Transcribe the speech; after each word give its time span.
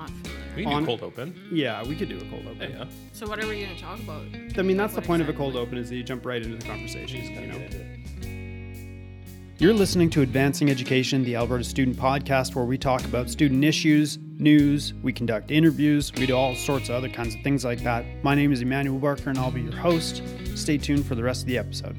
not 0.00 0.10
familiar. 0.10 0.56
We 0.56 0.64
can 0.64 0.72
On- 0.72 0.82
do 0.82 0.86
cold 0.86 1.02
open. 1.02 1.34
Yeah, 1.52 1.84
we 1.86 1.94
could 1.94 2.08
do 2.08 2.18
a 2.18 2.24
cold 2.30 2.46
open. 2.48 2.70
yeah. 2.72 2.84
So 3.12 3.26
what 3.26 3.42
are 3.42 3.46
we 3.46 3.62
going 3.62 3.74
to 3.76 3.80
talk 3.80 3.98
about? 4.00 4.22
I 4.58 4.62
mean, 4.62 4.76
that's 4.76 4.94
the 4.94 5.00
What 5.00 5.06
point 5.06 5.22
of 5.22 5.28
a 5.28 5.32
cold 5.32 5.56
open 5.56 5.78
is 5.78 5.88
that 5.90 5.96
you 5.96 6.02
jump 6.02 6.24
right 6.26 6.42
into 6.42 6.56
the 6.56 6.64
conversation. 6.66 7.22
You 7.22 7.46
know? 7.46 7.58
Get 7.58 7.74
into 7.74 7.80
it. 7.80 7.96
You're 9.58 9.74
listening 9.74 10.08
to 10.10 10.22
Advancing 10.22 10.70
Education, 10.70 11.22
the 11.22 11.36
Alberta 11.36 11.64
Student 11.64 11.98
Podcast, 11.98 12.54
where 12.54 12.64
we 12.64 12.78
talk 12.78 13.04
about 13.04 13.28
student 13.28 13.62
issues, 13.62 14.18
news, 14.38 14.94
we 15.02 15.12
conduct 15.12 15.50
interviews, 15.50 16.10
we 16.16 16.24
do 16.24 16.34
all 16.34 16.54
sorts 16.54 16.88
of 16.88 16.94
other 16.94 17.10
kinds 17.10 17.34
of 17.34 17.42
things 17.42 17.62
like 17.62 17.82
that. 17.84 18.06
My 18.24 18.34
name 18.34 18.52
is 18.52 18.62
Emmanuel 18.62 18.98
Barker, 18.98 19.28
and 19.28 19.38
I'll 19.38 19.50
be 19.50 19.60
your 19.60 19.76
host. 19.76 20.22
Stay 20.54 20.78
tuned 20.78 21.04
for 21.04 21.14
the 21.14 21.22
rest 21.22 21.42
of 21.42 21.46
the 21.46 21.58
episode. 21.58 21.94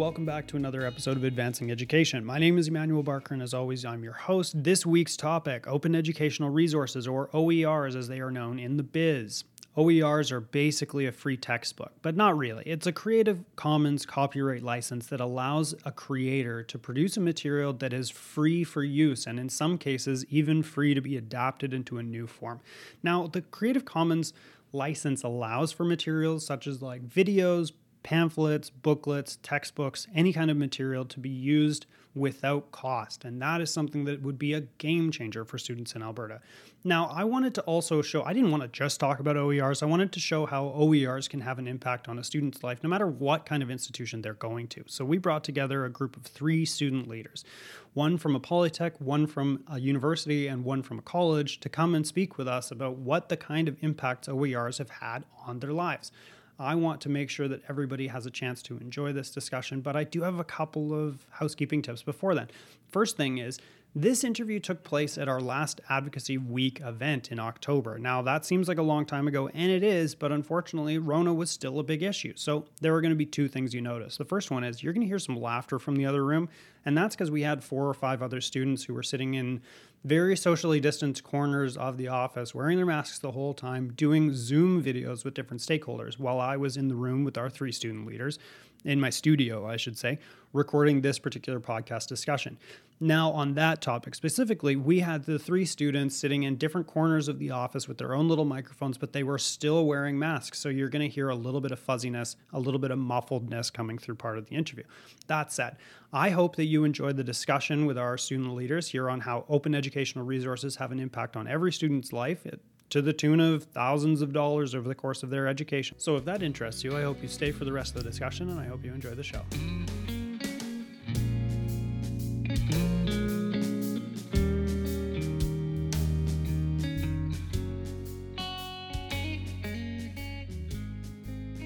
Welcome 0.00 0.24
back 0.24 0.46
to 0.46 0.56
another 0.56 0.86
episode 0.86 1.18
of 1.18 1.24
Advancing 1.24 1.70
Education. 1.70 2.24
My 2.24 2.38
name 2.38 2.56
is 2.56 2.68
Emmanuel 2.68 3.02
Barker, 3.02 3.34
and 3.34 3.42
as 3.42 3.52
always, 3.52 3.84
I'm 3.84 4.02
your 4.02 4.14
host. 4.14 4.54
This 4.64 4.86
week's 4.86 5.14
topic 5.14 5.66
Open 5.66 5.94
Educational 5.94 6.48
Resources, 6.48 7.06
or 7.06 7.28
OERs 7.34 7.94
as 7.94 8.08
they 8.08 8.18
are 8.20 8.30
known 8.30 8.58
in 8.58 8.78
the 8.78 8.82
biz. 8.82 9.44
OERs 9.76 10.32
are 10.32 10.40
basically 10.40 11.04
a 11.04 11.12
free 11.12 11.36
textbook, 11.36 11.92
but 12.00 12.16
not 12.16 12.38
really. 12.38 12.64
It's 12.64 12.86
a 12.86 12.92
Creative 12.92 13.44
Commons 13.56 14.06
copyright 14.06 14.62
license 14.62 15.06
that 15.08 15.20
allows 15.20 15.74
a 15.84 15.92
creator 15.92 16.62
to 16.62 16.78
produce 16.78 17.18
a 17.18 17.20
material 17.20 17.74
that 17.74 17.92
is 17.92 18.08
free 18.08 18.64
for 18.64 18.82
use 18.82 19.26
and, 19.26 19.38
in 19.38 19.50
some 19.50 19.76
cases, 19.76 20.24
even 20.30 20.62
free 20.62 20.94
to 20.94 21.02
be 21.02 21.18
adapted 21.18 21.74
into 21.74 21.98
a 21.98 22.02
new 22.02 22.26
form. 22.26 22.62
Now, 23.02 23.26
the 23.26 23.42
Creative 23.42 23.84
Commons 23.84 24.32
license 24.72 25.22
allows 25.22 25.72
for 25.72 25.84
materials 25.84 26.46
such 26.46 26.66
as 26.66 26.80
like 26.80 27.06
videos, 27.06 27.72
pamphlets, 28.02 28.70
booklets, 28.70 29.38
textbooks, 29.42 30.06
any 30.14 30.32
kind 30.32 30.50
of 30.50 30.56
material 30.56 31.04
to 31.06 31.20
be 31.20 31.28
used 31.28 31.86
without 32.14 32.72
cost. 32.72 33.24
And 33.24 33.40
that 33.40 33.60
is 33.60 33.72
something 33.72 34.04
that 34.04 34.22
would 34.22 34.38
be 34.38 34.54
a 34.54 34.62
game 34.78 35.10
changer 35.10 35.44
for 35.44 35.58
students 35.58 35.94
in 35.94 36.02
Alberta. 36.02 36.40
Now, 36.82 37.06
I 37.06 37.24
wanted 37.24 37.54
to 37.56 37.62
also 37.62 38.02
show, 38.02 38.24
I 38.24 38.32
didn't 38.32 38.50
want 38.50 38.62
to 38.62 38.68
just 38.68 38.98
talk 38.98 39.20
about 39.20 39.36
OERs, 39.36 39.82
I 39.82 39.86
wanted 39.86 40.12
to 40.12 40.20
show 40.20 40.46
how 40.46 40.74
OERs 40.76 41.28
can 41.28 41.40
have 41.42 41.58
an 41.58 41.68
impact 41.68 42.08
on 42.08 42.18
a 42.18 42.24
student's 42.24 42.64
life, 42.64 42.82
no 42.82 42.88
matter 42.88 43.06
what 43.06 43.46
kind 43.46 43.62
of 43.62 43.70
institution 43.70 44.22
they're 44.22 44.34
going 44.34 44.66
to. 44.68 44.84
So 44.86 45.04
we 45.04 45.18
brought 45.18 45.44
together 45.44 45.84
a 45.84 45.90
group 45.90 46.16
of 46.16 46.22
three 46.22 46.64
student 46.64 47.06
leaders 47.08 47.44
one 47.92 48.16
from 48.16 48.36
a 48.36 48.40
polytech, 48.40 49.00
one 49.00 49.26
from 49.26 49.64
a 49.68 49.80
university, 49.80 50.46
and 50.46 50.64
one 50.64 50.82
from 50.82 50.98
a 50.98 51.02
college 51.02 51.58
to 51.60 51.68
come 51.68 51.94
and 51.94 52.06
speak 52.06 52.38
with 52.38 52.46
us 52.46 52.70
about 52.70 52.96
what 52.96 53.28
the 53.28 53.36
kind 53.36 53.68
of 53.68 53.76
impacts 53.80 54.28
OERs 54.28 54.78
have 54.78 54.90
had 54.90 55.24
on 55.44 55.58
their 55.58 55.72
lives. 55.72 56.12
I 56.60 56.74
want 56.74 57.00
to 57.02 57.08
make 57.08 57.30
sure 57.30 57.48
that 57.48 57.62
everybody 57.70 58.06
has 58.08 58.26
a 58.26 58.30
chance 58.30 58.60
to 58.64 58.76
enjoy 58.76 59.14
this 59.14 59.30
discussion, 59.30 59.80
but 59.80 59.96
I 59.96 60.04
do 60.04 60.20
have 60.22 60.38
a 60.38 60.44
couple 60.44 60.92
of 60.92 61.26
housekeeping 61.30 61.80
tips 61.80 62.02
before 62.02 62.34
then. 62.34 62.48
First 62.88 63.16
thing 63.16 63.38
is, 63.38 63.58
this 63.94 64.22
interview 64.22 64.60
took 64.60 64.84
place 64.84 65.18
at 65.18 65.26
our 65.26 65.40
last 65.40 65.80
Advocacy 65.88 66.38
Week 66.38 66.80
event 66.84 67.32
in 67.32 67.40
October. 67.40 67.98
Now, 67.98 68.22
that 68.22 68.44
seems 68.44 68.68
like 68.68 68.78
a 68.78 68.82
long 68.82 69.04
time 69.04 69.26
ago, 69.26 69.48
and 69.52 69.72
it 69.72 69.82
is, 69.82 70.14
but 70.14 70.30
unfortunately, 70.30 70.98
Rona 70.98 71.34
was 71.34 71.50
still 71.50 71.80
a 71.80 71.82
big 71.82 72.02
issue. 72.02 72.34
So, 72.36 72.66
there 72.80 72.94
are 72.94 73.00
going 73.00 73.10
to 73.10 73.16
be 73.16 73.26
two 73.26 73.48
things 73.48 73.74
you 73.74 73.80
notice. 73.80 74.16
The 74.16 74.24
first 74.24 74.52
one 74.52 74.62
is 74.62 74.82
you're 74.82 74.92
going 74.92 75.00
to 75.00 75.08
hear 75.08 75.18
some 75.18 75.40
laughter 75.40 75.78
from 75.80 75.96
the 75.96 76.06
other 76.06 76.24
room, 76.24 76.50
and 76.84 76.96
that's 76.96 77.16
because 77.16 77.32
we 77.32 77.42
had 77.42 77.64
four 77.64 77.88
or 77.88 77.94
five 77.94 78.22
other 78.22 78.40
students 78.40 78.84
who 78.84 78.94
were 78.94 79.02
sitting 79.02 79.34
in 79.34 79.60
very 80.04 80.36
socially 80.36 80.80
distanced 80.80 81.22
corners 81.22 81.76
of 81.76 81.96
the 81.96 82.08
office, 82.08 82.54
wearing 82.54 82.76
their 82.76 82.86
masks 82.86 83.18
the 83.18 83.32
whole 83.32 83.52
time, 83.52 83.92
doing 83.94 84.32
Zoom 84.34 84.82
videos 84.82 85.24
with 85.24 85.34
different 85.34 85.60
stakeholders, 85.60 86.18
while 86.18 86.40
I 86.40 86.56
was 86.56 86.76
in 86.76 86.88
the 86.88 86.94
room 86.94 87.24
with 87.24 87.36
our 87.36 87.50
three 87.50 87.72
student 87.72 88.06
leaders, 88.06 88.38
in 88.84 89.00
my 89.00 89.10
studio, 89.10 89.66
I 89.66 89.76
should 89.76 89.98
say, 89.98 90.18
recording 90.52 91.00
this 91.00 91.18
particular 91.18 91.60
podcast 91.60 92.08
discussion. 92.08 92.58
Now, 93.02 93.30
on 93.30 93.54
that 93.54 93.80
topic 93.80 94.14
specifically, 94.14 94.76
we 94.76 95.00
had 95.00 95.24
the 95.24 95.38
three 95.38 95.64
students 95.64 96.16
sitting 96.16 96.42
in 96.42 96.56
different 96.56 96.86
corners 96.86 97.28
of 97.28 97.38
the 97.38 97.50
office 97.50 97.88
with 97.88 97.96
their 97.96 98.14
own 98.14 98.28
little 98.28 98.44
microphones, 98.44 98.98
but 98.98 99.14
they 99.14 99.22
were 99.22 99.38
still 99.38 99.86
wearing 99.86 100.18
masks. 100.18 100.58
So 100.58 100.68
you're 100.68 100.90
going 100.90 101.08
to 101.08 101.14
hear 101.14 101.30
a 101.30 101.34
little 101.34 101.62
bit 101.62 101.70
of 101.70 101.78
fuzziness, 101.78 102.36
a 102.52 102.60
little 102.60 102.80
bit 102.80 102.90
of 102.90 102.98
muffledness 102.98 103.72
coming 103.72 103.96
through 103.96 104.16
part 104.16 104.36
of 104.36 104.46
the 104.46 104.56
interview. 104.56 104.84
That 105.28 105.50
said, 105.50 105.76
I 106.12 106.30
hope 106.30 106.56
that 106.56 106.66
you 106.66 106.84
enjoyed 106.84 107.16
the 107.16 107.24
discussion 107.24 107.86
with 107.86 107.96
our 107.96 108.18
student 108.18 108.54
leaders 108.54 108.88
here 108.88 109.08
on 109.08 109.20
how 109.20 109.46
open 109.48 109.74
educational 109.74 110.26
resources 110.26 110.76
have 110.76 110.92
an 110.92 111.00
impact 111.00 111.36
on 111.36 111.48
every 111.48 111.72
student's 111.72 112.12
life. 112.12 112.46
To 112.90 113.00
the 113.00 113.12
tune 113.12 113.40
of 113.40 113.64
thousands 113.64 114.20
of 114.20 114.32
dollars 114.32 114.74
over 114.74 114.88
the 114.88 114.94
course 114.94 115.22
of 115.22 115.30
their 115.30 115.46
education. 115.46 115.98
So, 115.98 116.16
if 116.16 116.24
that 116.24 116.42
interests 116.42 116.84
you, 116.84 116.96
I 116.96 117.02
hope 117.02 117.22
you 117.22 117.28
stay 117.28 117.52
for 117.52 117.64
the 117.64 117.72
rest 117.72 117.96
of 117.96 118.02
the 118.02 118.10
discussion 118.10 118.50
and 118.50 118.60
I 118.60 118.66
hope 118.66 118.84
you 118.84 118.92
enjoy 118.92 119.14
the 119.14 119.22
show. 119.24 119.42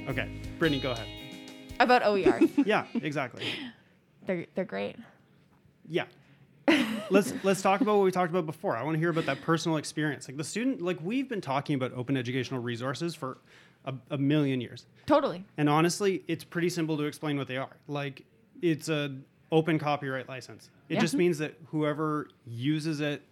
Okay, 0.08 0.28
Brittany, 0.58 0.80
go 0.80 0.92
ahead. 0.92 1.08
about 1.80 2.02
OER. 2.04 2.40
Yeah, 2.66 2.86
exactly. 2.94 3.44
they're 4.26 4.46
they're 4.54 4.64
great. 4.64 4.96
Yeah. 5.88 6.04
Let's 7.10 7.32
let's 7.42 7.62
talk 7.62 7.80
about 7.80 7.96
what 7.96 8.04
we 8.04 8.10
talked 8.10 8.30
about 8.30 8.46
before. 8.46 8.76
I 8.76 8.82
want 8.82 8.94
to 8.94 8.98
hear 8.98 9.10
about 9.10 9.26
that 9.26 9.40
personal 9.42 9.76
experience. 9.78 10.28
Like 10.28 10.36
the 10.36 10.44
student, 10.44 10.80
like 10.82 10.98
we've 11.02 11.28
been 11.28 11.40
talking 11.40 11.74
about 11.74 11.92
open 11.94 12.16
educational 12.16 12.60
resources 12.60 13.14
for 13.14 13.38
a, 13.84 13.94
a 14.10 14.18
million 14.18 14.60
years. 14.60 14.86
Totally. 15.06 15.44
And 15.58 15.68
honestly, 15.68 16.24
it's 16.28 16.44
pretty 16.44 16.68
simple 16.68 16.96
to 16.96 17.04
explain 17.04 17.36
what 17.36 17.48
they 17.48 17.56
are. 17.56 17.76
Like 17.88 18.24
it's 18.62 18.88
a 18.88 19.14
open 19.52 19.78
copyright 19.78 20.28
license. 20.28 20.70
It 20.88 20.94
Yeah. 20.94 21.00
just 21.00 21.14
means 21.14 21.38
that 21.38 21.54
whoever 21.70 22.28
uses 22.46 23.00
it 23.00 23.22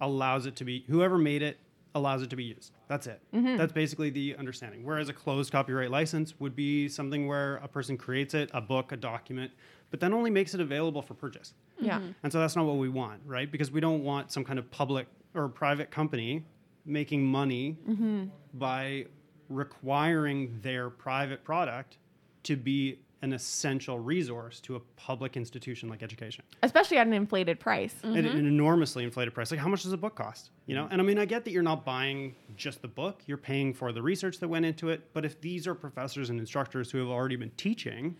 allows 0.00 0.46
it 0.46 0.56
to 0.56 0.64
be 0.64 0.84
whoever 0.88 1.16
made 1.18 1.42
it 1.42 1.58
allows 1.94 2.22
it 2.22 2.30
to 2.30 2.36
be 2.36 2.44
used. 2.44 2.72
That's 2.88 3.06
it. 3.06 3.20
Mm-hmm. 3.34 3.56
That's 3.58 3.72
basically 3.72 4.08
the 4.10 4.34
understanding. 4.36 4.82
Whereas 4.84 5.08
a 5.10 5.12
closed 5.12 5.52
copyright 5.52 5.90
license 5.90 6.34
would 6.40 6.56
be 6.56 6.88
something 6.88 7.26
where 7.26 7.56
a 7.56 7.68
person 7.68 7.98
creates 7.98 8.32
it, 8.32 8.50
a 8.54 8.60
book, 8.62 8.92
a 8.92 8.96
document, 8.96 9.50
but 9.90 10.00
then 10.00 10.14
only 10.14 10.30
makes 10.30 10.54
it 10.54 10.60
available 10.60 11.02
for 11.02 11.12
purchase. 11.12 11.52
Yeah. 11.84 11.98
Mm-hmm. 11.98 12.10
And 12.22 12.32
so 12.32 12.40
that's 12.40 12.56
not 12.56 12.64
what 12.64 12.76
we 12.76 12.88
want, 12.88 13.20
right? 13.26 13.50
Because 13.50 13.70
we 13.70 13.80
don't 13.80 14.04
want 14.04 14.32
some 14.32 14.44
kind 14.44 14.58
of 14.58 14.70
public 14.70 15.06
or 15.34 15.48
private 15.48 15.90
company 15.90 16.44
making 16.84 17.24
money 17.24 17.78
mm-hmm. 17.88 18.24
by 18.54 19.06
requiring 19.48 20.58
their 20.62 20.90
private 20.90 21.44
product 21.44 21.98
to 22.44 22.56
be 22.56 22.98
an 23.22 23.32
essential 23.32 24.00
resource 24.00 24.60
to 24.60 24.74
a 24.74 24.80
public 24.96 25.36
institution 25.36 25.88
like 25.88 26.02
education. 26.02 26.44
Especially 26.64 26.98
at 26.98 27.06
an 27.06 27.12
inflated 27.12 27.60
price. 27.60 27.94
At 28.02 28.10
an 28.10 28.24
mm-hmm. 28.24 28.38
enormously 28.38 29.04
inflated 29.04 29.32
price. 29.32 29.52
Like, 29.52 29.60
how 29.60 29.68
much 29.68 29.84
does 29.84 29.92
a 29.92 29.96
book 29.96 30.16
cost? 30.16 30.50
You 30.66 30.74
know, 30.74 30.88
and 30.90 31.00
I 31.00 31.04
mean, 31.04 31.18
I 31.18 31.24
get 31.24 31.44
that 31.44 31.52
you're 31.52 31.62
not 31.62 31.84
buying 31.84 32.34
just 32.56 32.82
the 32.82 32.88
book; 32.88 33.22
you're 33.26 33.38
paying 33.38 33.72
for 33.72 33.92
the 33.92 34.02
research 34.02 34.38
that 34.40 34.48
went 34.48 34.66
into 34.66 34.88
it. 34.88 35.12
But 35.12 35.24
if 35.24 35.40
these 35.40 35.68
are 35.68 35.74
professors 35.74 36.30
and 36.30 36.40
instructors 36.40 36.90
who 36.90 36.98
have 36.98 37.08
already 37.08 37.36
been 37.36 37.52
teaching, 37.56 38.16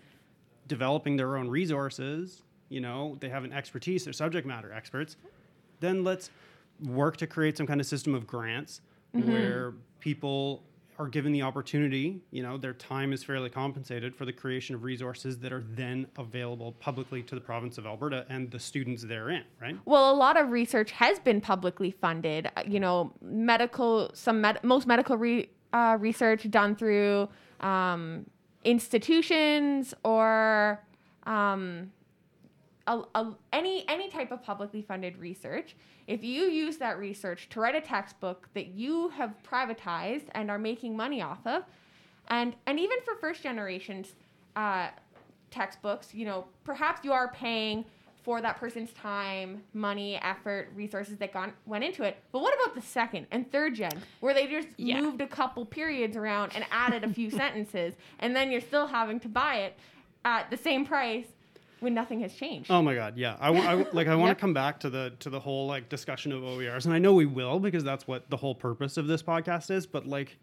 developing 0.68 1.16
their 1.16 1.36
own 1.36 1.48
resources, 1.48 2.42
you 2.72 2.80
know, 2.80 3.16
they 3.20 3.28
have 3.28 3.44
an 3.44 3.52
expertise; 3.52 4.04
they're 4.04 4.12
subject 4.12 4.46
matter 4.46 4.72
experts. 4.72 5.16
Then 5.80 6.02
let's 6.04 6.30
work 6.84 7.16
to 7.18 7.26
create 7.26 7.56
some 7.56 7.66
kind 7.66 7.80
of 7.80 7.86
system 7.86 8.14
of 8.14 8.26
grants 8.26 8.80
where 9.12 9.74
people 10.00 10.62
are 10.98 11.06
given 11.08 11.32
the 11.32 11.42
opportunity, 11.42 12.20
you 12.30 12.42
know, 12.42 12.56
their 12.58 12.72
time 12.74 13.12
is 13.12 13.24
fairly 13.24 13.48
compensated 13.50 14.14
for 14.14 14.24
the 14.24 14.32
creation 14.32 14.74
of 14.74 14.84
resources 14.84 15.38
that 15.38 15.52
are 15.52 15.64
then 15.70 16.06
available 16.18 16.72
publicly 16.80 17.22
to 17.22 17.34
the 17.34 17.40
province 17.40 17.76
of 17.78 17.86
Alberta 17.86 18.24
and 18.28 18.50
the 18.50 18.58
students 18.58 19.02
therein, 19.02 19.42
right? 19.60 19.76
Well, 19.84 20.12
a 20.12 20.16
lot 20.16 20.36
of 20.38 20.50
research 20.50 20.90
has 20.92 21.18
been 21.18 21.40
publicly 21.40 21.90
funded. 21.90 22.50
Uh, 22.56 22.62
You 22.66 22.80
know, 22.80 23.12
medical, 23.22 24.10
some 24.14 24.40
med- 24.40 24.62
most 24.62 24.86
medical 24.86 25.16
re- 25.16 25.48
uh, 25.72 25.96
research 25.98 26.50
done 26.50 26.76
through 26.76 27.28
um, 27.60 28.24
institutions 28.64 29.94
or 30.04 30.80
um, 31.24 31.90
a, 32.86 33.02
a, 33.14 33.32
any 33.52 33.84
any 33.88 34.08
type 34.08 34.32
of 34.32 34.42
publicly 34.42 34.82
funded 34.82 35.16
research. 35.18 35.76
If 36.06 36.24
you 36.24 36.42
use 36.44 36.78
that 36.78 36.98
research 36.98 37.48
to 37.50 37.60
write 37.60 37.74
a 37.74 37.80
textbook 37.80 38.48
that 38.54 38.68
you 38.68 39.10
have 39.10 39.34
privatized 39.48 40.26
and 40.32 40.50
are 40.50 40.58
making 40.58 40.96
money 40.96 41.22
off 41.22 41.46
of, 41.46 41.64
and 42.28 42.54
and 42.66 42.78
even 42.80 42.98
for 43.04 43.14
first 43.16 43.42
generations 43.42 44.12
uh, 44.56 44.88
textbooks, 45.50 46.14
you 46.14 46.24
know, 46.24 46.46
perhaps 46.64 47.04
you 47.04 47.12
are 47.12 47.28
paying 47.32 47.84
for 48.22 48.40
that 48.40 48.56
person's 48.56 48.92
time, 48.92 49.60
money, 49.74 50.16
effort, 50.22 50.68
resources 50.76 51.16
that 51.18 51.32
gone 51.32 51.52
went 51.66 51.82
into 51.82 52.04
it. 52.04 52.16
But 52.30 52.40
what 52.40 52.54
about 52.54 52.76
the 52.76 52.80
second 52.80 53.26
and 53.32 53.50
third 53.50 53.74
gen, 53.74 54.00
where 54.20 54.32
they 54.32 54.46
just 54.46 54.68
Yeah. 54.76 55.00
moved 55.00 55.20
a 55.20 55.26
couple 55.26 55.66
periods 55.66 56.16
around 56.16 56.52
and 56.54 56.64
added 56.70 57.02
a 57.02 57.08
few 57.12 57.30
sentences, 57.42 57.94
and 58.20 58.34
then 58.36 58.52
you're 58.52 58.60
still 58.60 58.86
having 58.86 59.18
to 59.20 59.28
buy 59.28 59.56
it 59.56 59.76
at 60.24 60.50
the 60.50 60.56
same 60.56 60.86
price 60.86 61.26
when 61.82 61.94
nothing 61.94 62.20
has 62.20 62.32
changed? 62.32 62.70
Oh 62.70 62.80
my 62.80 62.94
god, 62.94 63.18
yeah. 63.18 63.36
I, 63.40 63.50
wa- 63.50 63.60
I 63.60 63.74
like 63.92 64.06
I 64.06 64.14
want 64.16 64.28
Yep. 64.28 64.36
to 64.36 64.40
come 64.40 64.54
back 64.54 64.80
to 64.80 64.90
the 64.90 65.12
to 65.18 65.30
the 65.30 65.40
whole 65.40 65.66
like 65.66 65.88
discussion 65.88 66.32
of 66.32 66.42
OERs, 66.42 66.84
and 66.84 66.94
I 66.94 66.98
know 66.98 67.12
we 67.12 67.26
will 67.26 67.58
because 67.58 67.84
that's 67.84 68.06
what 68.06 68.30
the 68.30 68.36
whole 68.36 68.54
purpose 68.54 68.96
of 68.96 69.06
this 69.06 69.22
podcast 69.22 69.70
is. 69.70 69.86
But 69.86 70.06
like, 70.06 70.38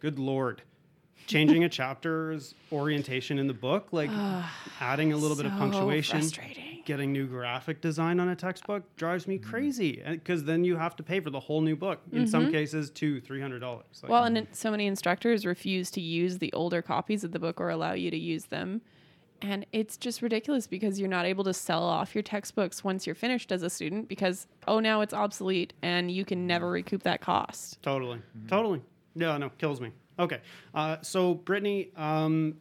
good 0.00 0.18
lord, 0.18 0.62
changing 1.26 1.64
a 1.64 1.68
chapter's 1.80 2.54
orientation 2.72 3.38
in 3.38 3.46
the 3.46 3.54
book, 3.54 3.88
like 3.92 4.10
adding 4.80 5.12
a 5.12 5.16
little 5.16 5.36
bit 5.36 5.46
of 5.46 5.52
punctuation, 5.52 6.22
getting 6.86 7.12
new 7.12 7.26
graphic 7.26 7.82
design 7.82 8.18
on 8.18 8.30
a 8.30 8.36
textbook 8.36 8.82
drives 8.96 9.28
me 9.28 9.36
mm-hmm. 9.38 9.50
crazy 9.50 10.02
because 10.06 10.44
then 10.44 10.64
you 10.64 10.74
have 10.76 10.96
to 10.96 11.02
pay 11.02 11.20
for 11.20 11.28
the 11.28 11.40
whole 11.40 11.60
new 11.60 11.76
book. 11.76 12.00
In 12.12 12.26
some 12.26 12.44
mm-hmm. 12.44 12.52
cases, 12.52 12.88
two, 12.90 13.20
three 13.20 13.40
hundred 13.42 13.58
dollars. 13.58 13.84
Like, 14.02 14.10
Well, 14.10 14.24
and 14.24 14.46
so 14.52 14.70
many 14.70 14.86
instructors 14.86 15.44
refuse 15.44 15.90
to 15.92 16.00
use 16.00 16.38
the 16.38 16.52
older 16.54 16.80
copies 16.80 17.24
of 17.24 17.32
the 17.32 17.38
book 17.38 17.60
or 17.60 17.68
allow 17.68 17.92
you 17.92 18.10
to 18.10 18.18
use 18.18 18.46
them. 18.46 18.80
And 19.40 19.66
it's 19.72 19.96
just 19.96 20.20
ridiculous 20.20 20.66
because 20.66 20.98
you're 20.98 21.08
not 21.08 21.24
able 21.24 21.44
to 21.44 21.54
sell 21.54 21.82
off 21.84 22.14
your 22.14 22.22
textbooks 22.22 22.82
once 22.82 23.06
you're 23.06 23.14
finished 23.14 23.52
as 23.52 23.62
a 23.62 23.70
student 23.70 24.08
because, 24.08 24.46
oh, 24.66 24.80
now 24.80 25.00
it's 25.00 25.14
obsolete 25.14 25.72
and 25.82 26.10
you 26.10 26.24
can 26.24 26.46
never 26.46 26.70
recoup 26.70 27.04
that 27.04 27.20
cost. 27.20 27.80
Totally. 27.82 28.20
Totally. 28.48 28.82
Yeah, 29.14 29.36
no, 29.38 29.50
kills 29.50 29.80
me. 29.80 29.92
Okay. 30.18 30.40
Uh, 30.74 30.96
so, 31.02 31.34
Brittany, 31.34 31.90
um, 31.96 32.56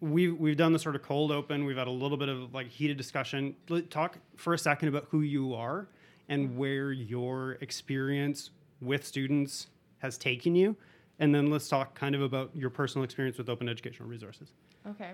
we've, 0.00 0.38
we've 0.38 0.56
done 0.56 0.72
the 0.72 0.78
sort 0.78 0.96
of 0.96 1.02
cold 1.02 1.30
open. 1.30 1.64
We've 1.64 1.76
had 1.76 1.86
a 1.86 1.90
little 1.90 2.16
bit 2.16 2.30
of 2.30 2.54
like 2.54 2.68
heated 2.68 2.96
discussion. 2.96 3.54
Talk 3.90 4.16
for 4.36 4.54
a 4.54 4.58
second 4.58 4.88
about 4.88 5.08
who 5.10 5.20
you 5.20 5.54
are 5.54 5.86
and 6.28 6.56
where 6.56 6.92
your 6.92 7.58
experience 7.60 8.50
with 8.80 9.06
students 9.06 9.66
has 9.98 10.16
taken 10.16 10.54
you. 10.54 10.76
And 11.18 11.34
then 11.34 11.50
let's 11.50 11.68
talk 11.68 11.94
kind 11.94 12.14
of 12.14 12.22
about 12.22 12.50
your 12.54 12.70
personal 12.70 13.04
experience 13.04 13.38
with 13.38 13.48
open 13.48 13.68
educational 13.68 14.08
resources. 14.08 14.48
Okay. 14.88 15.12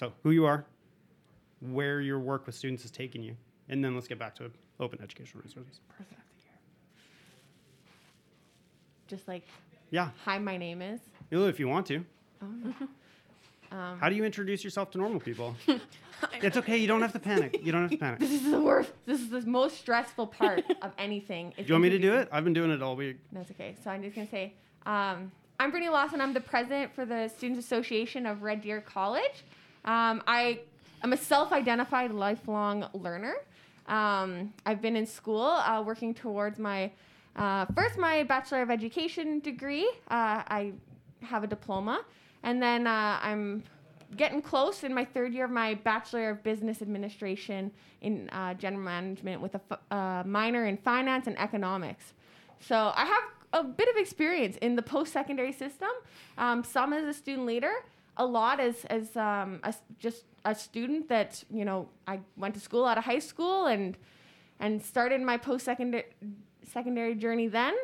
So, 0.00 0.14
who 0.22 0.30
you 0.30 0.46
are, 0.46 0.64
where 1.60 2.00
your 2.00 2.18
work 2.18 2.46
with 2.46 2.54
students 2.54 2.80
has 2.84 2.90
taken 2.90 3.22
you, 3.22 3.36
and 3.68 3.84
then 3.84 3.94
let's 3.94 4.08
get 4.08 4.18
back 4.18 4.34
to 4.36 4.50
open 4.80 4.98
educational 5.02 5.42
resources. 5.42 5.80
Just 9.08 9.28
like, 9.28 9.46
Yeah, 9.90 10.08
hi, 10.24 10.38
my 10.38 10.56
name 10.56 10.80
is. 10.80 11.00
you 11.30 11.44
if 11.44 11.60
you 11.60 11.68
want 11.68 11.86
to. 11.88 12.04
Um, 13.72 14.00
How 14.00 14.08
do 14.08 14.16
you 14.16 14.24
introduce 14.24 14.64
yourself 14.64 14.90
to 14.90 14.98
normal 14.98 15.20
people? 15.20 15.54
it's 16.42 16.56
okay. 16.56 16.76
You 16.76 16.88
don't 16.88 17.02
have 17.02 17.12
to 17.12 17.20
panic. 17.20 17.60
You 17.62 17.70
don't 17.70 17.82
have 17.82 17.92
to 17.92 17.98
panic. 17.98 18.18
This 18.18 18.32
is 18.32 18.50
the 18.50 18.60
worst. 18.60 18.90
This 19.06 19.20
is 19.20 19.28
the 19.30 19.42
most 19.42 19.78
stressful 19.78 20.26
part 20.26 20.64
of 20.82 20.90
anything. 20.98 21.54
is 21.56 21.68
you 21.68 21.74
want 21.74 21.84
me 21.84 21.90
to 21.90 21.98
do 22.00 22.14
it? 22.14 22.28
I've 22.32 22.42
been 22.42 22.52
doing 22.52 22.72
it 22.72 22.82
all 22.82 22.96
week. 22.96 23.18
That's 23.30 23.48
okay. 23.52 23.76
So 23.84 23.90
I'm 23.90 24.02
just 24.02 24.16
gonna 24.16 24.28
say, 24.28 24.54
um, 24.86 25.30
I'm 25.60 25.70
Brittany 25.70 25.88
Lawson. 25.88 26.20
I'm 26.20 26.34
the 26.34 26.40
president 26.40 26.92
for 26.96 27.04
the 27.04 27.28
Students 27.28 27.64
Association 27.64 28.26
of 28.26 28.42
Red 28.42 28.60
Deer 28.60 28.80
College. 28.80 29.44
Um, 29.84 30.22
I 30.26 30.60
am 31.02 31.12
a 31.12 31.16
self-identified 31.16 32.12
lifelong 32.12 32.88
learner. 32.92 33.34
Um, 33.86 34.52
I've 34.66 34.80
been 34.80 34.96
in 34.96 35.06
school 35.06 35.42
uh, 35.42 35.82
working 35.84 36.14
towards 36.14 36.58
my 36.58 36.90
uh, 37.36 37.64
first 37.74 37.98
my 37.98 38.22
Bachelor 38.24 38.62
of 38.62 38.70
Education 38.70 39.40
degree. 39.40 39.88
Uh, 40.10 40.42
I 40.46 40.72
have 41.22 41.44
a 41.44 41.46
diploma, 41.46 42.04
and 42.42 42.62
then 42.62 42.86
uh, 42.86 43.18
I'm 43.22 43.62
getting 44.16 44.42
close 44.42 44.84
in 44.84 44.92
my 44.92 45.04
third 45.04 45.32
year 45.32 45.44
of 45.44 45.50
my 45.50 45.74
Bachelor 45.74 46.30
of 46.30 46.42
Business 46.42 46.82
Administration 46.82 47.70
in 48.00 48.28
uh, 48.30 48.54
General 48.54 48.82
Management 48.82 49.40
with 49.40 49.54
a 49.54 49.60
f- 49.70 49.78
uh, 49.90 50.22
minor 50.26 50.66
in 50.66 50.76
Finance 50.76 51.26
and 51.26 51.38
Economics. 51.38 52.12
So 52.58 52.92
I 52.94 53.04
have 53.06 53.22
a 53.52 53.64
bit 53.64 53.88
of 53.88 53.96
experience 53.96 54.56
in 54.60 54.76
the 54.76 54.82
post-secondary 54.82 55.52
system. 55.52 55.90
Um, 56.38 56.64
some 56.64 56.92
as 56.92 57.04
a 57.04 57.14
student 57.14 57.46
leader, 57.46 57.72
a 58.20 58.24
lot 58.24 58.60
as 58.60 58.84
as 58.84 59.16
um, 59.16 59.60
a 59.64 59.74
just 59.98 60.24
a 60.44 60.54
student 60.54 61.08
that 61.08 61.42
you 61.50 61.64
know 61.64 61.88
I 62.06 62.20
went 62.36 62.54
to 62.54 62.60
school 62.60 62.84
out 62.84 62.98
of 62.98 63.04
high 63.04 63.18
school 63.18 63.66
and 63.66 63.96
and 64.60 64.82
started 64.82 65.22
my 65.22 65.38
post-secondary 65.38 66.04
secondary 66.62 67.14
journey 67.14 67.48
then. 67.48 67.74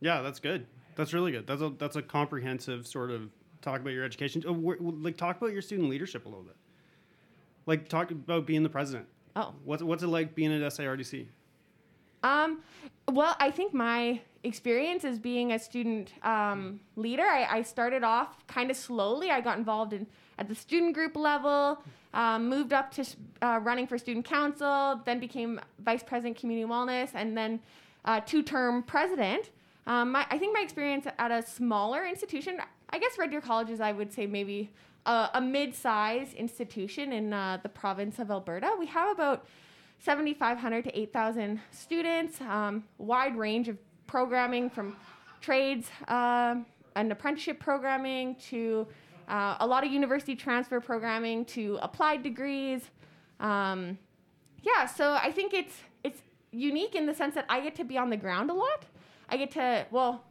Yeah, 0.00 0.22
that's 0.22 0.38
good. 0.38 0.66
That's 0.94 1.12
really 1.12 1.32
good. 1.32 1.46
That's 1.46 1.60
a 1.62 1.70
that's 1.70 1.96
a 1.96 2.02
comprehensive 2.02 2.86
sort 2.86 3.10
of 3.10 3.30
talk 3.60 3.80
about 3.80 3.92
your 3.92 4.04
education. 4.04 4.42
Oh, 4.46 4.54
wh- 4.54 4.80
like 5.02 5.16
talk 5.16 5.36
about 5.36 5.52
your 5.52 5.62
student 5.62 5.90
leadership 5.90 6.24
a 6.24 6.28
little 6.28 6.44
bit. 6.44 6.56
Like 7.66 7.88
talk 7.88 8.12
about 8.12 8.46
being 8.46 8.62
the 8.62 8.68
president. 8.68 9.06
Oh. 9.34 9.52
What's 9.64 9.82
what's 9.82 10.04
it 10.04 10.08
like 10.08 10.34
being 10.36 10.52
at 10.52 10.72
SARDC? 10.72 11.26
Um, 12.22 12.60
well, 13.08 13.34
I 13.40 13.50
think 13.50 13.74
my 13.74 14.20
experience 14.42 15.04
as 15.04 15.18
being 15.18 15.52
a 15.52 15.58
student 15.58 16.12
um, 16.22 16.80
leader, 16.96 17.24
I, 17.24 17.58
I 17.58 17.62
started 17.62 18.02
off 18.02 18.46
kind 18.46 18.70
of 18.70 18.76
slowly. 18.76 19.30
I 19.30 19.40
got 19.40 19.58
involved 19.58 19.92
in 19.92 20.06
at 20.38 20.48
the 20.48 20.54
student 20.54 20.94
group 20.94 21.16
level, 21.16 21.82
um, 22.14 22.48
moved 22.48 22.72
up 22.72 22.90
to 22.92 23.04
uh, 23.42 23.60
running 23.62 23.86
for 23.86 23.98
student 23.98 24.24
council, 24.24 25.00
then 25.04 25.20
became 25.20 25.60
vice 25.80 26.02
president 26.02 26.38
community 26.38 26.66
wellness, 26.66 27.10
and 27.14 27.36
then 27.36 27.60
uh, 28.06 28.20
two-term 28.20 28.82
president. 28.84 29.50
Um, 29.86 30.12
my, 30.12 30.26
I 30.30 30.38
think 30.38 30.54
my 30.54 30.62
experience 30.62 31.06
at 31.18 31.30
a 31.30 31.42
smaller 31.42 32.06
institution, 32.06 32.58
I 32.88 32.98
guess 32.98 33.18
Red 33.18 33.30
Deer 33.30 33.42
College 33.42 33.68
is, 33.68 33.80
I 33.80 33.92
would 33.92 34.12
say, 34.12 34.26
maybe 34.26 34.70
a, 35.04 35.28
a 35.34 35.40
mid-size 35.40 36.32
institution 36.34 37.12
in 37.12 37.32
uh, 37.32 37.58
the 37.62 37.68
province 37.68 38.18
of 38.18 38.30
Alberta. 38.30 38.70
We 38.78 38.86
have 38.86 39.10
about 39.10 39.46
7,500 39.98 40.84
to 40.84 40.98
8,000 40.98 41.60
students, 41.70 42.40
um, 42.40 42.84
wide 42.96 43.36
range 43.36 43.68
of 43.68 43.76
programming 44.14 44.68
from 44.68 44.96
trades 45.40 45.86
um 46.08 46.66
and 46.96 47.12
apprenticeship 47.12 47.58
programming 47.60 48.34
to 48.50 48.86
uh, 49.28 49.56
a 49.60 49.66
lot 49.66 49.84
of 49.86 49.92
university 49.92 50.34
transfer 50.34 50.80
programming 50.80 51.44
to 51.44 51.78
applied 51.82 52.20
degrees. 52.22 52.82
Um, 53.38 53.96
yeah, 54.62 54.86
so 54.86 55.04
I 55.12 55.30
think 55.30 55.54
it's 55.54 55.76
it's 56.02 56.20
unique 56.50 56.94
in 56.94 57.06
the 57.06 57.14
sense 57.14 57.34
that 57.36 57.46
I 57.48 57.60
get 57.60 57.74
to 57.76 57.84
be 57.84 57.96
on 57.96 58.10
the 58.10 58.16
ground 58.16 58.50
a 58.50 58.54
lot. 58.54 58.84
I 59.28 59.36
get 59.36 59.50
to 59.52 59.86
well, 59.90 60.24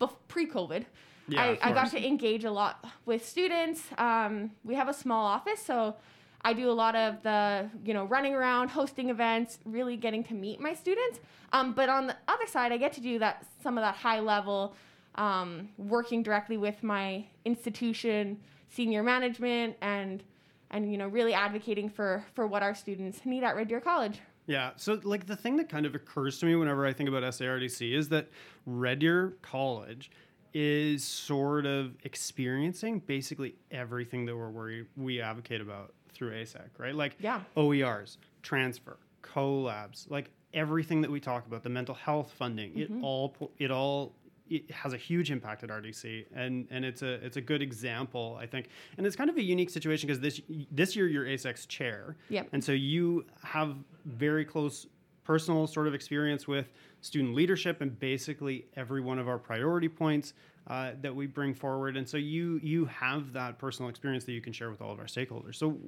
bef- 0.00 0.16
pre-COVID, 0.28 0.84
Yeah, 1.26 1.42
I, 1.42 1.58
I 1.60 1.72
got 1.72 1.90
to 1.90 2.06
engage 2.12 2.44
a 2.44 2.52
lot 2.52 2.84
with 3.04 3.26
students. 3.26 3.82
Um, 3.98 4.52
we 4.62 4.74
have 4.76 4.88
a 4.88 4.94
small 4.94 5.26
office, 5.26 5.60
so 5.60 5.96
I 6.44 6.52
do 6.52 6.70
a 6.70 6.72
lot 6.72 6.94
of 6.94 7.22
the 7.22 7.70
you 7.84 7.94
know 7.94 8.04
running 8.04 8.34
around, 8.34 8.68
hosting 8.68 9.10
events, 9.10 9.58
really 9.64 9.96
getting 9.96 10.22
to 10.24 10.34
meet 10.34 10.60
my 10.60 10.74
students. 10.74 11.20
Um, 11.52 11.72
but 11.72 11.88
on 11.88 12.06
the 12.06 12.16
other 12.28 12.46
side, 12.46 12.72
I 12.72 12.76
get 12.76 12.92
to 12.94 13.00
do 13.00 13.18
that 13.20 13.46
some 13.62 13.78
of 13.78 13.82
that 13.82 13.94
high 13.94 14.20
level 14.20 14.74
um, 15.14 15.68
working 15.78 16.22
directly 16.22 16.56
with 16.56 16.82
my 16.82 17.24
institution, 17.44 18.38
senior 18.68 19.02
management, 19.02 19.76
and 19.80 20.22
and 20.70 20.90
you 20.90 20.98
know 20.98 21.08
really 21.08 21.32
advocating 21.32 21.88
for 21.88 22.24
for 22.34 22.46
what 22.46 22.62
our 22.62 22.74
students 22.74 23.24
need 23.24 23.42
at 23.42 23.56
Red 23.56 23.68
Deer 23.68 23.80
College. 23.80 24.20
Yeah. 24.46 24.72
So, 24.76 25.00
like, 25.04 25.26
the 25.26 25.36
thing 25.36 25.56
that 25.56 25.70
kind 25.70 25.86
of 25.86 25.94
occurs 25.94 26.38
to 26.40 26.46
me 26.46 26.54
whenever 26.54 26.86
I 26.86 26.92
think 26.92 27.08
about 27.08 27.22
SARDC 27.22 27.94
is 27.96 28.10
that 28.10 28.28
Red 28.66 28.98
Deer 28.98 29.36
College 29.40 30.10
is 30.54 31.02
sort 31.02 31.66
of 31.66 31.96
experiencing 32.04 33.00
basically 33.00 33.56
everything 33.72 34.24
that 34.24 34.36
we're 34.36 34.50
worried 34.50 34.86
we 34.96 35.20
advocate 35.20 35.60
about 35.60 35.92
through 36.12 36.30
ASEC, 36.30 36.68
right? 36.78 36.94
Like, 36.94 37.16
Yeah. 37.18 37.40
OERs, 37.56 38.18
transfer, 38.42 38.96
collabs, 39.22 40.08
like 40.08 40.30
everything 40.54 41.00
that 41.00 41.10
we 41.10 41.18
talk 41.18 41.46
about, 41.46 41.64
the 41.64 41.68
mental 41.68 41.94
health 41.94 42.32
funding, 42.32 42.78
it 42.78 42.90
mm-hmm. 42.90 43.04
all, 43.04 43.34
it 43.58 43.70
all. 43.70 44.14
It 44.50 44.70
has 44.70 44.92
a 44.92 44.98
huge 44.98 45.30
impact 45.30 45.64
at 45.64 45.70
RDC, 45.70 46.26
and, 46.34 46.68
and 46.70 46.84
it's 46.84 47.00
a 47.00 47.14
it's 47.24 47.38
a 47.38 47.40
good 47.40 47.62
example, 47.62 48.36
I 48.38 48.44
think, 48.44 48.68
and 48.98 49.06
it's 49.06 49.16
kind 49.16 49.30
of 49.30 49.38
a 49.38 49.42
unique 49.42 49.70
situation 49.70 50.06
because 50.06 50.20
this 50.20 50.42
this 50.70 50.94
year 50.94 51.08
you're 51.08 51.24
ASEC's 51.24 51.64
chair, 51.64 52.16
Yep. 52.28 52.48
and 52.52 52.62
so 52.62 52.72
you 52.72 53.24
have 53.42 53.74
very 54.04 54.44
close 54.44 54.86
personal 55.24 55.66
sort 55.66 55.86
of 55.86 55.94
experience 55.94 56.46
with 56.46 56.72
student 57.00 57.34
leadership 57.34 57.80
and 57.80 57.98
basically 57.98 58.66
every 58.76 59.00
one 59.00 59.18
of 59.18 59.28
our 59.28 59.38
priority 59.38 59.88
points 59.88 60.34
uh, 60.68 60.92
that 61.00 61.14
we 61.14 61.26
bring 61.26 61.54
forward. 61.54 61.96
And 61.96 62.08
so 62.08 62.16
you 62.16 62.60
you 62.62 62.84
have 62.86 63.32
that 63.32 63.58
personal 63.58 63.90
experience 63.90 64.24
that 64.24 64.32
you 64.32 64.40
can 64.40 64.52
share 64.52 64.70
with 64.70 64.80
all 64.80 64.92
of 64.92 64.98
our 64.98 65.06
stakeholders. 65.06 65.56
So 65.56 65.78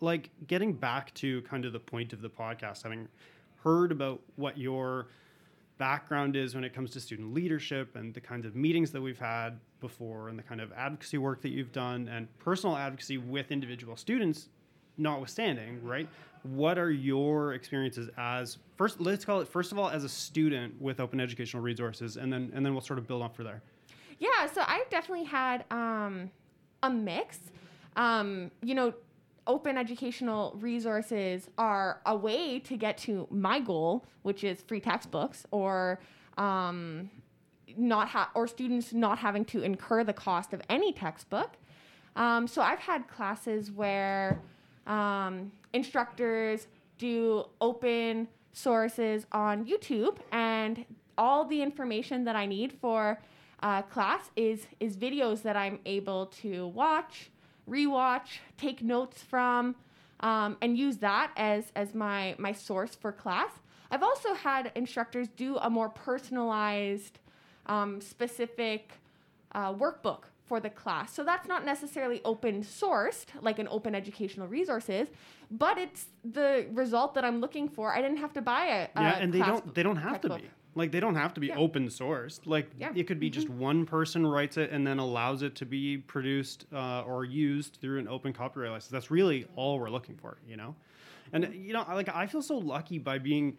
like 0.00 0.30
getting 0.46 0.72
back 0.72 1.14
to 1.14 1.42
kind 1.42 1.64
of 1.64 1.72
the 1.72 1.80
point 1.80 2.12
of 2.12 2.20
the 2.20 2.28
podcast, 2.28 2.82
having 2.82 3.08
heard 3.62 3.92
about 3.92 4.20
what 4.36 4.58
your 4.58 5.08
background 5.78 6.36
is 6.36 6.54
when 6.54 6.64
it 6.64 6.72
comes 6.74 6.90
to 6.90 7.00
student 7.00 7.34
leadership 7.34 7.96
and 7.96 8.14
the 8.14 8.20
kinds 8.20 8.46
of 8.46 8.56
meetings 8.56 8.90
that 8.92 9.00
we've 9.00 9.18
had 9.18 9.58
before 9.80 10.28
and 10.28 10.38
the 10.38 10.42
kind 10.42 10.60
of 10.60 10.72
advocacy 10.72 11.18
work 11.18 11.42
that 11.42 11.50
you've 11.50 11.72
done 11.72 12.08
and 12.08 12.26
personal 12.38 12.76
advocacy 12.76 13.18
with 13.18 13.52
individual 13.52 13.96
students 13.96 14.48
notwithstanding 14.96 15.82
right 15.84 16.08
what 16.54 16.78
are 16.78 16.90
your 16.90 17.54
experiences 17.54 18.08
as 18.16 18.58
first 18.76 19.00
let's 19.00 19.24
call 19.24 19.40
it 19.40 19.48
first 19.48 19.72
of 19.72 19.78
all 19.78 19.88
as 19.88 20.04
a 20.04 20.08
student 20.08 20.80
with 20.80 21.00
open 21.00 21.20
educational 21.20 21.62
resources 21.62 22.16
and 22.16 22.32
then 22.32 22.50
and 22.54 22.64
then 22.64 22.72
we'll 22.72 22.80
sort 22.80 22.98
of 22.98 23.06
build 23.06 23.22
up 23.22 23.34
for 23.34 23.44
there 23.44 23.62
Yeah, 24.18 24.46
so 24.46 24.62
I've 24.66 24.88
definitely 24.88 25.24
had 25.24 25.64
um, 25.70 26.30
a 26.82 26.90
mix. 26.90 27.38
Um, 27.96 28.50
you 28.62 28.74
know, 28.74 28.94
open 29.46 29.76
educational 29.76 30.56
resources 30.60 31.48
are 31.58 32.00
a 32.06 32.16
way 32.16 32.58
to 32.60 32.76
get 32.76 32.98
to 32.98 33.26
my 33.30 33.60
goal, 33.60 34.04
which 34.22 34.42
is 34.42 34.62
free 34.62 34.80
textbooks 34.80 35.46
or 35.50 36.00
um, 36.38 37.10
not 37.76 38.08
ha- 38.08 38.30
or 38.34 38.46
students 38.46 38.92
not 38.92 39.18
having 39.18 39.44
to 39.46 39.62
incur 39.62 40.02
the 40.04 40.12
cost 40.12 40.52
of 40.52 40.62
any 40.68 40.92
textbook. 40.92 41.56
Um, 42.16 42.46
so 42.46 42.62
I've 42.62 42.78
had 42.78 43.08
classes 43.08 43.70
where 43.70 44.40
um, 44.86 45.52
instructors 45.76 46.66
do 46.98 47.44
open 47.60 48.28
sources 48.52 49.26
on 49.32 49.54
YouTube, 49.66 50.16
and 50.32 50.84
all 51.18 51.44
the 51.44 51.60
information 51.62 52.24
that 52.24 52.36
I 52.36 52.46
need 52.46 52.72
for 52.72 53.20
uh, 53.62 53.82
class 53.82 54.22
is 54.36 54.66
is 54.80 54.96
videos 54.96 55.42
that 55.42 55.56
I'm 55.56 55.78
able 55.86 56.26
to 56.42 56.68
watch, 56.68 57.30
rewatch, 57.68 58.28
take 58.56 58.82
notes 58.82 59.22
from, 59.22 59.76
um, 60.20 60.56
and 60.62 60.70
use 60.86 60.96
that 60.98 61.28
as 61.36 61.62
as 61.82 61.94
my 61.94 62.34
my 62.38 62.52
source 62.52 62.94
for 62.94 63.12
class. 63.12 63.52
I've 63.90 64.02
also 64.02 64.34
had 64.34 64.72
instructors 64.74 65.28
do 65.44 65.56
a 65.58 65.70
more 65.70 65.90
personalized, 65.90 67.18
um, 67.66 68.00
specific 68.00 68.82
uh, 69.52 69.72
workbook 69.72 70.22
for 70.46 70.60
the 70.60 70.70
class. 70.70 71.12
So 71.12 71.24
that's 71.24 71.48
not 71.48 71.64
necessarily 71.64 72.20
open 72.24 72.62
sourced 72.62 73.26
like 73.42 73.58
an 73.58 73.68
open 73.68 73.94
educational 73.94 74.46
resources, 74.46 75.08
but 75.50 75.76
it's 75.76 76.06
the 76.24 76.66
result 76.72 77.14
that 77.14 77.24
I'm 77.24 77.40
looking 77.40 77.68
for. 77.68 77.92
I 77.92 78.00
didn't 78.00 78.18
have 78.18 78.32
to 78.34 78.42
buy 78.42 78.66
a 78.66 78.88
yeah, 79.00 79.16
and 79.18 79.32
they 79.32 79.40
don't 79.40 79.74
they 79.74 79.82
don't 79.82 79.96
have 79.96 80.20
to 80.22 80.28
be. 80.36 80.44
Like 80.76 80.92
they 80.92 81.00
don't 81.00 81.14
have 81.14 81.32
to 81.34 81.40
be 81.40 81.46
Yeah. 81.48 81.56
open 81.56 81.88
sourced. 81.88 82.40
Like 82.46 82.70
Yeah. 82.78 82.92
it 82.94 83.04
could 83.06 83.18
be 83.18 83.30
just 83.30 83.48
one 83.48 83.86
person 83.86 84.26
writes 84.26 84.56
it 84.58 84.70
and 84.70 84.86
then 84.86 84.98
allows 84.98 85.42
it 85.42 85.54
to 85.56 85.66
be 85.66 85.96
produced 85.98 86.66
uh, 86.72 87.02
or 87.02 87.24
used 87.24 87.78
through 87.80 87.98
an 87.98 88.08
open 88.08 88.32
copyright 88.34 88.70
license. 88.70 88.90
That's 88.90 89.10
really 89.10 89.46
all 89.56 89.78
we're 89.80 89.90
looking 89.90 90.16
for, 90.16 90.36
you 90.46 90.56
know. 90.56 90.74
And 91.32 91.52
you 91.54 91.72
know, 91.72 91.84
like 91.88 92.08
I 92.14 92.26
feel 92.26 92.42
so 92.42 92.58
lucky 92.58 92.98
by 92.98 93.18
being 93.18 93.56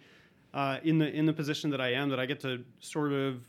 uh, 0.53 0.77
in 0.84 1.00
the 1.00 1.10
in 1.12 1.25
the 1.25 1.34
position 1.34 1.70
that 1.72 1.82
I 1.82 1.94
am 1.94 2.10
that 2.10 2.20
I 2.20 2.25
get 2.25 2.39
to 2.41 2.63
sort 2.79 3.12
of 3.12 3.41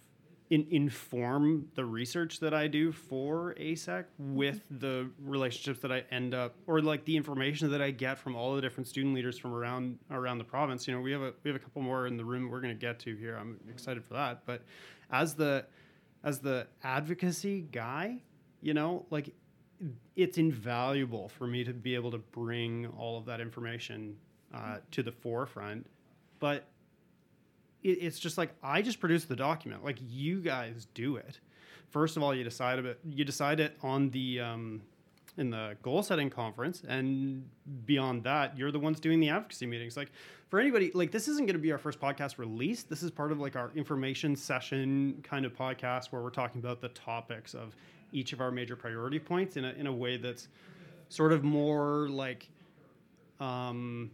in, 0.50 0.66
inform 0.70 1.68
the 1.74 1.84
research 1.84 2.40
that 2.40 2.54
I 2.54 2.66
do 2.66 2.92
for 2.92 3.54
ASEC 3.60 4.04
with 4.18 4.62
the 4.70 5.10
relationships 5.22 5.80
that 5.80 5.92
I 5.92 6.04
end 6.10 6.34
up, 6.34 6.54
or 6.66 6.80
like 6.80 7.04
the 7.04 7.16
information 7.16 7.70
that 7.70 7.82
I 7.82 7.90
get 7.90 8.18
from 8.18 8.34
all 8.34 8.54
the 8.54 8.60
different 8.60 8.88
student 8.88 9.14
leaders 9.14 9.38
from 9.38 9.54
around 9.54 9.98
around 10.10 10.38
the 10.38 10.44
province. 10.44 10.88
You 10.88 10.94
know, 10.94 11.00
we 11.00 11.12
have 11.12 11.22
a 11.22 11.32
we 11.44 11.50
have 11.50 11.56
a 11.56 11.62
couple 11.62 11.82
more 11.82 12.06
in 12.06 12.16
the 12.16 12.24
room 12.24 12.48
we're 12.50 12.60
going 12.60 12.74
to 12.74 12.80
get 12.80 12.98
to 13.00 13.14
here. 13.16 13.36
I'm 13.38 13.58
excited 13.68 14.04
for 14.04 14.14
that. 14.14 14.46
But 14.46 14.62
as 15.10 15.34
the 15.34 15.66
as 16.24 16.40
the 16.40 16.66
advocacy 16.82 17.62
guy, 17.70 18.22
you 18.60 18.74
know, 18.74 19.06
like 19.10 19.34
it's 20.16 20.38
invaluable 20.38 21.28
for 21.28 21.46
me 21.46 21.62
to 21.64 21.72
be 21.72 21.94
able 21.94 22.10
to 22.10 22.18
bring 22.18 22.86
all 22.98 23.18
of 23.18 23.24
that 23.26 23.40
information 23.40 24.16
uh, 24.54 24.78
to 24.90 25.02
the 25.02 25.12
forefront. 25.12 25.86
But 26.40 26.66
it, 27.82 27.88
it's 27.88 28.18
just 28.18 28.38
like 28.38 28.50
I 28.62 28.82
just 28.82 29.00
produce 29.00 29.24
the 29.24 29.36
document. 29.36 29.84
Like 29.84 29.98
you 30.08 30.40
guys 30.40 30.86
do 30.94 31.16
it. 31.16 31.40
First 31.90 32.16
of 32.16 32.22
all, 32.22 32.34
you 32.34 32.44
decide 32.44 32.78
it. 32.78 32.98
You 33.08 33.24
decide 33.24 33.60
it 33.60 33.76
on 33.82 34.10
the 34.10 34.40
um, 34.40 34.82
in 35.36 35.50
the 35.50 35.76
goal 35.82 36.02
setting 36.02 36.28
conference, 36.28 36.82
and 36.86 37.48
beyond 37.86 38.24
that, 38.24 38.58
you're 38.58 38.72
the 38.72 38.78
ones 38.78 39.00
doing 39.00 39.20
the 39.20 39.30
advocacy 39.30 39.66
meetings. 39.66 39.96
Like 39.96 40.10
for 40.48 40.60
anybody, 40.60 40.90
like 40.94 41.12
this 41.12 41.28
isn't 41.28 41.46
going 41.46 41.54
to 41.54 41.62
be 41.62 41.72
our 41.72 41.78
first 41.78 42.00
podcast 42.00 42.38
release. 42.38 42.82
This 42.82 43.02
is 43.02 43.10
part 43.10 43.32
of 43.32 43.38
like 43.38 43.56
our 43.56 43.70
information 43.74 44.36
session 44.36 45.20
kind 45.22 45.46
of 45.46 45.54
podcast 45.54 46.06
where 46.06 46.20
we're 46.22 46.30
talking 46.30 46.60
about 46.60 46.80
the 46.80 46.88
topics 46.88 47.54
of 47.54 47.74
each 48.12 48.32
of 48.32 48.40
our 48.40 48.50
major 48.50 48.76
priority 48.76 49.18
points 49.18 49.56
in 49.56 49.64
a 49.64 49.72
in 49.72 49.86
a 49.86 49.92
way 49.92 50.16
that's 50.16 50.48
sort 51.08 51.32
of 51.32 51.42
more 51.44 52.08
like 52.08 52.48
um, 53.40 54.10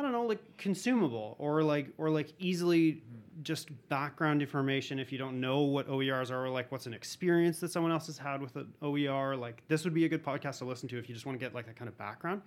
I 0.00 0.02
don't 0.02 0.12
know, 0.12 0.24
like 0.24 0.56
consumable 0.56 1.36
or 1.38 1.62
like 1.62 1.88
or 1.98 2.08
like 2.08 2.32
easily 2.38 3.02
just 3.42 3.68
background 3.90 4.40
information 4.40 4.98
if 4.98 5.12
you 5.12 5.18
don't 5.18 5.38
know 5.38 5.60
what 5.60 5.86
OERs 5.88 6.30
are 6.30 6.46
or 6.46 6.48
like 6.48 6.72
what's 6.72 6.86
an 6.86 6.94
experience 6.94 7.60
that 7.60 7.70
someone 7.70 7.92
else 7.92 8.06
has 8.06 8.16
had 8.16 8.40
with 8.40 8.56
an 8.56 8.72
OER. 8.80 9.36
Like 9.36 9.62
this 9.68 9.84
would 9.84 9.92
be 9.92 10.06
a 10.06 10.08
good 10.08 10.24
podcast 10.24 10.56
to 10.60 10.64
listen 10.64 10.88
to 10.88 10.98
if 10.98 11.06
you 11.06 11.14
just 11.14 11.26
want 11.26 11.38
to 11.38 11.44
get 11.44 11.54
like 11.54 11.66
that 11.66 11.76
kind 11.76 11.86
of 11.86 11.98
background, 11.98 12.40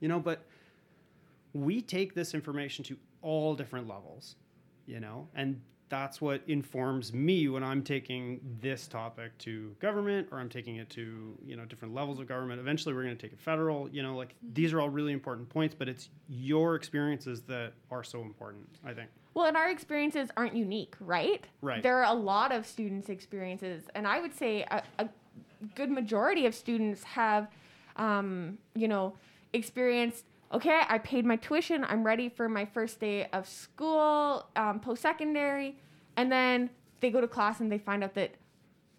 you 0.00 0.08
know. 0.08 0.18
But 0.18 0.46
we 1.52 1.82
take 1.82 2.14
this 2.14 2.32
information 2.32 2.82
to 2.86 2.96
all 3.20 3.54
different 3.54 3.86
levels, 3.86 4.36
you 4.86 4.98
know, 4.98 5.28
and 5.34 5.60
that's 5.94 6.20
what 6.20 6.42
informs 6.48 7.12
me 7.12 7.48
when 7.48 7.62
I'm 7.62 7.80
taking 7.80 8.40
this 8.60 8.88
topic 8.88 9.38
to 9.38 9.76
government 9.80 10.26
or 10.32 10.40
I'm 10.40 10.48
taking 10.48 10.74
it 10.76 10.90
to, 10.90 11.38
you 11.46 11.54
know, 11.54 11.64
different 11.64 11.94
levels 11.94 12.18
of 12.18 12.26
government. 12.26 12.58
Eventually 12.58 12.92
we're 12.92 13.04
going 13.04 13.16
to 13.16 13.22
take 13.22 13.32
it 13.32 13.40
federal, 13.40 13.88
you 13.90 14.02
know, 14.02 14.16
like 14.16 14.34
these 14.54 14.72
are 14.72 14.80
all 14.80 14.90
really 14.90 15.12
important 15.12 15.48
points, 15.48 15.72
but 15.78 15.88
it's 15.88 16.08
your 16.28 16.74
experiences 16.74 17.42
that 17.42 17.74
are 17.92 18.02
so 18.02 18.22
important, 18.22 18.66
I 18.84 18.92
think. 18.92 19.08
Well, 19.34 19.46
and 19.46 19.56
our 19.56 19.70
experiences 19.70 20.30
aren't 20.36 20.56
unique, 20.56 20.96
right? 20.98 21.44
Right. 21.62 21.80
There 21.80 21.96
are 22.02 22.12
a 22.12 22.18
lot 22.18 22.50
of 22.50 22.66
students' 22.66 23.08
experiences, 23.08 23.84
and 23.94 24.04
I 24.08 24.20
would 24.20 24.34
say 24.34 24.64
a, 24.72 24.82
a 24.98 25.08
good 25.76 25.92
majority 25.92 26.44
of 26.46 26.56
students 26.56 27.04
have, 27.04 27.46
um, 27.94 28.58
you 28.74 28.88
know, 28.88 29.14
experienced. 29.52 30.24
Okay, 30.54 30.82
I 30.88 30.98
paid 30.98 31.26
my 31.26 31.34
tuition. 31.34 31.84
I'm 31.84 32.04
ready 32.06 32.28
for 32.28 32.48
my 32.48 32.64
first 32.64 33.00
day 33.00 33.26
of 33.32 33.48
school, 33.48 34.46
um, 34.54 34.78
post 34.78 35.02
secondary, 35.02 35.76
and 36.16 36.30
then 36.30 36.70
they 37.00 37.10
go 37.10 37.20
to 37.20 37.26
class 37.26 37.58
and 37.58 37.70
they 37.70 37.78
find 37.78 38.04
out 38.04 38.14
that, 38.14 38.30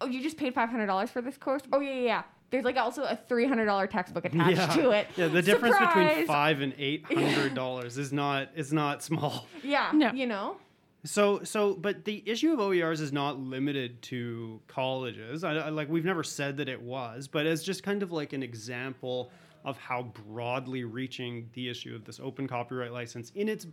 oh, 0.02 0.06
you 0.06 0.22
just 0.22 0.36
paid 0.36 0.52
five 0.54 0.68
hundred 0.68 0.86
dollars 0.86 1.08
for 1.10 1.22
this 1.22 1.38
course. 1.38 1.62
Oh 1.72 1.80
yeah, 1.80 1.92
yeah. 1.94 2.00
yeah. 2.02 2.22
There's 2.50 2.64
like 2.64 2.76
also 2.76 3.04
a 3.04 3.16
three 3.16 3.46
hundred 3.46 3.64
dollar 3.64 3.86
textbook 3.86 4.24
attached 4.26 4.72
to 4.74 4.90
it. 4.90 5.06
Yeah, 5.16 5.28
the 5.28 5.40
difference 5.40 5.78
between 5.78 6.08
Surprise! 6.08 6.26
five 6.26 6.60
and 6.60 6.74
eight 6.78 7.06
hundred 7.06 7.54
dollars 7.54 7.96
is 7.96 8.12
not 8.12 8.48
is 8.54 8.72
not 8.72 9.02
small. 9.02 9.46
Yeah, 9.64 9.90
No. 9.94 10.12
you 10.12 10.26
know. 10.26 10.58
So, 11.04 11.42
so, 11.44 11.72
but 11.74 12.04
the 12.04 12.22
issue 12.26 12.52
of 12.52 12.58
OERs 12.58 13.00
is 13.00 13.12
not 13.12 13.38
limited 13.38 14.02
to 14.02 14.60
colleges. 14.66 15.44
I, 15.44 15.54
I 15.54 15.68
like 15.70 15.88
we've 15.88 16.04
never 16.04 16.22
said 16.24 16.58
that 16.58 16.68
it 16.68 16.82
was, 16.82 17.28
but 17.28 17.46
as 17.46 17.62
just 17.62 17.82
kind 17.82 18.02
of 18.02 18.12
like 18.12 18.32
an 18.32 18.42
example 18.42 19.30
of 19.66 19.76
how 19.76 20.04
broadly 20.28 20.84
reaching 20.84 21.50
the 21.54 21.68
issue 21.68 21.94
of 21.94 22.04
this 22.04 22.20
open 22.20 22.46
copyright 22.46 22.92
license 22.92 23.32
in 23.34 23.48
its 23.48 23.66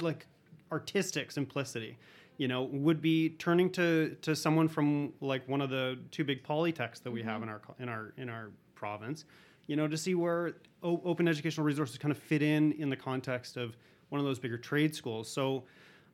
like 0.00 0.26
artistic 0.70 1.32
simplicity, 1.32 1.98
you 2.38 2.46
know, 2.46 2.62
would 2.62 3.02
be 3.02 3.30
turning 3.30 3.68
to 3.68 4.16
to 4.22 4.34
someone 4.34 4.68
from 4.68 5.12
like 5.20 5.46
one 5.48 5.60
of 5.60 5.70
the 5.70 5.98
two 6.12 6.24
big 6.24 6.42
polytechs 6.44 7.02
that 7.02 7.10
we 7.10 7.20
have 7.20 7.42
in 7.42 7.48
our 7.48 7.60
in 7.80 7.88
our 7.88 8.14
in 8.16 8.28
our 8.28 8.52
province, 8.76 9.24
you 9.66 9.74
know, 9.74 9.88
to 9.88 9.98
see 9.98 10.14
where 10.14 10.52
o- 10.84 11.02
open 11.04 11.26
educational 11.26 11.66
resources 11.66 11.98
kind 11.98 12.12
of 12.12 12.18
fit 12.18 12.40
in 12.40 12.72
in 12.72 12.88
the 12.88 12.96
context 12.96 13.56
of 13.56 13.76
one 14.10 14.20
of 14.20 14.24
those 14.24 14.38
bigger 14.38 14.56
trade 14.56 14.94
schools. 14.94 15.28
So. 15.28 15.64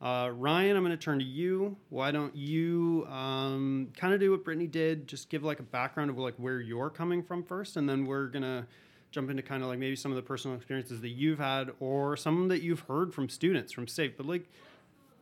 Uh, 0.03 0.31
Ryan, 0.35 0.79
I'm 0.79 0.83
going 0.83 0.97
to 0.97 1.05
turn 1.05 1.19
to 1.19 1.25
you. 1.27 1.77
Why 1.91 2.11
don't 2.11 2.35
you 2.35 3.07
um, 3.11 3.89
kind 3.95 4.15
of 4.15 4.19
do 4.19 4.31
what 4.31 4.45
Brittany 4.45 4.67
did? 4.67 5.07
Just 5.07 5.29
give 5.29 5.45
like 5.45 5.61
a 5.61 5.63
background 5.63 6.09
of 6.09 6.17
like 6.17 6.33
where 6.39 6.59
you're 6.59 6.89
coming 6.89 7.23
from 7.23 7.43
first, 7.45 7.77
and 7.77 7.87
then 7.87 8.07
we're 8.07 8.29
gonna 8.29 8.67
jump 9.11 9.31
into 9.31 9.43
kind 9.43 9.63
of 9.63 9.69
like 9.69 9.79
maybe 9.79 9.97
some 9.97 10.13
of 10.13 10.17
the 10.17 10.23
personal 10.23 10.57
experiences 10.57 11.01
that 11.01 11.11
you've 11.11 11.39
had, 11.39 11.71
or 11.81 12.17
some 12.17 12.49
that 12.49 12.63
you've 12.63 12.81
heard 12.81 13.13
from 13.13 13.29
students 13.29 13.73
from 13.73 13.87
SAIT. 13.87 14.17
But 14.17 14.27
like 14.27 14.49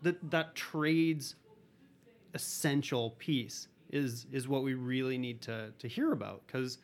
that 0.03 0.31
that 0.31 0.55
trades 0.55 1.37
essential 2.35 3.11
piece 3.19 3.69
is 3.91 4.27
is 4.31 4.49
what 4.49 4.63
we 4.63 4.75
really 4.75 5.19
need 5.19 5.41
to 5.43 5.73
to 5.79 5.89
hear 5.89 6.13
about 6.13 6.43
because 6.47 6.79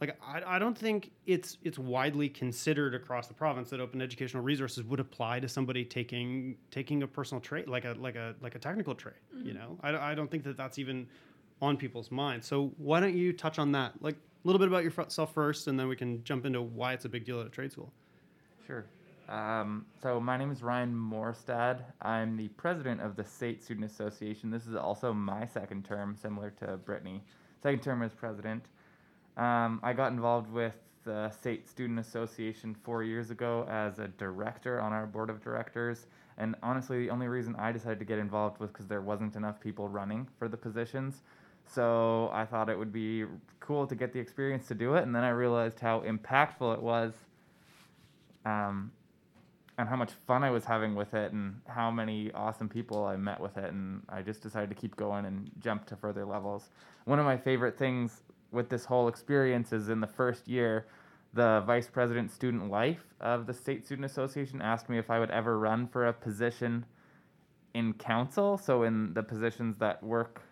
like 0.00 0.16
I, 0.24 0.56
I 0.56 0.58
don't 0.58 0.76
think 0.76 1.10
it's 1.26 1.58
it's 1.62 1.78
widely 1.78 2.28
considered 2.28 2.94
across 2.94 3.26
the 3.26 3.34
province 3.34 3.70
that 3.70 3.80
open 3.80 4.00
educational 4.00 4.42
resources 4.42 4.84
would 4.84 5.00
apply 5.00 5.40
to 5.40 5.48
somebody 5.48 5.84
taking 5.84 6.56
taking 6.70 7.02
a 7.02 7.06
personal 7.06 7.40
trade 7.40 7.68
like 7.68 7.84
a 7.84 7.96
like 7.98 8.16
a 8.16 8.34
like 8.40 8.54
a 8.54 8.58
technical 8.58 8.94
trade 8.94 9.14
you 9.34 9.52
mm-hmm. 9.52 9.58
know? 9.58 9.78
I, 9.82 10.12
I 10.12 10.14
don't 10.14 10.30
think 10.30 10.44
that 10.44 10.56
that's 10.56 10.78
even 10.78 11.06
on 11.62 11.76
people's 11.76 12.10
minds. 12.10 12.46
So 12.46 12.72
why 12.76 13.00
don't 13.00 13.16
you 13.16 13.32
touch 13.32 13.58
on 13.58 13.72
that? 13.72 13.92
Like 14.00 14.16
a 14.44 14.46
little 14.46 14.58
bit 14.58 14.68
about 14.68 14.84
yourself 14.84 15.32
first 15.32 15.66
and 15.68 15.78
then 15.78 15.88
we 15.88 15.96
can 15.96 16.22
jump 16.24 16.44
into 16.44 16.60
why 16.60 16.92
it's 16.92 17.04
a 17.04 17.08
big 17.08 17.24
deal 17.24 17.40
at 17.40 17.46
a 17.46 17.50
trade 17.50 17.72
school 17.72 17.92
Sure. 18.66 18.86
Um, 19.28 19.86
so 20.02 20.20
my 20.20 20.36
name 20.36 20.50
is 20.50 20.62
Ryan 20.62 20.94
Morstad. 20.94 21.82
I'm 22.02 22.36
the 22.36 22.48
president 22.48 23.00
of 23.00 23.16
the 23.16 23.24
SAIT 23.24 23.62
Student 23.62 23.90
Association. 23.90 24.50
This 24.50 24.66
is 24.66 24.74
also 24.74 25.12
my 25.12 25.46
second 25.46 25.84
term, 25.84 26.16
similar 26.20 26.50
to 26.60 26.76
Brittany. 26.78 27.22
Second 27.62 27.82
term 27.82 28.02
as 28.02 28.12
president. 28.12 28.64
Um, 29.36 29.80
I 29.82 29.92
got 29.92 30.12
involved 30.12 30.50
with 30.50 30.74
the 31.04 31.30
SAIT 31.42 31.68
Student 31.68 31.98
Association 31.98 32.74
four 32.74 33.02
years 33.02 33.30
ago 33.30 33.66
as 33.68 33.98
a 33.98 34.08
director 34.08 34.80
on 34.80 34.92
our 34.92 35.06
board 35.06 35.28
of 35.28 35.42
directors. 35.42 36.06
And 36.38 36.54
honestly, 36.62 37.04
the 37.04 37.10
only 37.10 37.28
reason 37.28 37.54
I 37.56 37.72
decided 37.72 37.98
to 37.98 38.04
get 38.04 38.18
involved 38.18 38.60
was 38.60 38.70
because 38.70 38.86
there 38.86 39.02
wasn't 39.02 39.36
enough 39.36 39.60
people 39.60 39.88
running 39.88 40.26
for 40.38 40.48
the 40.48 40.56
positions. 40.56 41.22
So 41.66 42.30
I 42.32 42.44
thought 42.44 42.68
it 42.68 42.78
would 42.78 42.92
be 42.92 43.24
cool 43.60 43.86
to 43.86 43.94
get 43.94 44.12
the 44.12 44.20
experience 44.20 44.68
to 44.68 44.74
do 44.74 44.94
it. 44.94 45.02
And 45.02 45.14
then 45.14 45.24
I 45.24 45.30
realized 45.30 45.80
how 45.80 46.00
impactful 46.00 46.74
it 46.74 46.82
was 46.82 47.12
um, 48.44 48.92
and 49.78 49.88
how 49.88 49.96
much 49.96 50.12
fun 50.26 50.44
I 50.44 50.50
was 50.50 50.64
having 50.64 50.94
with 50.94 51.14
it, 51.14 51.32
and 51.32 51.60
how 51.66 51.90
many 51.90 52.30
awesome 52.32 52.68
people 52.68 53.04
I 53.04 53.16
met 53.16 53.40
with 53.40 53.56
it, 53.56 53.72
and 53.72 54.02
I 54.08 54.22
just 54.22 54.40
decided 54.40 54.68
to 54.70 54.76
keep 54.76 54.94
going 54.94 55.24
and 55.24 55.50
jump 55.58 55.86
to 55.86 55.96
further 55.96 56.24
levels. 56.24 56.70
One 57.06 57.18
of 57.18 57.24
my 57.24 57.36
favorite 57.36 57.76
things 57.76 58.22
with 58.52 58.68
this 58.68 58.84
whole 58.84 59.08
experience 59.08 59.72
is 59.72 59.88
in 59.88 60.00
the 60.00 60.06
first 60.06 60.46
year, 60.46 60.86
the 61.32 61.64
vice 61.66 61.88
president 61.88 62.30
student 62.30 62.70
life 62.70 63.04
of 63.20 63.46
the 63.46 63.54
SAIT 63.54 63.84
Student 63.84 64.04
Association 64.04 64.62
asked 64.62 64.88
me 64.88 64.98
if 64.98 65.10
I 65.10 65.18
would 65.18 65.30
ever 65.30 65.58
run 65.58 65.88
for 65.88 66.06
a 66.06 66.12
position 66.12 66.86
in 67.74 67.94
council, 67.94 68.56
so 68.56 68.84
in 68.84 69.12
the 69.14 69.22
positions 69.24 69.76
that 69.78 70.00
work 70.00 70.42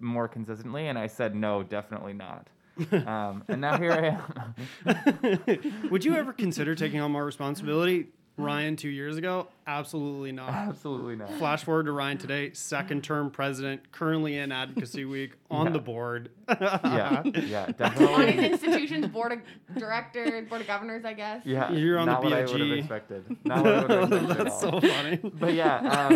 more 0.00 0.28
consistently, 0.28 0.88
and 0.88 0.98
I 0.98 1.06
said 1.06 1.34
no, 1.34 1.62
definitely 1.62 2.12
not. 2.12 2.48
um, 3.06 3.42
and 3.48 3.60
now 3.60 3.78
here 3.78 3.92
I 3.92 4.94
am. 4.94 5.88
would 5.90 6.04
you 6.04 6.14
ever 6.14 6.32
consider 6.32 6.74
taking 6.74 7.00
on 7.00 7.10
more 7.10 7.24
responsibility 7.24 8.08
Ryan 8.36 8.76
two 8.76 8.88
years 8.90 9.16
ago? 9.16 9.48
Absolutely 9.66 10.30
not. 10.30 10.50
Absolutely 10.50 11.16
not. 11.16 11.30
Flash 11.38 11.64
forward 11.64 11.86
to 11.86 11.92
Ryan 11.92 12.18
today, 12.18 12.52
second 12.52 13.02
term 13.02 13.30
president, 13.30 13.90
currently 13.92 14.36
in 14.36 14.52
Advocacy 14.52 15.04
Week 15.04 15.32
on 15.50 15.66
Yeah. 15.66 15.72
the 15.72 15.78
board. 15.78 16.30
yeah, 16.48 17.22
yeah, 17.34 17.66
definitely. 17.72 18.14
On 18.14 18.28
his 18.28 18.52
institution's 18.52 19.06
board 19.08 19.32
of 19.32 19.40
directors, 19.78 20.48
board 20.48 20.60
of 20.60 20.66
governors, 20.66 21.04
I 21.04 21.14
guess. 21.14 21.42
Yeah, 21.46 21.72
You're 21.72 21.98
on 21.98 22.06
the 22.06 22.12
not 22.12 22.22
what 22.24 22.32
I 22.34 22.44
would 22.44 22.60
have 22.60 22.70
expected. 22.78 23.36
Not 23.44 23.64
what 23.64 23.74
I 23.74 23.80
would 23.82 23.90
have 23.90 24.12
expected 24.12 24.30
at 24.30 24.38
That's 24.44 24.64
all. 24.64 24.80
so 24.80 24.88
funny. 24.88 25.16
But 25.16 25.54
yeah, 25.54 25.76
um, 25.78 26.12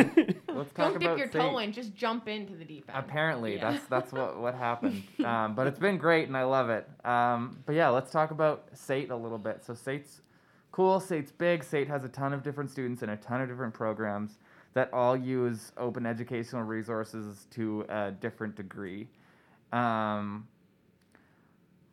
let's 0.55 0.73
talk 0.73 0.93
Don't 0.93 0.97
about 0.97 1.17
dip 1.17 1.19
your 1.19 1.29
toe 1.29 1.57
Saint. 1.57 1.63
in, 1.69 1.73
just 1.73 1.95
jump 1.95 2.29
into 2.29 2.55
the 2.55 2.65
deep 2.65 2.85
end. 2.89 2.99
Apparently, 3.05 3.57
Yeah. 3.57 3.73
that's 3.73 3.85
that's 3.87 4.13
what 4.13 4.39
what 4.41 4.55
happened. 4.55 5.03
Um, 5.31 5.55
but 5.55 5.67
it's 5.67 5.79
been 5.79 5.97
great, 5.99 6.29
and 6.29 6.37
I 6.37 6.43
love 6.45 6.71
it. 6.71 6.89
Um, 7.05 7.59
but 7.67 7.75
yeah, 7.75 7.89
let's 7.89 8.11
talk 8.11 8.31
about 8.31 8.65
SAIT 8.73 9.11
a 9.11 9.17
little 9.17 9.39
bit. 9.39 9.65
So 9.65 9.75
SAIT's 9.75 10.23
cool. 10.73 11.01
SAIT's 11.01 11.33
big. 11.33 11.65
SAIT 11.65 11.89
has 11.89 12.05
a 12.05 12.09
ton 12.09 12.33
of 12.33 12.43
different 12.43 12.71
students 12.71 13.03
and 13.03 13.11
a 13.11 13.17
ton 13.17 13.41
of 13.41 13.49
different 13.49 13.75
programs 13.75 14.39
that 14.75 14.93
all 14.93 15.17
use 15.17 15.73
open 15.77 16.07
educational 16.07 16.63
resources 16.63 17.47
to 17.51 17.85
a 17.89 18.13
different 18.13 18.55
degree. 18.55 19.09
Um, 19.73 20.47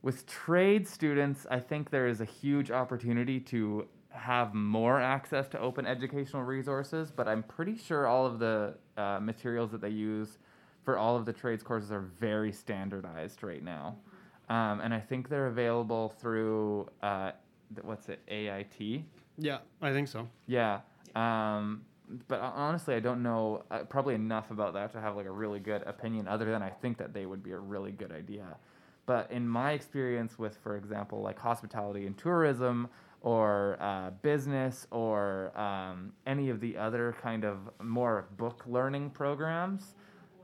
with 0.02 0.26
trade 0.28 0.88
students, 0.88 1.48
I 1.50 1.60
think 1.60 1.90
there 1.90 2.08
is 2.08 2.22
a 2.22 2.26
huge 2.26 2.72
opportunity 2.72 3.40
to 3.42 3.88
have 4.10 4.54
more 4.54 5.00
access 5.00 5.48
to 5.50 5.60
open 5.60 5.86
educational 5.86 6.44
resources, 6.44 7.12
but 7.12 7.28
I'm 7.28 7.44
pretty 7.44 7.78
sure 7.78 8.08
all 8.08 8.26
of 8.26 8.40
the 8.40 8.76
uh, 8.98 9.20
materials 9.22 9.72
that 9.72 9.82
they 9.82 9.90
use 9.90 10.38
for 10.84 10.98
all 10.98 11.16
of 11.16 11.26
the 11.26 11.34
trades 11.34 11.64
courses 11.64 11.92
are 11.92 12.10
very 12.20 12.52
standardized 12.52 13.44
right 13.44 13.64
now. 13.64 13.98
Um, 14.50 14.80
and 14.80 14.94
I 14.94 15.00
think 15.00 15.30
they're 15.30 15.48
available 15.48 16.10
through, 16.10 16.88
uh, 17.04 17.32
what's 17.82 18.10
it, 18.10 18.20
AIT? 18.28 19.04
Yeah, 19.38 19.60
I 19.82 19.92
think 19.92 20.08
so. 20.08 20.28
Yeah. 20.48 20.82
Um, 21.16 21.84
but 22.28 22.40
honestly, 22.40 22.96
I 22.96 23.00
don't 23.00 23.22
know 23.22 23.64
uh, 23.70 23.80
probably 23.80 24.16
enough 24.16 24.52
about 24.52 24.74
that 24.74 24.92
to 24.94 25.02
have 25.02 25.16
like 25.16 25.26
a 25.26 25.32
really 25.32 25.60
good 25.60 25.84
opinion. 25.84 26.28
Other 26.28 26.46
than 26.46 26.62
I 26.62 26.70
think 26.70 26.98
that 26.98 27.14
they 27.14 27.26
would 27.26 27.44
be 27.44 27.52
a 27.52 27.60
really 27.60 27.92
good 27.92 28.12
idea. 28.12 28.58
But 29.06 29.32
in 29.32 29.48
my 29.48 29.72
experience 29.72 30.38
with, 30.38 30.58
for 30.58 30.76
example, 30.76 31.22
like 31.22 31.40
hospitality 31.40 32.06
and 32.08 32.18
tourism, 32.18 32.90
or 33.22 33.78
uh, 33.82 34.12
business, 34.22 34.88
or 34.92 35.58
um, 35.58 36.14
any 36.26 36.50
of 36.50 36.60
the 36.60 36.78
other 36.78 37.16
kind 37.22 37.44
of 37.44 37.58
more 37.82 38.28
book 38.38 38.64
learning 38.68 39.10
programs, 39.10 39.96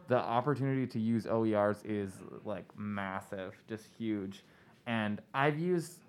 the 0.08 0.18
opportunity 0.18 0.88
to 0.88 1.00
use 1.00 1.26
OERs 1.26 1.78
is 1.86 2.12
like 2.44 2.66
massive, 2.78 3.54
just 3.68 3.88
huge. 3.98 4.44
And 4.86 5.22
I've 5.34 5.60
used 5.60 6.00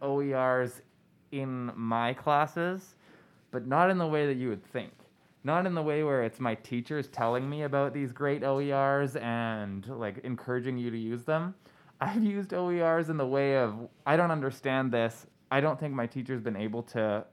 OERs 0.00 0.80
in 1.32 1.72
my 1.76 2.14
classes, 2.14 2.94
but 3.50 3.66
not 3.66 3.90
in 3.90 3.98
the 3.98 4.06
way 4.06 4.26
that 4.26 4.36
you 4.36 4.48
would 4.48 4.64
think. 4.64 4.92
Not 5.44 5.66
in 5.66 5.74
the 5.74 5.82
way 5.82 6.02
where 6.02 6.22
it's 6.24 6.40
my 6.40 6.56
teachers 6.56 7.08
telling 7.08 7.48
me 7.48 7.62
about 7.62 7.94
these 7.94 8.12
great 8.12 8.42
OERs 8.42 9.20
and 9.22 9.86
like 9.86 10.18
encouraging 10.24 10.78
you 10.78 10.90
to 10.90 10.98
use 10.98 11.24
them. 11.24 11.54
I've 12.00 12.22
used 12.22 12.50
OERs 12.50 13.08
in 13.08 13.16
the 13.16 13.26
way 13.26 13.56
of 13.56 13.88
I 14.06 14.16
don't 14.16 14.30
understand 14.30 14.92
this. 14.92 15.26
I 15.50 15.60
don't 15.60 15.78
think 15.78 15.94
my 15.94 16.06
teacher's 16.06 16.40
been 16.40 16.56
able 16.56 16.82
to 16.84 17.24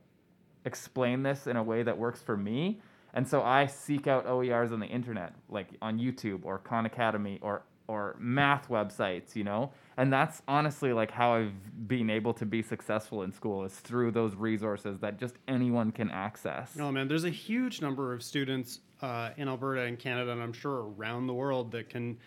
explain 0.65 1.23
this 1.23 1.47
in 1.47 1.57
a 1.57 1.63
way 1.63 1.83
that 1.83 1.97
works 1.97 2.21
for 2.21 2.37
me. 2.37 2.79
And 3.13 3.27
so 3.27 3.43
I 3.43 3.65
seek 3.65 4.07
out 4.07 4.25
OERs 4.27 4.71
on 4.71 4.79
the 4.79 4.87
internet, 4.87 5.33
like 5.49 5.67
on 5.81 5.99
YouTube 5.99 6.43
or 6.43 6.57
Khan 6.59 6.85
Academy 6.85 7.39
or 7.41 7.63
or 7.87 8.15
math 8.19 8.69
websites, 8.69 9.35
you 9.35 9.43
know? 9.43 9.71
And 9.97 10.11
that's 10.11 10.41
honestly 10.47 10.91
like 10.91 11.11
how 11.11 11.33
I've 11.33 11.87
been 11.87 12.09
able 12.09 12.33
to 12.35 12.45
be 12.45 12.61
successful 12.61 13.23
in 13.23 13.31
school 13.31 13.63
is 13.63 13.73
through 13.73 14.11
those 14.11 14.35
resources 14.35 14.99
that 14.99 15.17
just 15.19 15.35
anyone 15.47 15.91
can 15.91 16.11
access. 16.11 16.77
Oh 16.79 16.91
man, 16.91 17.07
there's 17.07 17.23
a 17.23 17.29
huge 17.29 17.81
number 17.81 18.13
of 18.13 18.21
students 18.21 18.79
uh, 19.01 19.29
in 19.37 19.47
Alberta 19.47 19.81
and 19.81 19.97
Canada, 19.97 20.31
and 20.31 20.41
I'm 20.41 20.53
sure 20.53 20.91
around 20.97 21.27
the 21.27 21.33
world 21.33 21.71
that 21.71 21.89
can 21.89 22.17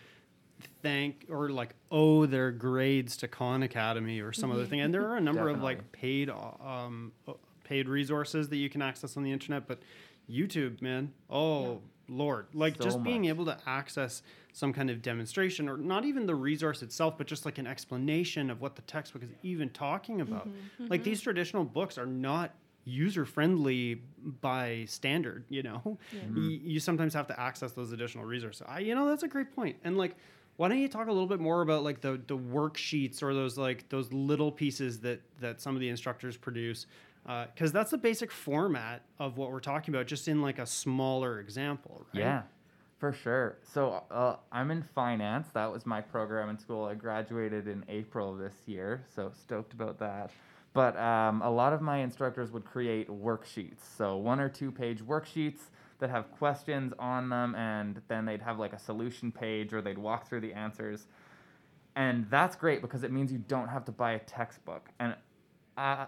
thank 0.81 1.25
or 1.29 1.49
like 1.49 1.75
owe 1.91 2.25
their 2.25 2.51
grades 2.51 3.17
to 3.17 3.27
Khan 3.27 3.63
Academy 3.63 4.19
or 4.19 4.33
some 4.33 4.51
other 4.51 4.65
thing. 4.65 4.81
And 4.81 4.93
there 4.93 5.07
are 5.07 5.17
a 5.17 5.21
number 5.29 5.49
of 5.49 5.61
like 5.61 5.91
paid 5.91 6.29
um, 6.29 7.11
uh, 7.27 7.33
paid 7.63 7.87
resources 7.87 8.49
that 8.49 8.57
you 8.57 8.69
can 8.69 8.81
access 8.81 9.15
on 9.15 9.23
the 9.23 9.31
internet, 9.31 9.67
but 9.67 9.79
YouTube, 10.29 10.81
man, 10.81 11.13
oh 11.29 11.81
lord, 12.07 12.47
like 12.53 12.77
So 12.77 12.83
just 12.83 13.03
being 13.03 13.25
able 13.25 13.45
to 13.45 13.57
access 13.67 14.23
some 14.59 14.73
kind 14.73 14.89
of 14.89 15.01
demonstration 15.01 15.69
or 15.69 15.77
not 15.77 16.03
even 16.03 16.25
the 16.25 16.35
resource 16.35 16.81
itself, 16.81 17.17
but 17.17 17.25
just 17.25 17.45
like 17.45 17.57
an 17.57 17.65
explanation 17.65 18.49
of 18.49 18.59
what 18.59 18.75
the 18.75 18.81
textbook 18.83 19.23
is 19.23 19.29
even 19.41 19.69
talking 19.69 20.19
about. 20.19 20.49
Mm-hmm. 20.49 20.87
Like 20.87 21.01
mm-hmm. 21.01 21.09
these 21.09 21.21
traditional 21.21 21.63
books 21.63 21.97
are 21.97 22.05
not 22.05 22.53
user 22.83 23.25
friendly 23.25 24.01
by 24.41 24.85
standard 24.87 25.45
you 25.49 25.63
know? 25.63 25.97
Y- 26.13 26.59
you 26.63 26.79
sometimes 26.79 27.13
have 27.13 27.27
to 27.27 27.39
access 27.39 27.71
those 27.71 27.91
additional 27.91 28.25
resources. 28.25 28.63
I, 28.67 28.79
you 28.79 28.95
know 28.95 29.07
that's 29.07 29.23
a 29.23 29.27
great 29.27 29.55
point. 29.55 29.77
And 29.83 29.97
like 29.97 30.15
why 30.57 30.67
don't 30.67 30.79
you 30.79 30.89
talk 30.89 31.07
a 31.07 31.11
little 31.11 31.27
bit 31.27 31.39
more 31.39 31.61
about 31.61 31.83
like 31.83 32.01
the 32.01 32.21
the 32.27 32.37
worksheets 32.37 33.23
or 33.23 33.33
those 33.33 33.57
like 33.57 33.87
those 33.87 34.11
little 34.11 34.51
pieces 34.51 34.99
that 34.99 35.21
that 35.39 35.61
some 35.61 35.73
of 35.73 35.79
the 35.79 35.87
instructors 35.87 36.35
produce? 36.35 36.85
Uh, 37.25 37.45
because 37.53 37.71
that's 37.71 37.91
the 37.91 37.97
basic 37.97 38.31
format 38.31 39.03
of 39.19 39.37
what 39.37 39.51
we're 39.51 39.59
talking 39.59 39.93
about 39.93 40.07
just 40.07 40.27
in 40.27 40.41
like 40.41 40.57
a 40.57 40.65
smaller 40.65 41.39
example 41.39 42.05
right? 42.13 42.21
Yeah, 42.21 42.41
for 42.99 43.13
sure. 43.13 43.57
So 43.63 44.03
uh, 44.11 44.35
I'm 44.51 44.71
in 44.71 44.83
finance. 44.83 45.47
That 45.53 45.71
was 45.71 45.85
my 45.85 46.01
program 46.01 46.49
in 46.49 46.59
school. 46.59 46.85
I 46.85 46.95
graduated 46.95 47.67
in 47.67 47.85
April 47.87 48.35
this 48.35 48.53
year, 48.65 49.03
so 49.15 49.31
stoked 49.33 49.73
about 49.73 49.99
that. 49.99 50.31
But 50.73 50.97
um, 50.97 51.41
a 51.41 51.49
lot 51.49 51.73
of 51.73 51.81
my 51.81 51.97
instructors 51.97 52.51
would 52.51 52.65
create 52.65 53.09
worksheets. 53.09 53.81
So 53.97 54.17
one 54.17 54.39
or 54.39 54.49
two 54.49 54.71
page 54.71 54.99
worksheets 55.01 55.61
that 55.99 56.09
have 56.09 56.31
questions 56.31 56.93
on 56.99 57.29
them, 57.29 57.55
and 57.55 58.01
then 58.07 58.25
they'd 58.25 58.41
have 58.41 58.59
like 58.59 58.73
a 58.73 58.79
solution 58.79 59.31
page 59.31 59.73
or 59.73 59.81
they'd 59.81 59.97
walk 59.97 60.27
through 60.27 60.41
the 60.41 60.53
answers. 60.53 61.07
And 61.95 62.29
that's 62.29 62.55
great 62.55 62.81
because 62.81 63.03
it 63.03 63.11
means 63.11 63.31
you 63.31 63.39
don't 63.39 63.67
have 63.69 63.85
to 63.85 63.91
buy 63.91 64.11
a 64.11 64.19
textbook. 64.19 64.89
And 64.99 65.15
uh, 65.77 66.05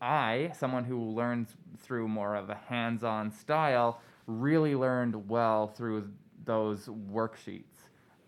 I, 0.00 0.52
someone 0.58 0.84
who 0.84 0.98
learns 0.98 1.54
through 1.78 2.08
more 2.08 2.34
of 2.34 2.50
a 2.50 2.54
hands 2.54 3.04
on 3.04 3.30
style, 3.30 4.00
really 4.26 4.74
learned 4.74 5.28
well 5.28 5.68
through 5.68 6.08
those 6.44 6.86
worksheets. 6.86 7.64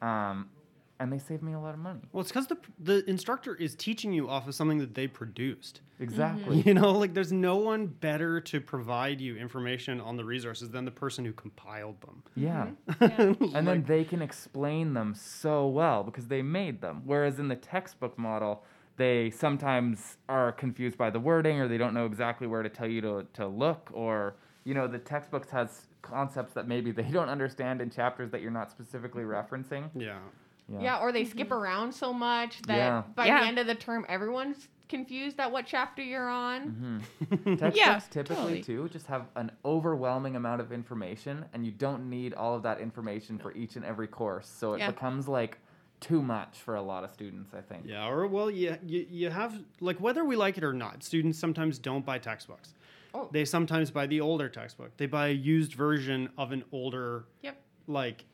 Um, 0.02 0.48
and 1.00 1.12
they 1.12 1.18
saved 1.18 1.42
me 1.42 1.54
a 1.54 1.58
lot 1.58 1.74
of 1.74 1.80
money. 1.80 2.00
well 2.12 2.20
it's 2.20 2.30
because 2.30 2.46
the 2.46 2.56
the 2.78 3.08
instructor 3.10 3.54
is 3.56 3.74
teaching 3.74 4.12
you 4.12 4.28
off 4.28 4.46
of 4.46 4.54
something 4.54 4.78
that 4.78 4.94
they 4.94 5.06
produced 5.08 5.80
Exactly. 6.00 6.60
You 6.66 6.74
know, 6.74 6.92
like 6.92 7.14
there's 7.14 7.32
no 7.32 7.56
one 7.56 7.86
better 7.86 8.40
to 8.40 8.60
provide 8.60 9.20
you 9.20 9.36
information 9.36 10.00
on 10.00 10.16
the 10.16 10.24
resources 10.24 10.70
than 10.70 10.84
the 10.84 10.90
person 10.90 11.24
who 11.24 11.32
compiled 11.32 12.00
them. 12.00 12.22
Yeah. 12.34 12.70
Yeah. 13.00 13.34
And 13.54 13.66
then 13.66 13.84
they 13.84 14.04
can 14.04 14.22
explain 14.22 14.94
them 14.94 15.14
so 15.14 15.66
well 15.68 16.02
because 16.02 16.26
they 16.28 16.42
made 16.42 16.80
them. 16.80 17.02
Whereas 17.04 17.38
in 17.38 17.48
the 17.48 17.56
textbook 17.56 18.18
model, 18.18 18.64
they 18.96 19.30
sometimes 19.30 20.16
are 20.28 20.52
confused 20.52 20.96
by 20.98 21.10
the 21.10 21.20
wording 21.20 21.60
or 21.60 21.68
they 21.68 21.78
don't 21.78 21.94
know 21.94 22.06
exactly 22.06 22.46
where 22.46 22.62
to 22.62 22.68
tell 22.68 22.88
you 22.88 23.00
to, 23.00 23.26
to 23.34 23.46
look 23.46 23.90
or 23.92 24.36
you 24.64 24.72
know 24.74 24.86
the 24.86 24.98
textbooks 24.98 25.50
has 25.50 25.86
concepts 26.04 26.52
that 26.54 26.68
maybe 26.68 26.92
they 26.92 27.02
don't 27.02 27.28
understand 27.28 27.80
in 27.80 27.90
chapters 27.90 28.30
that 28.30 28.42
you're 28.42 28.50
not 28.50 28.70
specifically 28.70 29.24
mm-hmm. 29.24 29.54
referencing. 29.54 29.90
yeah. 29.94 30.18
Yeah, 30.66 31.00
or 31.00 31.12
they 31.12 31.24
skip 31.26 31.48
mm-hmm. 31.48 31.62
around 31.62 31.92
so 31.92 32.12
much 32.14 32.62
that 32.62 32.76
Yeah. 32.76 33.02
by 33.14 33.26
Yeah. 33.26 33.40
the 33.40 33.46
end 33.46 33.58
of 33.58 33.66
the 33.66 33.74
term, 33.74 34.06
everyone's 34.08 34.68
confused 34.88 35.38
at 35.38 35.50
what 35.52 35.66
chapter 35.66 36.02
you're 36.02 36.28
on. 36.28 37.02
Mm-hmm. 37.28 37.54
Textbooks 37.56 37.76
Yeah, 37.76 37.98
typically 38.10 38.36
totally. 38.36 38.62
too 38.62 38.88
just 38.90 39.06
have 39.08 39.26
an 39.36 39.50
overwhelming 39.64 40.36
amount 40.36 40.60
of 40.62 40.72
information 40.72 41.44
and 41.52 41.66
you 41.66 41.72
don't 41.72 42.08
need 42.08 42.32
all 42.32 42.54
of 42.54 42.62
that 42.62 42.80
information 42.80 43.38
for 43.38 43.52
each 43.52 43.76
and 43.76 43.84
every 43.84 44.06
course. 44.06 44.48
So 44.48 44.72
it 44.74 44.78
Yeah. 44.78 44.90
becomes 44.90 45.28
like 45.28 45.58
too 46.00 46.22
much 46.22 46.58
for 46.58 46.74
a 46.76 46.82
lot 46.82 47.04
of 47.04 47.10
students, 47.12 47.54
I 47.54 47.60
think. 47.60 47.84
Yeah, 47.86 48.06
or 48.08 48.26
well, 48.26 48.50
you, 48.50 48.76
you 48.84 49.06
you 49.10 49.30
have 49.30 49.58
like 49.80 50.00
whether 50.00 50.24
we 50.24 50.36
like 50.36 50.58
it 50.58 50.64
or 50.64 50.72
not, 50.72 51.02
students 51.02 51.38
sometimes 51.38 51.78
don't 51.78 52.04
buy 52.04 52.18
textbooks. 52.18 52.74
Oh. 53.14 53.28
They 53.32 53.44
sometimes 53.44 53.90
buy 53.90 54.06
the 54.06 54.20
older 54.20 54.48
textbook. 54.48 54.96
They 54.96 55.06
buy 55.06 55.28
a 55.28 55.32
used 55.32 55.74
version 55.74 56.28
of 56.36 56.52
an 56.52 56.64
older 56.72 57.26
Yep. 57.42 57.56
like 57.86 58.24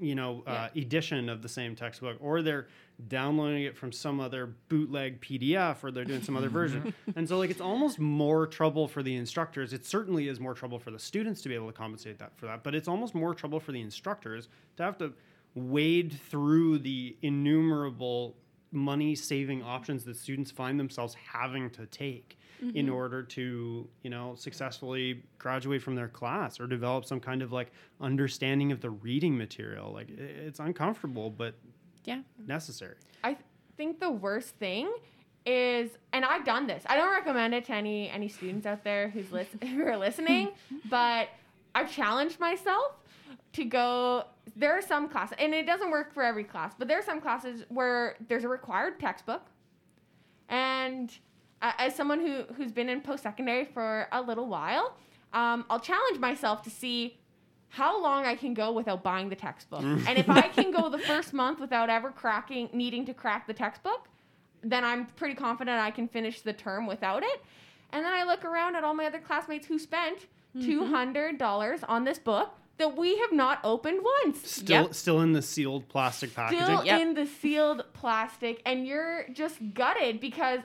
you 0.00 0.14
know 0.14 0.42
uh, 0.46 0.68
edition 0.76 1.28
of 1.28 1.42
the 1.42 1.48
same 1.48 1.74
textbook 1.74 2.16
or 2.20 2.42
they're 2.42 2.68
downloading 3.08 3.64
it 3.64 3.76
from 3.76 3.90
some 3.90 4.20
other 4.20 4.54
bootleg 4.68 5.20
pdf 5.20 5.82
or 5.82 5.90
they're 5.90 6.04
doing 6.04 6.22
some 6.22 6.36
other 6.36 6.48
version 6.48 6.94
and 7.16 7.28
so 7.28 7.36
like 7.36 7.50
it's 7.50 7.60
almost 7.60 7.98
more 7.98 8.46
trouble 8.46 8.86
for 8.86 9.02
the 9.02 9.14
instructors 9.16 9.72
it 9.72 9.84
certainly 9.84 10.28
is 10.28 10.38
more 10.38 10.54
trouble 10.54 10.78
for 10.78 10.92
the 10.92 10.98
students 10.98 11.42
to 11.42 11.48
be 11.48 11.56
able 11.56 11.66
to 11.66 11.72
compensate 11.72 12.18
that 12.20 12.30
for 12.36 12.46
that 12.46 12.62
but 12.62 12.72
it's 12.74 12.86
almost 12.88 13.16
more 13.16 13.34
trouble 13.34 13.58
for 13.58 13.72
the 13.72 13.80
instructors 13.80 14.48
to 14.76 14.82
have 14.84 14.96
to 14.96 15.12
wade 15.56 16.18
through 16.30 16.78
the 16.78 17.16
innumerable 17.22 18.36
money 18.72 19.14
saving 19.14 19.62
options 19.62 20.04
that 20.04 20.16
students 20.16 20.50
find 20.50 20.78
themselves 20.78 21.14
having 21.14 21.70
to 21.70 21.86
take 21.86 22.38
in 22.60 22.72
mm-hmm. 22.86 22.92
order 22.92 23.22
to 23.22 23.88
you 24.02 24.10
know 24.10 24.34
successfully 24.34 25.22
graduate 25.38 25.80
from 25.80 25.94
their 25.94 26.08
class 26.08 26.58
or 26.58 26.66
develop 26.66 27.04
some 27.04 27.20
kind 27.20 27.40
of 27.40 27.52
like 27.52 27.70
understanding 28.00 28.72
of 28.72 28.80
the 28.80 28.90
reading 28.90 29.38
material 29.38 29.92
like 29.92 30.10
it's 30.10 30.58
uncomfortable 30.58 31.30
but 31.30 31.54
Yeah. 32.04 32.22
necessary 32.46 32.96
I 33.22 33.34
th- 33.34 33.44
think 33.76 34.00
the 34.00 34.10
worst 34.10 34.56
thing 34.56 34.92
is, 35.46 35.90
and 36.12 36.24
I've 36.24 36.44
done 36.44 36.66
this. 36.66 36.82
I 36.86 36.96
don't 36.96 37.10
recommend 37.10 37.54
it 37.54 37.64
to 37.66 37.72
any 37.72 38.10
any 38.10 38.28
students 38.28 38.66
out 38.66 38.84
there 38.84 39.08
who's 39.08 39.32
lis- 39.32 39.48
who 39.62 39.82
are 39.86 39.96
listening, 39.96 40.50
but 40.90 41.28
I've 41.74 41.90
challenged 41.90 42.38
myself 42.38 42.92
to 43.54 43.64
go. 43.64 44.24
There 44.58 44.76
are 44.76 44.82
some 44.82 45.08
classes, 45.08 45.36
and 45.38 45.54
it 45.54 45.66
doesn't 45.66 45.90
work 45.90 46.12
for 46.12 46.24
every 46.24 46.42
class, 46.42 46.74
but 46.76 46.88
there 46.88 46.98
are 46.98 47.02
some 47.02 47.20
classes 47.20 47.64
where 47.68 48.16
there's 48.26 48.42
a 48.42 48.48
required 48.48 48.98
textbook, 48.98 49.42
and 50.48 51.16
uh, 51.62 51.72
as 51.78 51.94
someone 51.94 52.20
who 52.20 52.42
who's 52.54 52.72
been 52.72 52.88
in 52.88 53.00
post 53.00 53.22
secondary 53.22 53.64
for 53.64 54.08
a 54.10 54.20
little 54.20 54.48
while, 54.48 54.96
um, 55.32 55.64
I'll 55.70 55.78
challenge 55.78 56.18
myself 56.18 56.62
to 56.62 56.70
see 56.70 57.18
how 57.68 58.02
long 58.02 58.24
I 58.24 58.34
can 58.34 58.52
go 58.52 58.72
without 58.72 59.04
buying 59.04 59.28
the 59.28 59.36
textbook. 59.36 59.82
and 59.82 60.18
if 60.18 60.28
I 60.28 60.48
can 60.48 60.72
go 60.72 60.88
the 60.88 60.98
first 60.98 61.32
month 61.32 61.60
without 61.60 61.88
ever 61.88 62.10
cracking, 62.10 62.68
needing 62.72 63.04
to 63.06 63.14
crack 63.14 63.46
the 63.46 63.54
textbook, 63.54 64.08
then 64.62 64.84
I'm 64.84 65.06
pretty 65.06 65.34
confident 65.34 65.78
I 65.78 65.92
can 65.92 66.08
finish 66.08 66.40
the 66.40 66.52
term 66.52 66.86
without 66.86 67.22
it. 67.22 67.44
And 67.92 68.04
then 68.04 68.12
I 68.12 68.24
look 68.24 68.44
around 68.44 68.74
at 68.74 68.84
all 68.84 68.94
my 68.94 69.06
other 69.06 69.20
classmates 69.20 69.66
who 69.66 69.78
spent 69.78 70.26
$200 70.56 71.84
on 71.88 72.04
this 72.04 72.18
book 72.18 72.54
that 72.78 72.96
we 72.96 73.18
have 73.18 73.32
not 73.32 73.60
opened 73.64 74.00
once. 74.24 74.50
Still, 74.50 74.84
Yep. 74.84 74.94
still 74.94 75.20
in 75.20 75.32
the 75.32 75.42
sealed 75.42 75.88
plastic 75.88 76.34
packaging. 76.34 76.64
Still 76.64 76.84
Yep. 76.84 77.00
in 77.00 77.14
the 77.14 77.26
sealed 77.26 77.84
plastic, 77.92 78.62
and 78.64 78.86
you're 78.86 79.28
just 79.32 79.58
gutted 79.74 80.20
because 80.20 80.60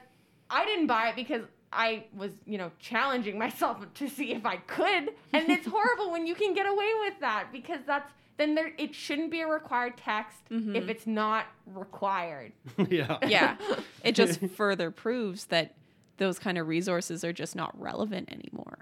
I 0.49 0.65
didn't 0.65 0.87
buy 0.87 1.09
it 1.09 1.15
because 1.15 1.43
I 1.71 2.05
was, 2.15 2.31
you 2.45 2.57
know, 2.57 2.71
challenging 2.79 3.37
myself 3.37 3.85
to 3.95 4.07
see 4.07 4.31
if 4.31 4.45
I 4.45 4.57
could. 4.57 5.13
And 5.33 5.49
it's 5.49 5.67
horrible 5.71 6.11
when 6.11 6.27
you 6.27 6.35
can 6.35 6.53
get 6.53 6.67
away 6.67 6.89
with 7.01 7.19
that 7.19 7.47
because 7.51 7.79
that's 7.85 8.11
then 8.37 8.55
there 8.55 8.71
it 8.79 8.95
shouldn't 8.95 9.29
be 9.29 9.41
a 9.41 9.47
required 9.47 9.95
text 9.97 10.37
mm-hmm. 10.49 10.75
if 10.75 10.89
it's 10.89 11.05
not 11.05 11.45
required. 11.67 12.51
yeah. 12.89 13.17
yeah 13.27 13.57
it 14.03 14.13
just 14.15 14.39
further 14.47 14.89
proves 14.89 15.45
that 15.45 15.75
those 16.17 16.39
kind 16.39 16.57
of 16.57 16.67
resources 16.67 17.23
are 17.23 17.33
just 17.33 17.55
not 17.55 17.79
relevant 17.79 18.31
anymore 18.31 18.79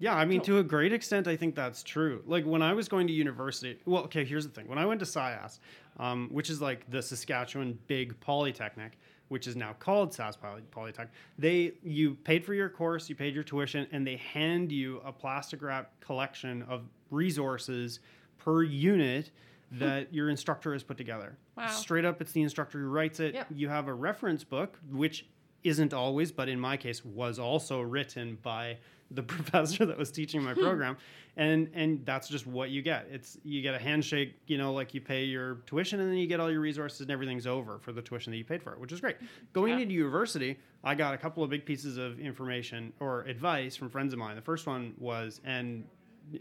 Yeah, 0.00 0.14
I 0.14 0.24
mean, 0.24 0.40
to 0.42 0.58
a 0.58 0.62
great 0.62 0.92
extent, 0.92 1.26
I 1.26 1.36
think 1.36 1.54
that's 1.56 1.82
true. 1.82 2.22
Like 2.26 2.44
when 2.44 2.62
I 2.62 2.72
was 2.72 2.88
going 2.88 3.08
to 3.08 3.12
university, 3.12 3.78
well, 3.84 4.04
okay, 4.04 4.24
here's 4.24 4.46
the 4.46 4.52
thing. 4.52 4.68
When 4.68 4.78
I 4.78 4.86
went 4.86 5.00
to 5.00 5.06
SIAST, 5.06 5.58
um, 5.98 6.28
which 6.30 6.50
is 6.50 6.60
like 6.62 6.88
the 6.88 7.02
Saskatchewan 7.02 7.76
Big 7.88 8.18
Polytechnic, 8.20 8.98
which 9.26 9.46
is 9.46 9.56
now 9.56 9.74
called 9.78 10.14
SAS 10.14 10.36
Poly- 10.36 10.62
Polytech, 10.70 11.08
they 11.36 11.72
you 11.82 12.14
paid 12.14 12.44
for 12.44 12.54
your 12.54 12.68
course, 12.68 13.08
you 13.08 13.16
paid 13.16 13.34
your 13.34 13.42
tuition, 13.42 13.88
and 13.90 14.06
they 14.06 14.16
hand 14.16 14.70
you 14.70 15.02
a 15.04 15.12
plastic 15.12 15.62
wrap 15.62 15.90
collection 16.00 16.62
of 16.68 16.82
resources 17.10 17.98
per 18.38 18.62
unit 18.62 19.30
that 19.70 20.14
your 20.14 20.30
instructor 20.30 20.72
has 20.72 20.82
put 20.82 20.96
together. 20.96 21.36
Wow. 21.56 21.66
Straight 21.68 22.04
up, 22.04 22.22
it's 22.22 22.32
the 22.32 22.40
instructor 22.40 22.78
who 22.78 22.88
writes 22.88 23.20
it. 23.20 23.34
Yep. 23.34 23.48
You 23.54 23.68
have 23.68 23.88
a 23.88 23.92
reference 23.92 24.42
book, 24.44 24.78
which 24.90 25.26
isn't 25.64 25.92
always, 25.92 26.32
but 26.32 26.48
in 26.48 26.58
my 26.58 26.76
case, 26.76 27.04
was 27.04 27.38
also 27.38 27.80
written 27.82 28.38
by 28.42 28.78
the 29.10 29.22
professor 29.34 29.86
that 29.86 29.96
was 29.96 30.10
teaching 30.10 30.42
my 30.42 30.54
hmm. 30.54 30.60
program, 30.60 30.96
and 31.36 31.70
and 31.74 32.04
that's 32.04 32.28
just 32.28 32.46
what 32.46 32.70
you 32.70 32.82
get. 32.82 33.06
It's 33.10 33.38
you 33.44 33.62
get 33.62 33.74
a 33.74 33.78
handshake, 33.78 34.34
you 34.46 34.58
know, 34.58 34.72
like 34.72 34.94
you 34.94 35.00
pay 35.00 35.24
your 35.24 35.56
tuition, 35.66 36.00
and 36.00 36.10
then 36.10 36.18
you 36.18 36.26
get 36.26 36.40
all 36.40 36.50
your 36.50 36.60
resources, 36.60 37.00
and 37.00 37.10
everything's 37.10 37.46
over 37.46 37.78
for 37.78 37.92
the 37.92 38.02
tuition 38.02 38.30
that 38.32 38.36
you 38.36 38.44
paid 38.44 38.62
for 38.62 38.72
it, 38.72 38.80
which 38.80 38.92
is 38.92 39.00
great. 39.00 39.16
Going 39.52 39.74
Yeah. 39.74 39.80
into 39.80 39.94
university, 39.94 40.58
I 40.84 40.94
got 40.94 41.14
a 41.14 41.18
couple 41.18 41.42
of 41.42 41.50
big 41.50 41.64
pieces 41.64 41.96
of 41.96 42.20
information 42.20 42.92
or 43.00 43.22
advice 43.22 43.76
from 43.76 43.88
friends 43.88 44.12
of 44.12 44.18
mine. 44.18 44.36
The 44.36 44.42
first 44.42 44.66
one 44.66 44.94
was, 44.98 45.40
and 45.44 45.84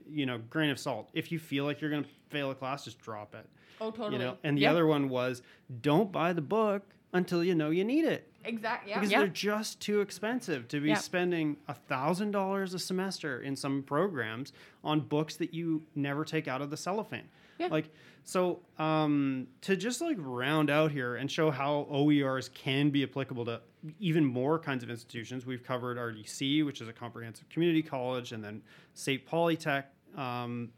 you 0.10 0.26
know, 0.26 0.38
grain 0.50 0.70
of 0.70 0.80
salt. 0.80 1.10
If 1.14 1.32
you 1.32 1.40
feel 1.40 1.64
like 1.66 1.80
you're 1.80 1.90
going 1.90 2.04
to 2.04 2.10
fail 2.30 2.52
a 2.52 2.56
class, 2.56 2.84
just 2.84 3.00
drop 3.00 3.34
it. 3.36 3.46
Oh, 3.80 3.92
totally. 3.92 4.14
You 4.14 4.20
know, 4.20 4.38
and 4.44 4.58
the 4.58 4.64
Yeah. 4.64 4.72
other 4.72 4.86
one 4.86 5.08
was, 5.10 5.42
don't 5.82 6.12
buy 6.12 6.34
the 6.34 6.42
book 6.42 6.84
until 7.14 7.44
you 7.44 7.56
know 7.56 7.70
you 7.70 7.84
need 7.84 8.06
it 8.06 8.30
exactly. 8.44 8.92
Yeah. 8.92 9.00
because 9.00 9.12
Yeah. 9.12 9.20
they're 9.20 9.28
just 9.28 9.80
too 9.80 10.02
expensive 10.02 10.68
to 10.70 10.80
be 10.82 10.90
Yeah. 10.90 10.96
spending 10.96 11.58
a 11.68 11.74
thousand 11.74 12.32
dollars 12.32 12.74
a 12.74 12.80
semester 12.80 13.42
in 13.42 13.56
some 13.56 13.84
programs 13.84 14.54
on 14.84 15.02
books 15.02 15.36
that 15.38 15.54
you 15.54 15.84
never 15.96 16.24
take 16.26 16.48
out 16.48 16.62
of 16.62 16.70
the 16.70 16.78
cellophane. 16.78 17.30
Yeah. 17.60 17.68
Like 17.68 17.90
so 18.24 18.60
um, 18.78 19.48
to 19.62 19.76
just 19.78 20.02
like 20.02 20.18
round 20.20 20.70
out 20.70 20.92
here 20.92 21.16
and 21.16 21.32
show 21.32 21.50
how 21.50 21.88
OERs 21.90 22.50
can 22.54 22.90
be 22.90 23.04
applicable 23.04 23.46
to 23.46 23.62
even 24.00 24.26
more 24.26 24.60
kinds 24.60 24.84
of 24.84 24.90
institutions. 24.90 25.46
We've 25.46 25.64
covered 25.64 25.98
RDC, 25.98 26.66
which 26.66 26.82
is 26.82 26.90
a 26.90 26.94
comprehensive 26.94 27.48
community 27.50 27.82
college, 27.82 28.34
and 28.34 28.44
then 28.44 28.62
SAIT 28.94 29.26
Polytech. 29.28 29.86
Um, 30.18 30.72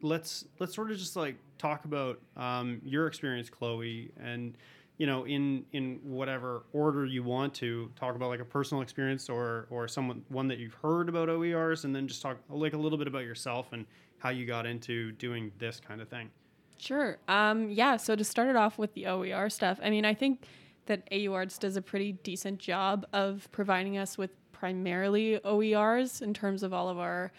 let's 0.00 0.44
let's 0.58 0.74
sort 0.74 0.90
of 0.90 0.96
just 0.98 1.14
like 1.14 1.36
talk 1.58 1.84
about 1.84 2.20
um, 2.36 2.80
your 2.84 3.06
experience, 3.06 3.50
Chloe, 3.50 4.10
and 4.20 4.56
you 4.98 5.06
know, 5.06 5.24
in 5.24 5.64
in 5.72 5.98
whatever 6.02 6.64
order 6.72 7.06
you 7.06 7.22
want 7.22 7.54
to 7.54 7.90
talk 7.96 8.14
about 8.14 8.28
like 8.28 8.40
a 8.40 8.44
personal 8.44 8.82
experience 8.82 9.28
or 9.28 9.66
or 9.70 9.88
someone 9.88 10.22
one 10.28 10.48
that 10.48 10.58
you've 10.58 10.74
heard 10.74 11.08
about 11.08 11.28
OERs, 11.28 11.84
and 11.84 11.94
then 11.94 12.06
just 12.06 12.22
talk 12.22 12.38
like 12.48 12.74
a 12.74 12.78
little 12.78 12.98
bit 12.98 13.06
about 13.06 13.24
yourself 13.24 13.72
and 13.72 13.86
how 14.18 14.30
you 14.30 14.46
got 14.46 14.66
into 14.66 15.12
doing 15.12 15.50
this 15.58 15.80
kind 15.80 16.00
of 16.00 16.08
thing. 16.08 16.30
Sure. 16.78 17.18
Um, 17.28 17.68
yeah. 17.68 17.96
So 17.96 18.16
to 18.16 18.24
start 18.24 18.48
it 18.48 18.56
off 18.56 18.78
with 18.78 18.92
the 18.94 19.06
OER 19.06 19.48
stuff, 19.50 19.78
I 19.82 19.90
mean, 19.90 20.04
I 20.04 20.14
think 20.14 20.46
that 20.86 21.06
AU 21.12 21.32
Arts 21.32 21.58
does 21.58 21.76
a 21.76 21.82
pretty 21.82 22.12
decent 22.12 22.58
job 22.58 23.06
of 23.12 23.48
providing 23.52 23.98
us 23.98 24.18
with 24.18 24.30
primarily 24.52 25.38
OERs 25.44 26.22
in 26.22 26.34
terms 26.34 26.62
of 26.62 26.72
all 26.72 26.88
of 26.88 26.98
our 26.98 27.32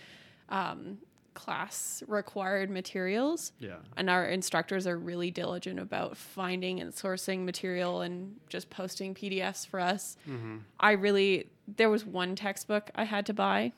um, 0.50 0.98
class 1.34 2.04
required 2.08 2.69
materials. 2.69 3.52
Yeah. 3.60 3.78
And 3.98 4.10
our 4.10 4.26
instructors 4.26 4.88
are 4.88 4.98
really 4.98 5.32
diligent 5.32 5.80
about 5.80 6.17
finding 6.17 6.80
and 6.80 6.91
sourcing 6.93 7.46
material 7.46 8.02
and 8.02 8.36
just 8.50 8.69
posting 8.69 9.13
PDFs 9.13 9.67
for 9.67 9.80
us. 9.80 10.17
Mm-hmm. 10.28 10.58
I 10.80 10.91
really, 10.91 11.50
there 11.67 11.89
was 11.89 12.06
one 12.06 12.36
textbook 12.36 12.91
I 12.96 13.04
had 13.06 13.26
to 13.28 13.34
buy, 13.34 13.74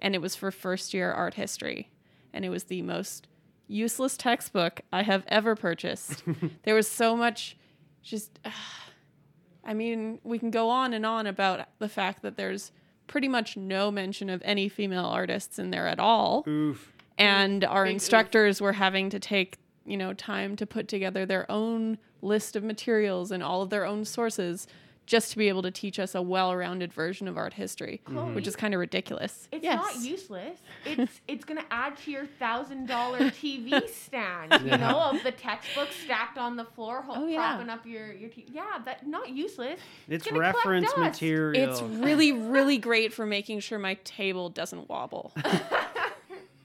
and 0.00 0.14
it 0.14 0.20
was 0.20 0.34
for 0.34 0.50
first 0.50 0.94
year 0.94 1.12
art 1.12 1.34
history. 1.34 1.90
And 2.32 2.44
it 2.44 2.48
was 2.48 2.64
the 2.64 2.82
most 2.82 3.28
useless 3.68 4.16
textbook 4.16 4.80
I 4.92 5.02
have 5.02 5.24
ever 5.28 5.56
purchased. 5.56 6.22
there 6.64 6.74
was 6.74 6.90
so 6.90 7.16
much 7.16 7.56
just, 8.02 8.38
I 9.64 9.74
mean, 9.74 10.18
we 10.24 10.38
can 10.38 10.50
go 10.50 10.68
on 10.70 10.92
and 10.92 11.06
on 11.06 11.26
about 11.26 11.68
the 11.78 11.88
fact 11.88 12.22
that 12.22 12.36
there's 12.36 12.72
pretty 13.06 13.28
much 13.28 13.56
no 13.56 13.90
mention 13.90 14.30
of 14.30 14.42
any 14.44 14.68
female 14.68 15.06
artists 15.06 15.58
in 15.58 15.70
there 15.70 15.86
at 15.86 15.98
all 15.98 16.44
Oof. 16.48 16.92
and 17.18 17.64
our 17.64 17.84
Big 17.84 17.90
oof. 17.90 17.94
instructors 17.94 18.60
were 18.60 18.72
having 18.72 19.10
to 19.10 19.18
take 19.18 19.58
you 19.84 19.96
know 19.96 20.12
time 20.14 20.56
to 20.56 20.66
put 20.66 20.88
together 20.88 21.26
their 21.26 21.50
own 21.50 21.98
list 22.20 22.54
of 22.56 22.62
materials 22.62 23.30
and 23.32 23.42
all 23.42 23.62
of 23.62 23.70
their 23.70 23.84
own 23.84 24.04
sources 24.04 24.66
just 25.04 25.32
to 25.32 25.36
be 25.38 25.48
able 25.48 25.62
to 25.62 25.70
teach 25.70 25.98
us 25.98 26.14
a 26.14 26.22
well-rounded 26.22 26.92
version 26.92 27.26
of 27.28 27.36
art 27.36 27.54
history 27.54 28.00
Chloe, 28.04 28.32
which 28.34 28.46
is 28.46 28.54
kind 28.56 28.72
of 28.72 28.80
ridiculous 28.80 29.48
It's 29.50 29.64
Yes. 29.64 29.76
not 29.76 29.96
useless. 30.04 30.58
It's 30.86 31.20
it's 31.28 31.44
gonna 31.44 31.64
add 31.70 31.96
to 31.98 32.10
your 32.10 32.26
thousand 32.26 32.86
dollar 32.86 33.18
TV 33.30 33.88
stand. 33.88 34.52
You 34.62 34.68
Yeah. 34.68 34.76
know, 34.76 35.00
of 35.10 35.22
the 35.24 35.32
textbook 35.32 35.88
stacked 36.04 36.38
on 36.38 36.56
the 36.56 36.64
floor, 36.64 37.02
ho- 37.02 37.14
Oh, 37.16 37.26
yeah. 37.26 37.36
propping 37.56 37.68
up 37.70 37.84
your 37.86 38.12
your. 38.12 38.30
T- 38.30 38.46
yeah, 38.52 38.78
that 38.84 39.06
not 39.06 39.28
useless. 39.30 39.80
It's 40.08 40.24
gonna 40.24 40.38
collect 40.38 40.56
reference 40.58 40.86
dust. 40.86 40.98
material. 40.98 41.70
it's 41.70 41.82
really 41.82 42.32
really 42.32 42.78
great 42.78 43.12
for 43.12 43.26
making 43.26 43.60
sure 43.60 43.78
my 43.78 43.94
table 44.04 44.48
doesn't 44.50 44.88
wobble 44.88 45.32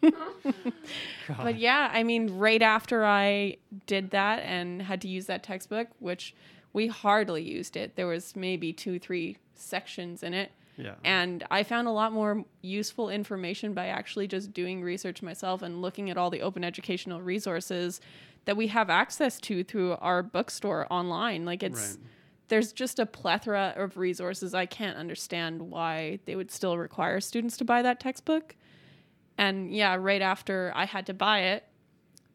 but 0.01 1.57
yeah 1.57 1.89
i 1.93 2.03
mean 2.03 2.37
right 2.37 2.61
after 2.61 3.03
i 3.03 3.57
did 3.85 4.11
that 4.11 4.39
and 4.43 4.81
had 4.81 5.01
to 5.01 5.07
use 5.07 5.25
that 5.25 5.43
textbook 5.43 5.87
which 5.99 6.33
we 6.77 6.87
hardly 6.87 7.41
used 7.41 7.75
it 7.75 7.95
there 7.95 8.07
was 8.07 8.35
maybe 8.35 8.71
two 8.71 8.99
three 8.99 9.35
sections 9.55 10.21
in 10.21 10.33
it 10.33 10.51
yeah. 10.77 10.93
And 11.03 11.43
I 11.49 11.63
found 11.63 11.87
a 11.87 11.91
lot 11.91 12.13
more 12.13 12.45
useful 12.61 13.09
information 13.09 13.73
by 13.73 13.87
actually 13.87 14.27
just 14.27 14.53
doing 14.53 14.83
research 14.83 15.23
myself 15.23 15.63
and 15.63 15.81
looking 15.81 16.09
at 16.09 16.17
all 16.17 16.29
the 16.29 16.41
open 16.41 16.63
educational 16.63 17.21
resources 17.21 17.99
that 18.45 18.55
we 18.55 18.67
have 18.67 18.89
access 18.89 19.39
to 19.41 19.63
through 19.63 19.93
our 19.95 20.21
bookstore 20.21 20.85
online. 20.91 21.45
Like 21.45 21.63
it's 21.63 21.97
Right. 21.97 22.07
there's 22.49 22.71
just 22.71 22.99
a 22.99 23.05
plethora 23.05 23.73
of 23.75 23.97
resources. 23.97 24.53
I 24.53 24.67
can't 24.67 24.97
understand 24.97 25.61
why 25.63 26.19
they 26.25 26.35
would 26.35 26.51
still 26.51 26.77
require 26.77 27.19
students 27.21 27.57
to 27.57 27.65
buy 27.65 27.81
that 27.81 27.99
textbook. 27.99 28.55
And 29.37 29.73
yeah, 29.73 29.95
right 29.99 30.21
after 30.21 30.71
I 30.75 30.85
had 30.85 31.07
to 31.07 31.13
buy 31.13 31.39
it, 31.39 31.65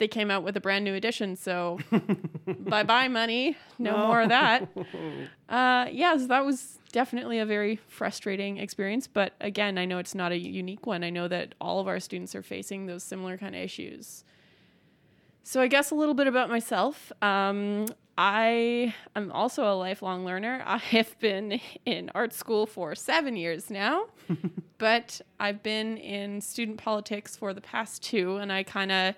they 0.03 0.09
came 0.09 0.33
out 0.33 0.43
with 0.43 0.57
a 0.57 0.61
brand 0.61 0.85
new 0.85 0.95
edition. 0.95 1.37
So 1.37 1.79
bye 2.59 2.83
bye 2.83 3.07
money. 3.07 3.57
No, 3.79 3.97
more 4.09 4.23
of 4.23 4.29
that. 4.31 4.69
Uh, 5.49 5.87
yeah, 5.93 6.17
so 6.17 6.27
that 6.29 6.47
was 6.47 6.79
definitely 6.93 7.39
a 7.39 7.45
very 7.45 7.77
frustrating 7.87 8.57
experience. 8.57 9.07
But 9.07 9.35
again, 9.39 9.77
I 9.77 9.85
know 9.85 9.99
it's 9.99 10.15
not 10.15 10.33
a 10.33 10.39
unique 10.39 10.87
one. 10.87 11.05
I 11.05 11.11
know 11.11 11.29
that 11.29 11.55
all 11.61 11.79
of 11.79 11.87
our 11.87 12.01
students 12.01 12.35
are 12.35 12.43
facing 12.43 12.87
those 12.87 13.03
similar 13.03 13.37
kind 13.37 13.55
of 13.55 13.61
issues. 13.61 14.25
So 15.43 15.61
I 15.61 15.67
guess 15.67 15.91
a 15.91 15.95
little 15.95 16.15
bit 16.15 16.27
about 16.27 16.49
myself. 16.49 17.13
Um, 17.21 17.85
I 18.17 18.95
am 19.15 19.31
also 19.33 19.71
a 19.71 19.77
lifelong 19.77 20.25
learner. 20.25 20.63
I 20.67 20.79
have 20.79 21.19
been 21.19 21.61
in 21.85 22.11
art 22.15 22.33
school 22.33 22.65
for 22.65 22.95
seven 22.95 23.37
years 23.37 23.69
now, 23.69 24.07
but 24.79 25.21
I've 25.39 25.63
been 25.63 25.99
in 25.99 26.41
student 26.41 26.79
politics 26.79 27.37
for 27.37 27.53
the 27.53 27.61
past 27.61 28.03
two, 28.03 28.39
and 28.39 28.51
I 28.51 28.63
kind 28.63 28.91
of 28.91 29.17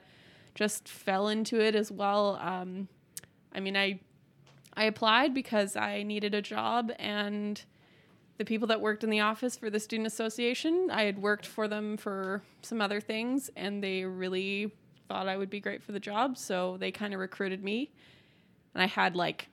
just 0.55 0.89
fell 0.89 1.29
into 1.29 1.61
it 1.61 1.75
as 1.75 1.91
well. 1.91 2.37
Um, 2.37 2.89
I 3.55 3.61
mean, 3.61 3.77
I 3.77 4.01
I 4.77 4.85
applied 4.85 5.35
because 5.35 5.77
I 5.77 6.03
needed 6.03 6.35
a 6.35 6.43
job 6.43 6.91
and 6.99 7.63
the 8.39 8.45
people 8.45 8.67
that 8.69 8.81
worked 8.81 9.05
in 9.05 9.11
the 9.11 9.21
office 9.21 9.57
for 9.57 9.71
the 9.71 9.79
student 9.79 10.09
association, 10.09 10.91
I 10.91 11.05
had 11.05 11.23
worked 11.23 11.47
for 11.47 11.69
them 11.69 11.97
for 11.97 12.43
some 12.63 12.81
other 12.81 13.01
things 13.01 13.51
and 13.57 13.83
they 13.83 14.05
really 14.05 14.73
thought 15.09 15.29
I 15.29 15.37
would 15.37 15.51
be 15.51 15.61
great 15.61 15.83
for 15.83 15.93
the 15.93 16.01
job, 16.01 16.37
so 16.37 16.77
they 16.79 16.91
kind 16.91 17.15
of 17.15 17.21
recruited 17.21 17.63
me. 17.63 17.93
And 18.75 18.83
I 18.83 18.87
had 18.87 19.15
like 19.15 19.49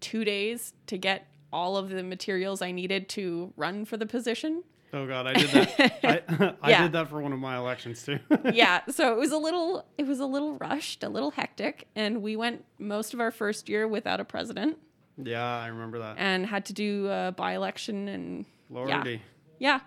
2 0.00 0.24
days 0.24 0.72
to 0.88 0.98
get 0.98 1.28
all 1.52 1.76
of 1.76 1.90
the 1.90 2.02
materials 2.02 2.60
I 2.60 2.72
needed 2.72 3.08
to 3.10 3.52
run 3.56 3.84
for 3.84 3.96
the 3.96 4.06
position. 4.06 4.64
Oh 4.92 5.06
god, 5.06 5.26
I 5.26 5.32
did 5.34 5.50
that. 5.50 5.98
I, 6.04 6.54
I 6.62 6.70
Yeah. 6.70 6.82
did 6.82 6.92
that 6.92 7.08
for 7.08 7.20
one 7.20 7.32
of 7.32 7.38
my 7.38 7.56
elections 7.56 8.02
too. 8.04 8.18
yeah, 8.52 8.82
so 8.88 9.12
it 9.12 9.18
was 9.18 9.32
a 9.32 9.36
little 9.38 9.84
it 9.98 10.06
was 10.06 10.20
a 10.20 10.26
little 10.26 10.54
rushed, 10.58 11.02
a 11.02 11.08
little 11.08 11.32
hectic, 11.32 11.88
and 11.96 12.22
we 12.22 12.36
went 12.36 12.64
most 12.78 13.12
of 13.14 13.20
our 13.20 13.30
first 13.30 13.68
year 13.68 13.86
without 13.88 14.20
a 14.20 14.24
president 14.24 14.78
yeah, 15.22 15.42
I 15.44 15.68
remember 15.68 15.98
that. 16.00 16.16
and 16.18 16.44
had 16.46 16.66
to 16.66 16.72
do 16.74 17.08
a 17.08 17.32
by-election 17.36 18.06
and 18.08 18.44
Lordy. 18.70 19.22
yeah. 19.58 19.80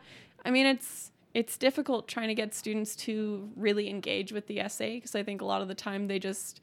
I 0.43 0.51
mean, 0.51 0.65
it's 0.65 1.11
it's 1.33 1.57
difficult 1.57 2.07
trying 2.07 2.27
to 2.29 2.33
get 2.35 2.53
students 2.55 2.95
to 2.95 3.49
really 3.55 3.89
engage 3.89 4.31
with 4.31 4.47
the 4.47 4.61
SA 4.67 4.85
because 4.85 5.13
I 5.15 5.21
think 5.23 5.41
a 5.41 5.45
lot 5.45 5.61
of 5.61 5.67
the 5.67 5.75
time 5.75 6.07
they 6.07 6.17
just 6.19 6.61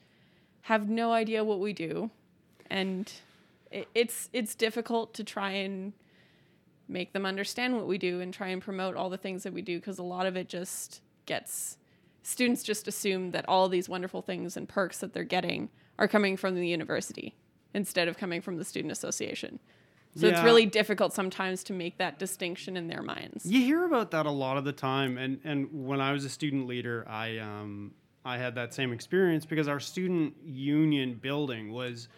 have 0.62 0.88
no 0.88 1.12
idea 1.12 1.44
what 1.44 1.60
we 1.60 1.72
do, 1.72 2.10
and 2.68 3.12
it, 3.70 3.86
it's 3.94 4.28
it's 4.32 4.54
difficult 4.56 5.14
to 5.14 5.24
try 5.24 5.50
and 5.52 5.92
make 6.88 7.12
them 7.12 7.26
understand 7.26 7.76
what 7.76 7.86
we 7.86 7.98
do 7.98 8.20
and 8.20 8.32
try 8.32 8.48
and 8.48 8.62
promote 8.62 8.96
all 8.96 9.10
the 9.10 9.16
things 9.16 9.42
that 9.42 9.52
we 9.52 9.62
do 9.62 9.78
because 9.78 9.98
a 9.98 10.02
lot 10.02 10.26
of 10.26 10.36
it 10.36 10.48
just 10.48 11.00
gets 11.26 11.76
students 12.22 12.62
just 12.62 12.88
assume 12.88 13.30
that 13.30 13.44
all 13.48 13.68
these 13.68 13.88
wonderful 13.88 14.22
things 14.22 14.56
and 14.56 14.68
perks 14.68 14.98
that 14.98 15.12
they're 15.12 15.24
getting 15.24 15.68
are 15.98 16.08
coming 16.08 16.36
from 16.36 16.54
the 16.54 16.66
university 16.66 17.36
instead 17.74 18.08
of 18.08 18.16
coming 18.16 18.40
from 18.40 18.56
the 18.56 18.64
student 18.64 18.90
association. 18.90 19.58
So 20.16 20.28
it's 20.28 20.42
really 20.42 20.64
difficult 20.64 21.12
sometimes 21.12 21.62
to 21.64 21.74
make 21.74 21.98
that 21.98 22.18
distinction 22.18 22.78
in 22.78 22.88
their 22.88 23.02
minds. 23.02 23.44
You 23.44 23.60
hear 23.60 23.84
about 23.84 24.10
that 24.12 24.24
a 24.24 24.30
lot 24.30 24.56
of 24.56 24.64
the 24.64 24.72
time, 24.72 25.18
and 25.18 25.38
and 25.44 25.68
when 25.70 26.00
I 26.00 26.12
was 26.12 26.24
a 26.24 26.30
student 26.30 26.66
leader, 26.66 27.04
I 27.06 27.36
um 27.36 27.92
I 28.24 28.38
had 28.38 28.54
that 28.54 28.72
same 28.72 28.92
experience 28.92 29.44
because 29.44 29.68
our 29.68 29.78
student 29.78 30.34
union 30.42 31.14
building 31.20 31.70
was 31.70 32.08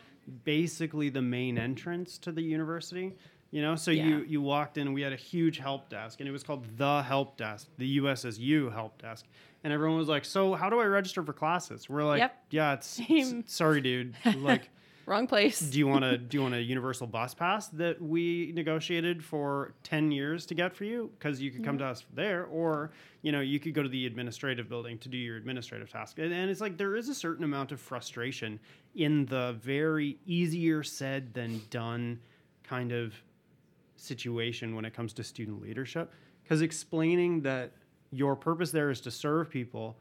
basically 0.44 1.08
the 1.10 1.22
main 1.22 1.58
entrance 1.58 2.18
to 2.18 2.30
the 2.30 2.42
university. 2.42 3.16
You 3.50 3.62
know, 3.62 3.76
so 3.76 3.90
you 3.90 4.18
Yeah. 4.18 4.24
you 4.26 4.42
walked 4.42 4.76
in, 4.76 4.88
and 4.88 4.94
we 4.94 5.00
had 5.02 5.12
a 5.12 5.16
huge 5.16 5.58
help 5.58 5.88
desk, 5.88 6.20
and 6.20 6.28
it 6.28 6.32
was 6.32 6.42
called 6.42 6.66
the 6.76 7.02
help 7.02 7.36
desk, 7.38 7.68
the 7.78 7.98
USSU 7.98 8.70
help 8.70 9.00
desk, 9.00 9.24
and 9.64 9.72
everyone 9.72 9.96
was 9.96 10.08
like, 10.08 10.24
"So 10.26 10.54
how 10.54 10.68
do 10.68 10.78
I 10.80 10.84
register 10.84 11.22
for 11.22 11.32
classes?" 11.32 11.88
We're 11.88 12.04
like, 12.04 12.18
Yep. 12.18 12.44
"Yeah, 12.50 12.72
it's 12.74 13.00
sorry, 13.46 13.80
dude, 13.80 14.14
like." 14.36 14.68
Wrong 15.06 15.26
place. 15.26 15.58
do 15.60 15.78
you 15.78 15.88
want 15.88 16.02
to 16.04 16.18
do 16.30 16.36
you 16.36 16.42
want 16.42 16.54
a 16.54 16.60
universal 16.60 17.06
bus 17.06 17.32
pass 17.32 17.68
that 17.68 17.98
we 17.98 18.52
negotiated 18.54 19.24
for 19.24 19.72
10 19.82 20.10
years 20.12 20.44
to 20.44 20.54
get 20.54 20.74
for 20.76 20.84
you 20.84 21.10
because 21.18 21.40
you 21.40 21.50
could 21.50 21.64
come 21.64 21.78
to 21.78 21.84
us 21.86 22.04
there 22.12 22.44
or 22.44 22.90
you 23.22 23.32
know 23.32 23.40
you 23.40 23.58
could 23.58 23.72
go 23.72 23.82
to 23.82 23.88
the 23.88 24.04
administrative 24.04 24.68
building 24.68 24.98
to 24.98 25.08
do 25.08 25.16
your 25.16 25.38
administrative 25.38 25.90
task 25.90 26.18
and, 26.18 26.30
and 26.30 26.50
it's 26.50 26.60
like 26.60 26.76
there 26.76 26.94
is 26.94 27.08
a 27.08 27.14
certain 27.14 27.42
amount 27.42 27.72
of 27.72 27.80
frustration 27.80 28.60
in 28.96 29.24
the 29.24 29.56
very 29.62 30.18
easier 30.26 30.82
said 30.82 31.32
than 31.32 31.58
done 31.70 32.20
kind 32.62 32.92
of 32.92 33.14
situation 34.00 34.74
when 34.74 34.84
it 34.84 34.94
comes 34.94 35.12
to 35.12 35.24
student 35.24 35.60
leadership 35.60 36.12
because 36.42 36.62
explaining 36.62 37.42
that 37.42 37.72
your 38.10 38.34
purpose 38.34 38.70
there 38.70 38.90
is 38.90 39.00
to 39.02 39.10
serve 39.10 39.50
people 39.50 39.98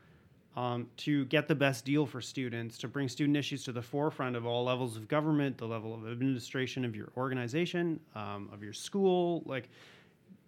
um, 0.56 0.88
to 0.98 1.26
get 1.26 1.48
the 1.48 1.54
best 1.54 1.86
deal 1.86 2.06
for 2.08 2.20
students, 2.20 2.80
to 2.80 2.88
bring 2.88 3.08
student 3.08 3.38
issues 3.38 3.64
to 3.66 3.72
the 3.72 3.82
forefront 3.82 4.36
of 4.36 4.46
all 4.46 4.64
levels 4.64 4.98
of 4.98 5.08
government, 5.08 5.58
the 5.58 5.68
level 5.68 5.94
of 5.94 6.12
administration 6.12 6.84
of 6.84 6.96
your 6.96 7.10
organization, 7.16 8.00
um, 8.16 8.50
of 8.52 8.64
your 8.64 8.74
school, 8.74 9.44
like. 9.46 9.70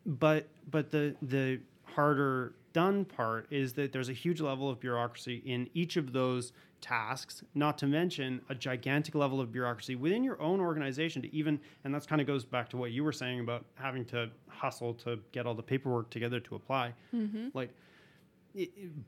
But 0.06 0.48
but 0.72 0.90
the 0.90 1.16
the 1.22 1.60
harder 1.84 2.54
done 2.80 3.04
part 3.04 3.46
is 3.52 3.74
that 3.74 3.92
there's 3.92 4.08
a 4.08 4.14
huge 4.14 4.40
level 4.40 4.70
of 4.70 4.80
bureaucracy 4.80 5.44
in 5.46 5.70
each 5.74 5.98
of 5.98 6.14
those 6.14 6.54
tasks. 6.80 7.44
Not 7.54 7.78
to 7.80 7.88
mention 7.88 8.42
a 8.48 8.56
gigantic 8.56 9.16
level 9.16 9.42
of 9.42 9.52
bureaucracy 9.52 9.96
within 9.98 10.24
your 10.24 10.42
own 10.42 10.62
organization 10.62 11.22
to 11.24 11.36
even, 11.36 11.60
and 11.84 11.94
that's 11.94 12.06
kind 12.06 12.22
of 12.22 12.28
goes 12.28 12.46
back 12.46 12.70
to 12.70 12.78
what 12.78 12.92
you 12.92 13.04
were 13.04 13.12
saying 13.12 13.42
about 13.42 13.66
having 13.74 14.06
to 14.06 14.30
hustle 14.48 14.94
to 14.94 15.20
get 15.34 15.46
all 15.46 15.54
the 15.54 15.62
paperwork 15.62 16.10
together 16.10 16.40
to 16.40 16.56
apply. 16.56 16.94
Mm-hmm. 17.14 17.50
Like 17.54 17.72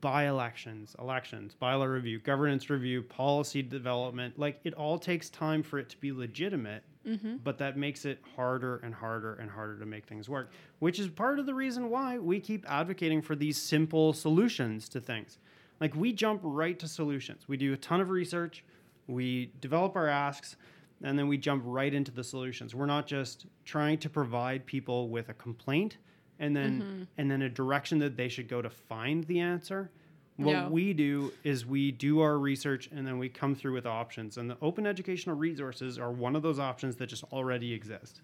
by 0.02 0.28
elections, 0.28 0.94
elections, 0.98 1.56
bylaw 1.60 1.90
review, 1.90 2.18
governance 2.18 2.68
review, 2.68 3.02
policy 3.02 3.62
development, 3.62 4.38
like 4.38 4.60
it 4.64 4.74
all 4.74 4.98
takes 4.98 5.30
time 5.30 5.62
for 5.62 5.78
it 5.78 5.88
to 5.88 5.96
be 5.96 6.12
legitimate, 6.12 6.84
Mm-hmm. 7.06 7.38
but 7.42 7.58
that 7.58 7.76
makes 7.76 8.04
it 8.04 8.20
harder 8.36 8.76
and 8.76 8.94
harder 8.94 9.34
and 9.34 9.50
harder 9.50 9.76
to 9.78 9.84
make 9.84 10.06
things 10.06 10.28
work, 10.28 10.52
which 10.78 11.00
is 11.00 11.08
part 11.08 11.40
of 11.40 11.46
the 11.46 11.54
reason 11.54 11.90
why 11.90 12.16
we 12.18 12.38
keep 12.38 12.64
advocating 12.68 13.20
for 13.20 13.34
these 13.34 13.56
simple 13.60 14.12
solutions 14.12 14.88
to 14.90 15.00
things. 15.00 15.38
Like 15.80 15.96
we 15.96 16.12
jump 16.12 16.40
right 16.44 16.78
to 16.78 16.86
solutions. 16.86 17.48
We 17.48 17.56
do 17.56 17.72
a 17.72 17.76
ton 17.76 18.00
of 18.00 18.10
research, 18.10 18.64
we 19.08 19.50
develop 19.60 19.96
our 19.96 20.06
asks, 20.06 20.56
and 21.02 21.18
then 21.18 21.26
we 21.26 21.36
jump 21.38 21.64
right 21.66 21.92
into 21.92 22.12
the 22.12 22.22
solutions. 22.22 22.74
We're 22.74 22.86
not 22.86 23.06
just 23.06 23.46
trying 23.64 23.98
to 23.98 24.08
provide 24.08 24.64
people 24.64 25.08
with 25.08 25.28
a 25.28 25.34
complaint 25.34 25.96
and 26.38 26.56
then 26.56 26.80
mm-hmm. 26.80 27.02
and 27.18 27.30
then 27.30 27.42
a 27.42 27.48
direction 27.48 27.98
that 27.98 28.16
they 28.16 28.28
should 28.28 28.48
go 28.48 28.62
to 28.62 28.70
find 28.70 29.24
the 29.24 29.40
answer. 29.40 29.90
What 30.36 30.50
Yeah. 30.52 30.68
we 30.68 30.92
do 30.94 31.32
is 31.44 31.66
we 31.66 31.92
do 31.92 32.20
our 32.20 32.38
research 32.38 32.88
and 32.90 33.06
then 33.06 33.18
we 33.18 33.28
come 33.28 33.54
through 33.54 33.74
with 33.74 33.86
options. 33.86 34.38
And 34.38 34.48
the 34.50 34.56
open 34.62 34.86
educational 34.86 35.36
resources 35.36 35.98
are 35.98 36.10
one 36.10 36.34
of 36.34 36.42
those 36.42 36.58
options 36.58 36.96
that 36.96 37.06
just 37.08 37.24
already 37.32 37.72
exist. 37.72 38.22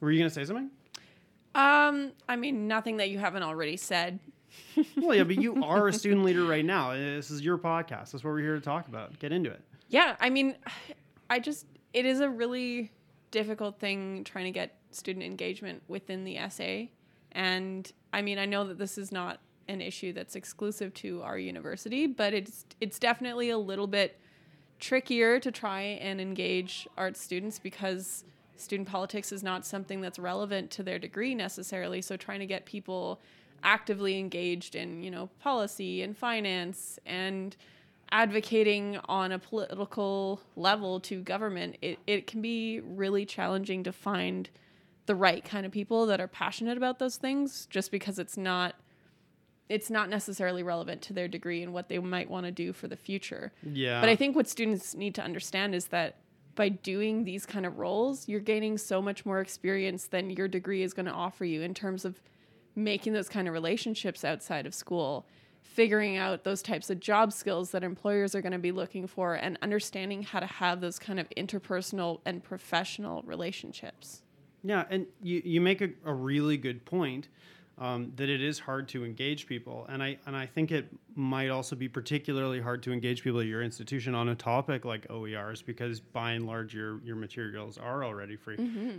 Were 0.00 0.10
you 0.10 0.18
going 0.18 0.30
to 0.30 0.34
say 0.34 0.44
something? 0.44 0.70
Um, 1.54 2.12
I 2.28 2.36
mean, 2.36 2.68
nothing 2.68 2.98
that 2.98 3.10
you 3.10 3.18
haven't 3.18 3.42
already 3.42 3.76
said. 3.76 4.20
well, 4.96 5.14
yeah, 5.16 5.24
but 5.24 5.40
you 5.40 5.62
are 5.64 5.88
a 5.88 5.92
student 5.92 6.24
leader 6.24 6.44
right 6.44 6.64
now. 6.76 6.92
This 6.92 7.30
is 7.30 7.42
your 7.42 7.58
podcast. 7.58 8.12
That's 8.12 8.24
what 8.24 8.26
we're 8.26 8.38
here 8.40 8.54
to 8.54 8.60
talk 8.60 8.86
about. 8.88 9.18
Get 9.18 9.32
into 9.32 9.50
it. 9.50 9.60
Yeah, 9.88 10.16
I 10.20 10.30
mean, 10.30 10.56
I 11.28 11.40
just 11.40 11.66
it 11.92 12.06
is 12.06 12.20
a 12.20 12.28
really 12.30 12.92
difficult 13.32 13.78
thing 13.80 14.22
trying 14.24 14.44
to 14.44 14.50
get 14.52 14.76
student 14.92 15.24
engagement 15.24 15.82
within 15.88 16.24
the 16.24 16.38
SA. 16.48 16.84
And 17.32 17.90
I 18.12 18.22
mean, 18.22 18.38
I 18.38 18.44
know 18.46 18.64
that 18.68 18.78
this 18.78 18.96
is 18.96 19.10
not 19.12 19.40
an 19.70 19.80
issue 19.80 20.12
that's 20.12 20.36
exclusive 20.36 20.92
to 20.94 21.22
our 21.22 21.38
university, 21.38 22.06
but 22.06 22.34
it's 22.34 22.66
it's 22.80 22.98
definitely 22.98 23.50
a 23.50 23.58
little 23.58 23.86
bit 23.86 24.18
trickier 24.78 25.38
to 25.38 25.50
try 25.50 25.82
and 25.82 26.20
engage 26.20 26.88
art 26.96 27.16
students 27.16 27.58
because 27.58 28.24
student 28.56 28.88
politics 28.88 29.32
is 29.32 29.42
not 29.42 29.64
something 29.64 30.00
that's 30.00 30.18
relevant 30.18 30.70
to 30.72 30.82
their 30.82 30.98
degree 30.98 31.34
necessarily. 31.34 32.02
So 32.02 32.16
trying 32.16 32.40
to 32.40 32.46
get 32.46 32.66
people 32.66 33.20
actively 33.62 34.18
engaged 34.18 34.74
in, 34.74 35.02
you 35.02 35.10
know, 35.10 35.28
policy 35.40 36.02
and 36.02 36.16
finance 36.16 36.98
and 37.06 37.56
advocating 38.12 38.98
on 39.08 39.32
a 39.32 39.38
political 39.38 40.40
level 40.56 40.98
to 41.00 41.22
government, 41.22 41.76
it, 41.80 41.98
it 42.06 42.26
can 42.26 42.42
be 42.42 42.80
really 42.80 43.24
challenging 43.24 43.84
to 43.84 43.92
find 43.92 44.50
the 45.06 45.14
right 45.14 45.44
kind 45.44 45.64
of 45.64 45.72
people 45.72 46.06
that 46.06 46.20
are 46.20 46.28
passionate 46.28 46.76
about 46.76 46.98
those 46.98 47.16
things 47.16 47.66
just 47.66 47.90
because 47.90 48.18
it's 48.18 48.36
not 48.36 48.74
it's 49.70 49.88
not 49.88 50.10
necessarily 50.10 50.64
relevant 50.64 51.00
to 51.00 51.12
their 51.12 51.28
degree 51.28 51.62
and 51.62 51.72
what 51.72 51.88
they 51.88 51.98
might 52.00 52.28
want 52.28 52.44
to 52.44 52.50
do 52.50 52.72
for 52.72 52.88
the 52.88 52.96
future. 52.96 53.52
Yeah. 53.62 54.00
But 54.00 54.10
I 54.10 54.16
think 54.16 54.34
what 54.34 54.48
students 54.48 54.96
need 54.96 55.14
to 55.14 55.22
understand 55.22 55.76
is 55.76 55.86
that 55.86 56.16
by 56.56 56.70
doing 56.70 57.22
these 57.22 57.46
kind 57.46 57.64
of 57.64 57.78
roles, 57.78 58.28
you're 58.28 58.40
gaining 58.40 58.76
so 58.76 59.00
much 59.00 59.24
more 59.24 59.40
experience 59.40 60.08
than 60.08 60.28
your 60.28 60.48
degree 60.48 60.82
is 60.82 60.92
going 60.92 61.06
to 61.06 61.12
offer 61.12 61.44
you 61.44 61.62
in 61.62 61.72
terms 61.72 62.04
of 62.04 62.20
making 62.74 63.12
those 63.12 63.28
kind 63.28 63.46
of 63.46 63.54
relationships 63.54 64.24
outside 64.24 64.66
of 64.66 64.74
school, 64.74 65.24
figuring 65.62 66.16
out 66.16 66.42
those 66.42 66.62
types 66.62 66.90
of 66.90 66.98
job 66.98 67.32
skills 67.32 67.70
that 67.70 67.84
employers 67.84 68.34
are 68.34 68.42
going 68.42 68.52
to 68.52 68.58
be 68.58 68.72
looking 68.72 69.06
for, 69.06 69.34
and 69.34 69.56
understanding 69.62 70.24
how 70.24 70.40
to 70.40 70.46
have 70.46 70.80
those 70.80 70.98
kind 70.98 71.20
of 71.20 71.28
interpersonal 71.36 72.20
and 72.26 72.42
professional 72.42 73.22
relationships. 73.22 74.22
Yeah, 74.64 74.84
and 74.90 75.06
you, 75.22 75.40
you 75.44 75.60
make 75.60 75.80
a, 75.80 75.90
a 76.04 76.12
really 76.12 76.56
good 76.56 76.84
point 76.84 77.28
um, 77.80 78.12
that 78.16 78.28
it 78.28 78.42
is 78.42 78.58
hard 78.58 78.88
to 78.88 79.04
engage 79.04 79.46
people, 79.46 79.86
and 79.88 80.02
I 80.02 80.18
and 80.26 80.36
I 80.36 80.44
think 80.46 80.70
it 80.70 80.86
might 81.14 81.48
also 81.48 81.74
be 81.74 81.88
particularly 81.88 82.60
hard 82.60 82.82
to 82.84 82.92
engage 82.92 83.24
people 83.24 83.40
at 83.40 83.46
your 83.46 83.62
institution 83.62 84.14
on 84.14 84.28
a 84.28 84.34
topic 84.34 84.84
like 84.84 85.08
OERs 85.08 85.64
because 85.64 85.98
by 85.98 86.32
and 86.32 86.46
large 86.46 86.74
your 86.74 87.00
your 87.02 87.16
materials 87.16 87.78
are 87.78 88.04
already 88.04 88.36
free, 88.36 88.56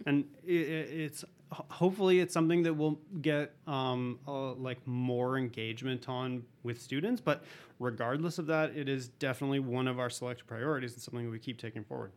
and 0.07 0.25
i 0.43 0.47
it's 0.47 1.23
hopefully 1.51 2.21
it's 2.21 2.33
something 2.33 2.63
that 2.63 2.73
will 2.73 2.99
get 3.21 3.53
um, 3.67 4.17
uh, 4.27 4.53
like 4.53 4.85
more 4.87 5.37
engagement 5.37 6.09
on 6.09 6.43
with 6.63 6.81
students. 6.81 7.21
But 7.21 7.43
regardless 7.79 8.39
of 8.39 8.47
that, 8.47 8.75
it 8.75 8.89
is 8.89 9.09
definitely 9.09 9.59
one 9.59 9.87
of 9.87 9.99
our 9.99 10.09
select 10.09 10.47
priorities 10.47 10.93
and 10.93 11.01
something 11.01 11.29
we 11.29 11.39
keep 11.39 11.59
taking 11.59 11.83
forward. 11.83 12.13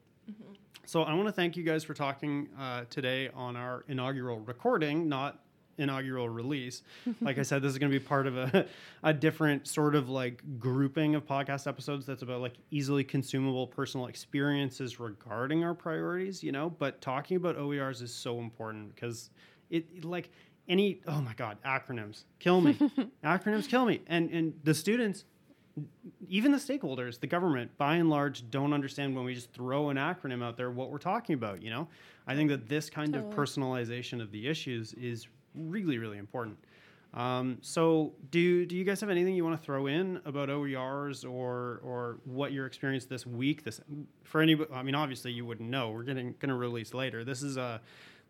So 0.86 1.02
I 1.02 1.14
want 1.14 1.28
to 1.28 1.32
thank 1.32 1.56
you 1.56 1.62
guys 1.62 1.82
for 1.82 1.94
talking 1.94 2.48
uh, 2.58 2.84
today 2.90 3.30
on 3.34 3.56
our 3.56 3.84
inaugural 3.88 4.40
recording, 4.40 5.08
not 5.08 5.43
inaugural 5.78 6.28
release. 6.28 6.82
Like 7.20 7.38
I 7.38 7.42
said, 7.50 7.62
this 7.62 7.72
is 7.72 7.78
going 7.78 7.90
to 7.90 7.98
be 7.98 8.04
part 8.04 8.26
of 8.26 8.36
a, 8.36 8.66
a 9.02 9.12
different 9.12 9.66
sort 9.66 9.94
of 9.94 10.08
like 10.08 10.42
grouping 10.58 11.14
of 11.14 11.26
podcast 11.26 11.66
episodes 11.66 12.06
that's 12.06 12.22
about 12.22 12.40
like 12.40 12.54
easily 12.70 13.04
consumable 13.04 13.66
personal 13.66 14.06
experiences 14.06 15.00
regarding 15.00 15.64
our 15.64 15.74
priorities, 15.74 16.42
you 16.42 16.52
know. 16.52 16.70
But 16.70 17.00
talking 17.00 17.36
about 17.36 17.56
OERs 17.56 18.02
is 18.02 18.14
so 18.14 18.38
important 18.40 18.94
because 18.94 19.30
it, 19.70 20.04
like 20.04 20.30
any 20.66 21.00
oh 21.06 21.20
my 21.20 21.34
god 21.34 21.58
acronyms 21.66 22.24
kill 22.38 22.62
me 22.62 22.72
acronyms 23.24 23.68
kill 23.68 23.84
me 23.84 24.00
and 24.06 24.30
and 24.30 24.54
the 24.64 24.72
students 24.72 25.24
even 26.28 26.52
the 26.52 26.58
stakeholders, 26.58 27.18
the 27.18 27.26
government, 27.26 27.76
by 27.76 27.96
and 27.96 28.08
large, 28.08 28.48
don't 28.50 28.72
understand 28.72 29.14
when 29.14 29.24
we 29.24 29.34
just 29.34 29.52
throw 29.52 29.90
an 29.90 29.96
acronym 29.96 30.42
out 30.42 30.56
there 30.56 30.70
what 30.70 30.90
we're 30.90 30.98
talking 30.98 31.34
about. 31.34 31.62
You 31.62 31.70
know, 31.70 31.88
I 32.26 32.34
think 32.34 32.50
that 32.50 32.68
this 32.68 32.88
kind 32.88 33.12
Totally. 33.12 33.32
of 33.32 33.36
personalization 33.36 34.22
of 34.22 34.30
the 34.30 34.46
issues 34.46 34.92
is 34.94 35.26
really, 35.54 35.98
really 35.98 36.18
important. 36.18 36.58
Um, 37.14 37.58
so, 37.60 38.12
do 38.30 38.66
do 38.66 38.74
you 38.74 38.82
guys 38.82 39.00
have 39.00 39.10
anything 39.10 39.36
you 39.36 39.44
want 39.44 39.58
to 39.58 39.64
throw 39.64 39.86
in 39.86 40.20
about 40.24 40.48
OERs 40.48 41.24
or 41.24 41.80
or 41.84 42.18
what 42.24 42.52
your 42.52 42.66
experience 42.66 43.04
this 43.04 43.24
week? 43.24 43.62
This 43.62 43.80
for 44.24 44.40
any, 44.40 44.58
I 44.72 44.82
mean, 44.82 44.96
obviously 44.96 45.30
you 45.30 45.46
wouldn't 45.46 45.70
know. 45.70 45.90
We're 45.90 46.02
getting 46.02 46.34
going 46.40 46.48
to 46.48 46.56
release 46.56 46.92
later. 46.92 47.22
This 47.22 47.42
is 47.42 47.56
a 47.56 47.80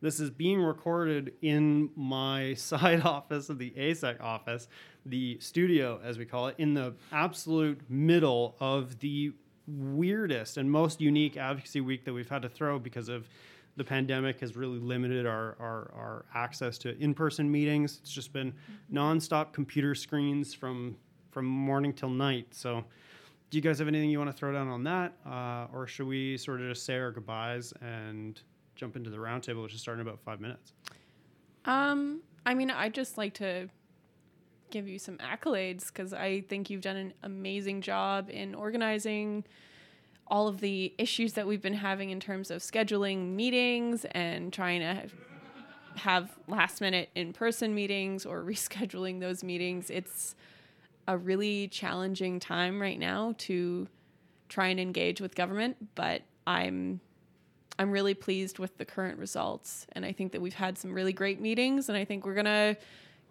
this 0.02 0.20
is 0.20 0.28
being 0.28 0.60
recorded 0.60 1.32
in 1.40 1.88
my 1.96 2.52
side 2.58 3.00
office 3.00 3.48
of 3.48 3.58
the 3.58 3.70
ASEC 3.70 4.20
office, 4.20 4.68
the 5.06 5.38
studio, 5.40 5.98
as 6.04 6.18
we 6.18 6.26
call 6.26 6.48
it, 6.48 6.56
in 6.58 6.74
the 6.74 6.94
absolute 7.10 7.80
middle 7.88 8.54
of 8.60 8.98
the 9.00 9.32
weirdest 9.66 10.58
and 10.58 10.70
most 10.70 11.00
unique 11.00 11.38
advocacy 11.38 11.80
week 11.80 12.04
that 12.04 12.12
we've 12.12 12.28
had 12.28 12.42
to 12.42 12.50
throw 12.50 12.78
because 12.78 13.08
of 13.08 13.28
the 13.76 13.84
pandemic 13.84 14.40
has 14.40 14.56
really 14.56 14.78
limited 14.78 15.26
our, 15.26 15.56
our, 15.58 15.92
our 15.96 16.24
access 16.34 16.78
to 16.78 16.96
in-person 16.98 17.50
meetings. 17.50 17.98
It's 18.02 18.12
just 18.12 18.32
been 18.32 18.52
nonstop 18.92 19.52
computer 19.52 19.94
screens 19.94 20.54
from 20.54 20.96
from 21.30 21.46
morning 21.46 21.92
till 21.92 22.10
night. 22.10 22.46
So 22.52 22.84
do 23.50 23.58
you 23.58 23.62
guys 23.62 23.80
have 23.80 23.88
anything 23.88 24.08
you 24.08 24.18
want 24.18 24.30
to 24.30 24.36
throw 24.36 24.52
down 24.52 24.68
on 24.68 24.84
that? 24.84 25.14
Uh, 25.26 25.66
or 25.72 25.86
should 25.88 26.06
we 26.06 26.36
sort 26.38 26.60
of 26.60 26.68
just 26.68 26.86
say 26.86 26.96
our 26.96 27.10
goodbyes 27.10 27.72
and 27.80 28.40
jump 28.76 28.94
into 28.94 29.10
the 29.10 29.16
roundtable, 29.16 29.64
which 29.64 29.74
is 29.74 29.80
starting 29.80 30.02
in 30.02 30.06
about 30.06 30.20
five 30.20 30.40
minutes? 30.40 30.72
Um, 31.64 32.20
I 32.46 32.54
mean, 32.54 32.70
I'd 32.70 32.94
just 32.94 33.18
like 33.18 33.34
to 33.34 33.68
give 34.70 34.88
you 34.88 34.98
some 34.98 35.18
accolades 35.18 35.88
because 35.88 36.12
I 36.12 36.42
think 36.42 36.70
you've 36.70 36.82
done 36.82 36.96
an 36.96 37.14
amazing 37.22 37.80
job 37.80 38.30
in 38.30 38.54
organizing 38.54 39.44
all 40.26 40.48
of 40.48 40.60
the 40.60 40.92
issues 40.98 41.34
that 41.34 41.46
we've 41.46 41.62
been 41.62 41.74
having 41.74 42.10
in 42.10 42.20
terms 42.20 42.50
of 42.50 42.62
scheduling 42.62 43.34
meetings 43.34 44.04
and 44.12 44.52
trying 44.52 44.80
to 44.80 45.08
have- 45.96 46.36
last 46.48 46.80
minute 46.80 47.10
in 47.14 47.32
person 47.32 47.74
meetings 47.74 48.26
or 48.26 48.42
rescheduling 48.44 49.20
those 49.20 49.44
meetings. 49.44 49.90
It's 49.90 50.34
a 51.06 51.16
really 51.16 51.68
challenging 51.68 52.40
time 52.40 52.80
right 52.80 52.98
now 52.98 53.34
to 53.38 53.88
try 54.48 54.68
and 54.68 54.80
engage 54.80 55.20
with 55.20 55.34
government, 55.34 55.94
but 55.94 56.22
I'm 56.46 57.00
I'm 57.76 57.90
really 57.90 58.14
pleased 58.14 58.60
with 58.60 58.78
the 58.78 58.84
current 58.84 59.18
results. 59.18 59.86
And 59.92 60.04
I 60.04 60.12
think 60.12 60.30
that 60.30 60.40
we've 60.40 60.54
had 60.54 60.78
some 60.78 60.94
really 60.94 61.12
great 61.12 61.40
meetings, 61.40 61.88
and 61.88 61.98
I 61.98 62.04
think 62.04 62.24
we're 62.24 62.34
going 62.34 62.44
to 62.44 62.76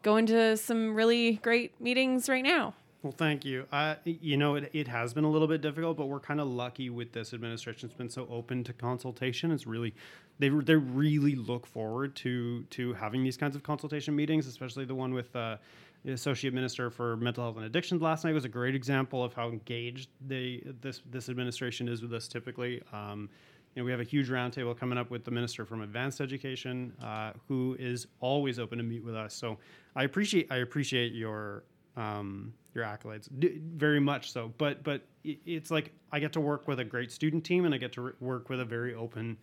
go 0.02 0.18
into 0.18 0.58
some 0.58 0.94
really 0.94 1.36
great 1.36 1.80
meetings 1.80 2.28
right 2.28 2.44
now. 2.44 2.74
Well, 3.04 3.12
thank 3.12 3.44
you. 3.44 3.66
You 4.06 4.38
know, 4.38 4.56
it, 4.56 4.70
it 4.72 4.88
has 4.88 5.14
been 5.14 5.26
a 5.26 5.30
little 5.30 5.48
bit 5.50 5.60
difficult, 5.60 5.98
but 5.98 6.06
we're 6.06 6.22
kind 6.22 6.40
of 6.40 6.48
lucky 6.48 6.90
with 6.90 7.12
this 7.12 7.34
administration. 7.34 7.90
It's 7.90 7.98
been 7.98 8.10
so 8.10 8.26
open 8.32 8.64
to 8.64 8.72
consultation. 8.72 9.52
It's 9.52 9.68
really, 9.68 9.94
they 10.40 10.48
they 10.48 10.76
really 10.76 11.36
look 11.36 11.66
forward 11.66 12.16
to 12.18 12.64
to 12.64 12.94
having 12.94 13.22
these 13.22 13.36
kinds 13.36 13.58
of 13.58 13.64
consultation 13.64 14.16
meetings, 14.16 14.48
especially 14.48 14.86
the 14.86 14.96
one 14.96 15.14
with 15.14 15.36
uh, 15.36 15.58
the 16.06 16.14
associate 16.14 16.54
minister 16.54 16.90
for 16.90 17.18
mental 17.18 17.44
health 17.44 17.58
and 17.58 17.66
addictions 17.66 18.02
last 18.02 18.24
night 18.24 18.34
was 18.34 18.46
a 18.46 18.50
great 18.50 18.74
example 18.74 19.22
of 19.22 19.34
how 19.34 19.50
engaged 19.50 20.10
they 20.26 20.64
this 20.80 21.02
this 21.12 21.28
administration 21.28 21.90
is 21.90 22.02
with 22.02 22.14
us 22.14 22.30
typically. 22.30 22.82
Um, 22.94 23.30
you 23.76 23.82
know, 23.82 23.86
we 23.86 23.92
have 23.92 24.00
a 24.00 24.06
huge 24.06 24.30
roundtable 24.30 24.78
coming 24.78 24.98
up 24.98 25.10
with 25.10 25.26
the 25.26 25.32
minister 25.32 25.66
from 25.66 25.82
advanced 25.82 26.22
education, 26.22 26.94
uh, 27.04 27.34
who 27.48 27.76
is 27.80 28.08
always 28.22 28.60
open 28.60 28.78
to 28.78 28.84
meet 28.84 29.04
with 29.04 29.16
us. 29.16 29.34
So 29.34 29.58
I 29.94 30.04
appreciate 30.04 30.48
I 30.50 30.58
appreciate 30.58 31.12
your 31.12 31.64
um, 31.98 32.54
your 32.74 32.84
accolades 32.86 33.28
D- 33.40 33.60
very 33.76 34.00
much 34.00 34.32
so. 34.32 34.52
But 34.58 34.84
but 34.84 35.02
it's 35.24 35.72
like 35.72 35.92
I 36.12 36.20
get 36.20 36.34
to 36.34 36.40
work 36.42 36.68
with 36.68 36.80
a 36.80 36.84
great 36.86 37.12
student 37.12 37.44
team, 37.44 37.66
and 37.66 37.74
I 37.74 37.78
get 37.78 37.94
to 37.94 38.02
re- 38.02 38.14
work 38.20 38.50
with 38.50 38.60
a 38.60 38.66
very 38.66 38.96
open 38.96 39.38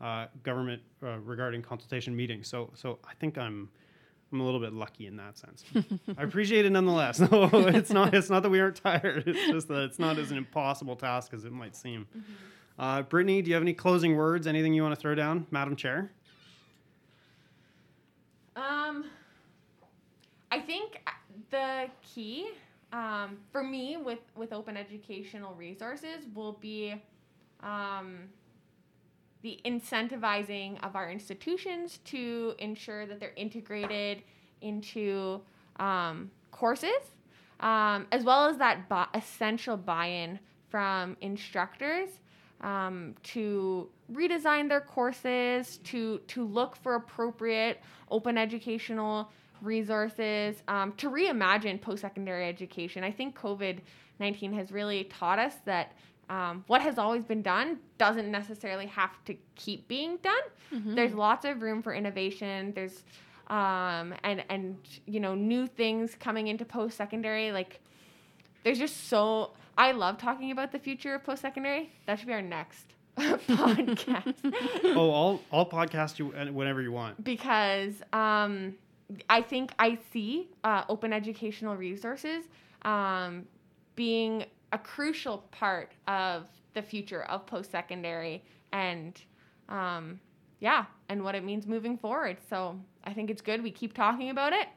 uh, 0.00 0.26
government 0.42 0.82
uh, 1.02 1.18
regarding 1.20 1.62
consultation 1.62 2.14
meetings. 2.14 2.48
So 2.48 2.70
so 2.74 2.98
I 3.08 3.14
think 3.14 3.38
I'm. 3.38 3.68
I'm 4.32 4.40
a 4.40 4.44
little 4.46 4.60
bit 4.60 4.72
lucky 4.72 5.06
in 5.06 5.16
that 5.16 5.36
sense. 5.36 5.62
I 6.16 6.22
appreciate 6.22 6.64
it 6.64 6.70
nonetheless. 6.70 7.20
No, 7.30 7.50
it's 7.52 7.90
not. 7.90 8.14
It's 8.14 8.30
not 8.30 8.42
that 8.42 8.48
we 8.48 8.60
aren't 8.60 8.76
tired. 8.76 9.24
It's 9.26 9.46
just 9.50 9.68
that 9.68 9.82
it's 9.82 9.98
not 9.98 10.16
as 10.16 10.30
an 10.30 10.38
impossible 10.38 10.96
task 10.96 11.34
as 11.34 11.44
it 11.44 11.52
might 11.52 11.76
seem. 11.76 12.06
Uh, 12.78 13.02
Brittany, 13.02 13.42
do 13.42 13.50
you 13.50 13.54
have 13.54 13.62
any 13.62 13.74
closing 13.74 14.16
words? 14.16 14.46
Anything 14.46 14.72
you 14.72 14.82
want 14.82 14.94
to 14.94 15.00
throw 15.00 15.14
down, 15.14 15.46
Madam 15.50 15.76
Chair? 15.76 16.12
Um, 18.56 19.04
I 20.50 20.60
think 20.60 21.02
uh, 21.06 21.10
the 21.52 21.86
key 22.02 22.48
um, 22.92 23.38
for 23.52 23.62
me 23.62 23.96
with 23.96 24.18
with 24.36 24.52
open 24.52 24.76
educational 24.76 25.54
resources 25.54 26.26
will 26.34 26.54
be 26.54 27.00
um, 27.60 28.18
the 29.42 29.60
incentivizing 29.64 30.82
of 30.84 30.96
our 30.96 31.10
institutions 31.10 32.00
to 32.04 32.54
ensure 32.58 33.06
that 33.06 33.20
they're 33.20 33.34
integrated 33.36 34.22
into 34.60 35.40
um, 35.76 36.30
courses, 36.50 36.90
um, 37.60 38.06
as 38.12 38.24
well 38.24 38.46
as 38.46 38.56
that 38.58 38.88
bu- 38.88 39.18
essential 39.18 39.76
buy-in 39.76 40.38
from 40.68 41.16
instructors 41.20 42.08
um, 42.62 43.14
to 43.24 43.88
redesign 44.12 44.68
their 44.68 44.80
courses, 44.80 45.78
to 45.84 46.18
to 46.28 46.44
look 46.44 46.76
for 46.76 46.94
appropriate 46.94 47.80
open 48.10 48.38
educational 48.38 49.30
resources, 49.60 50.62
um, 50.68 50.92
to 50.94 51.10
reimagine 51.10 51.80
post-secondary 51.80 52.48
education. 52.48 53.04
I 53.04 53.10
think 53.10 53.38
COVID 53.38 53.78
nineteen 54.18 54.52
has 54.52 54.72
really 54.72 55.04
taught 55.04 55.38
us 55.38 55.54
that 55.64 55.92
um, 56.30 56.64
what 56.66 56.80
has 56.82 56.98
always 56.98 57.24
been 57.24 57.42
done 57.42 57.78
doesn't 57.98 58.30
necessarily 58.30 58.86
have 58.86 59.22
to 59.24 59.36
keep 59.54 59.88
being 59.88 60.18
done. 60.22 60.42
There's 60.94 61.14
lots 61.14 61.44
of 61.44 61.60
room 61.62 61.82
for 61.82 61.92
innovation. 61.92 62.72
There's 62.74 63.02
um, 63.48 64.14
and 64.22 64.44
and 64.48 64.76
you 65.06 65.20
know 65.20 65.34
new 65.34 65.66
things 65.66 66.14
coming 66.18 66.46
into 66.48 66.64
post-secondary 66.64 67.52
like 67.52 67.80
there's 68.64 68.78
just 68.78 69.08
so 69.08 69.50
I 69.76 69.92
love 69.92 70.18
talking 70.18 70.50
about 70.50 70.72
the 70.72 70.78
future 70.78 71.14
of 71.14 71.24
post 71.24 71.42
secondary. 71.42 71.90
That 72.06 72.18
should 72.18 72.28
be 72.28 72.34
our 72.34 72.42
next 72.42 72.94
podcast 73.18 74.34
oh, 74.96 75.10
I'll 75.12 75.40
I'll 75.52 75.66
podcast 75.68 76.18
you 76.18 76.26
whenever 76.52 76.80
you 76.80 76.92
want. 76.92 77.22
because 77.22 77.94
um, 78.12 78.74
I 79.28 79.42
think 79.42 79.72
I 79.78 79.98
see 80.12 80.48
uh, 80.64 80.84
open 80.88 81.12
educational 81.12 81.76
resources 81.76 82.44
um, 82.82 83.46
being 83.96 84.44
a 84.72 84.78
crucial 84.78 85.38
part 85.50 85.92
of 86.08 86.46
the 86.72 86.80
future 86.80 87.24
of 87.24 87.44
post 87.46 87.70
secondary 87.70 88.42
and 88.72 89.20
um, 89.68 90.18
yeah, 90.60 90.84
and 91.10 91.22
what 91.22 91.34
it 91.34 91.44
means 91.44 91.66
moving 91.66 91.98
forward. 91.98 92.38
So 92.48 92.78
I 93.04 93.12
think 93.12 93.30
it's 93.30 93.42
good 93.42 93.62
we 93.62 93.70
keep 93.70 93.92
talking 93.92 94.30
about 94.30 94.52
it 94.54 94.68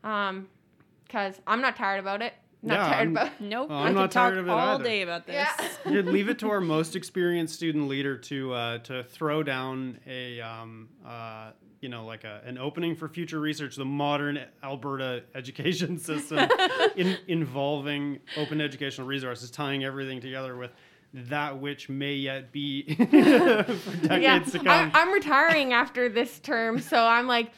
because 0.00 1.40
I'm 1.46 1.60
not 1.60 1.76
tired 1.76 2.00
about 2.00 2.22
it. 2.22 2.34
Not 2.64 2.74
Yeah, 2.74 2.86
tired 2.88 2.98
I'm- 2.98 3.10
about. 3.12 3.30
Nope, 3.40 3.68
Oh, 3.70 3.74
I 3.74 3.80
I'm 3.82 3.86
could 3.88 3.94
not 3.94 4.10
talk 4.10 4.30
tired 4.32 4.38
of 4.38 4.46
it 4.46 4.50
all 4.50 4.74
either. 4.76 4.84
day 4.84 5.02
about 5.02 5.26
this. 5.26 5.34
Yeah. 5.34 5.68
You'd 5.92 6.06
leave 6.06 6.28
it 6.28 6.38
to 6.40 6.48
our 6.50 6.60
most 6.60 6.96
experienced 6.96 7.54
student 7.54 7.88
leader 7.88 8.16
to 8.16 8.52
uh, 8.54 8.78
to 8.78 9.02
throw 9.04 9.42
down 9.42 9.98
a 10.06 10.40
um, 10.40 10.88
uh, 11.06 11.50
you 11.80 11.88
know 11.90 12.06
like 12.06 12.24
a, 12.24 12.40
an 12.46 12.56
opening 12.56 12.96
for 12.96 13.08
future 13.08 13.38
research, 13.40 13.76
the 13.76 13.84
modern 13.84 14.40
Alberta 14.62 15.24
education 15.34 15.98
system 15.98 16.48
in, 16.96 17.18
involving 17.28 18.20
open 18.38 18.60
educational 18.60 19.06
resources, 19.06 19.50
tying 19.50 19.84
everything 19.84 20.20
together 20.20 20.56
with 20.56 20.70
that 21.12 21.60
which 21.60 21.88
may 21.88 22.14
yet 22.14 22.50
be 22.50 22.94
for 22.96 23.04
decades 23.04 24.22
yeah, 24.22 24.38
to 24.40 24.58
come. 24.58 24.66
I'm, 24.68 24.90
I'm 24.94 25.12
retiring 25.12 25.72
after 25.72 26.08
this 26.08 26.40
term, 26.40 26.80
so 26.80 26.96
I'm 27.06 27.26
like, 27.28 27.52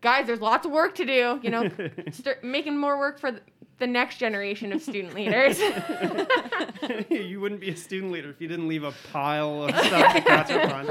guys, 0.00 0.26
there's 0.28 0.40
lots 0.40 0.64
of 0.64 0.70
work 0.72 0.94
to 0.96 1.04
do. 1.04 1.40
You 1.42 1.50
know, 1.50 1.68
start 2.12 2.44
making 2.44 2.76
more 2.78 2.98
work 2.98 3.18
for 3.18 3.32
the, 3.32 3.40
the 3.80 3.86
next 3.86 4.18
generation 4.18 4.72
of 4.72 4.80
student 4.82 5.14
leaders. 5.14 5.58
you 7.10 7.40
wouldn't 7.40 7.60
be 7.60 7.70
a 7.70 7.76
student 7.76 8.12
leader 8.12 8.30
if 8.30 8.40
you 8.40 8.46
didn't 8.46 8.68
leave 8.68 8.84
a 8.84 8.92
pile 9.12 9.64
of 9.64 9.70
stuff 9.70 10.14
to 10.14 10.20
catch 10.26 10.50
up 10.50 10.72
on. 10.72 10.86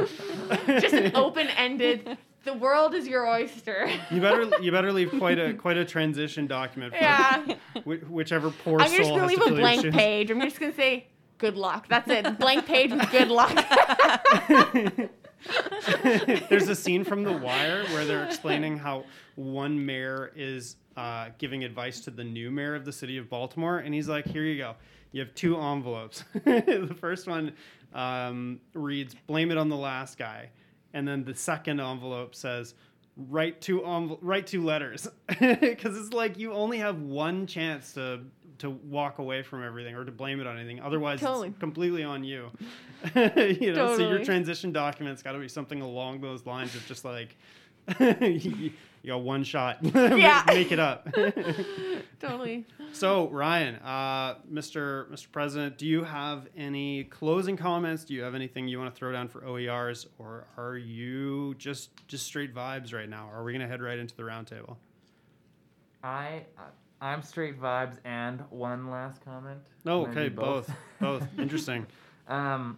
Just 0.82 0.94
an 0.96 1.12
open-ended. 1.16 2.18
The 2.44 2.54
world 2.54 2.94
is 2.96 3.08
your 3.08 3.28
oyster. 3.28 3.90
You 4.10 4.22
better 4.22 4.50
you 4.62 4.72
better 4.72 4.92
leave 4.92 5.12
quite 5.20 5.38
a 5.40 5.54
quite 5.54 5.78
a 5.78 5.86
transition 5.86 6.48
document 6.48 6.94
for 6.94 7.00
Yeah, 7.00 7.46
wh- 7.86 8.10
whichever 8.12 8.50
poor 8.50 8.80
I'm 8.82 8.88
soul 8.90 8.98
just 8.98 9.10
gonna 9.12 9.28
leave 9.28 9.42
a 9.42 9.52
blank 9.52 9.92
page. 9.94 10.32
I'm 10.32 10.42
just 10.42 10.60
gonna 10.60 10.74
say 10.74 11.08
good 11.38 11.56
luck. 11.58 11.88
That's 11.90 12.10
it. 12.10 12.40
Blank 12.40 12.66
page 12.66 12.92
with 12.92 13.12
good 13.12 13.28
luck. 13.28 13.54
There's 16.50 16.68
a 16.70 16.76
scene 16.76 17.04
from 17.04 17.24
The 17.24 17.34
Wire 17.34 17.84
where 17.88 18.06
they're 18.06 18.26
explaining 18.26 18.78
how 18.78 19.04
one 19.36 19.86
mayor 19.86 20.32
is 20.36 20.78
uh, 21.00 21.30
giving 21.38 21.64
advice 21.64 22.02
to 22.02 22.12
the 22.12 22.26
new 22.26 22.52
mayor 22.52 22.76
of 22.76 22.84
the 22.84 22.92
city 22.92 23.18
of 23.18 23.30
Baltimore, 23.30 23.78
and 23.78 23.94
he's 23.94 24.10
like, 24.10 24.28
"Here 24.28 24.44
you 24.44 24.58
go. 24.58 24.76
You 25.14 25.22
have 25.22 25.34
two 25.34 25.58
envelopes. 25.58 26.26
the 26.44 26.94
first 27.00 27.26
one 27.26 27.54
um, 27.94 28.60
reads, 28.74 29.16
"Blame 29.26 29.50
it 29.50 29.58
on 29.58 29.70
the 29.70 29.78
last 29.78 30.18
guy," 30.18 30.50
and 30.94 31.08
then 31.08 31.24
the 31.24 31.34
second 31.34 31.80
envelope 31.80 32.36
says. 32.36 32.76
Write 33.28 33.60
two 33.60 33.82
envel- 33.82 34.20
write 34.22 34.48
two 34.48 34.64
letters 34.64 35.06
because 35.28 35.98
it's 35.98 36.14
like 36.14 36.38
you 36.38 36.54
only 36.54 36.78
have 36.78 37.02
one 37.02 37.48
chance 37.48 37.92
to 37.96 38.22
to 38.60 38.70
walk 38.70 39.20
away 39.20 39.42
from 39.42 39.62
everything 39.62 39.94
or 39.94 40.06
to 40.06 40.12
blame 40.12 40.40
it 40.40 40.48
on 40.48 40.58
anything. 40.58 40.80
Otherwise, 40.80 41.20
Totally. 41.20 41.50
it's 41.50 41.58
completely 41.58 42.02
on 42.02 42.24
you. 42.24 42.50
you 43.16 43.74
know, 43.74 43.98
so 43.98 44.10
your 44.10 44.24
transition 44.24 44.72
document's 44.72 45.22
got 45.22 45.34
to 45.34 45.40
be 45.40 45.50
something 45.50 45.82
along 45.82 46.22
those 46.22 46.46
lines 46.46 46.74
of 46.76 46.86
just 46.86 47.04
like 47.04 47.36
you 49.02 49.14
you 49.14 49.14
got 49.14 49.22
one 49.22 49.44
shot. 49.44 49.80
Yeah. 49.84 50.44
make, 50.48 50.56
make 50.56 50.72
it 50.72 50.80
up. 50.80 51.08
totally. 52.20 52.66
so 52.92 53.30
Ryan, 53.30 53.76
uh, 53.76 54.36
Mr. 54.52 55.10
Mr. 55.10 55.32
President, 55.32 55.78
do 55.78 55.86
you 55.86 56.04
have 56.04 56.48
any 56.58 57.06
closing 57.06 57.56
comments? 57.58 58.04
Do 58.04 58.14
you 58.14 58.24
have 58.24 58.36
anything 58.36 58.68
you 58.68 58.80
want 58.80 58.94
to 58.94 58.98
throw 58.98 59.12
down 59.12 59.28
for 59.28 59.42
OERs, 59.42 60.08
or 60.18 60.46
are 60.58 60.78
you 60.78 61.56
just 61.58 61.90
just 62.08 62.26
straight 62.26 62.54
vibes 62.54 62.94
right 62.94 63.10
now? 63.10 63.30
Are 63.34 63.44
we 63.44 63.54
gonna 63.54 63.68
head 63.68 63.82
right 63.82 63.98
into 64.00 64.16
the 64.16 64.24
roundtable? 64.24 64.78
I 66.04 66.44
I'm 67.02 67.22
straight 67.24 67.60
vibes 67.60 67.98
and 68.04 68.42
one 68.50 68.90
last 68.90 69.24
comment. 69.24 69.60
Oh, 69.86 70.02
okay, 70.08 70.30
do 70.30 70.36
both, 70.36 70.72
both. 71.00 71.26
Interesting. 71.40 71.86
Um, 72.28 72.78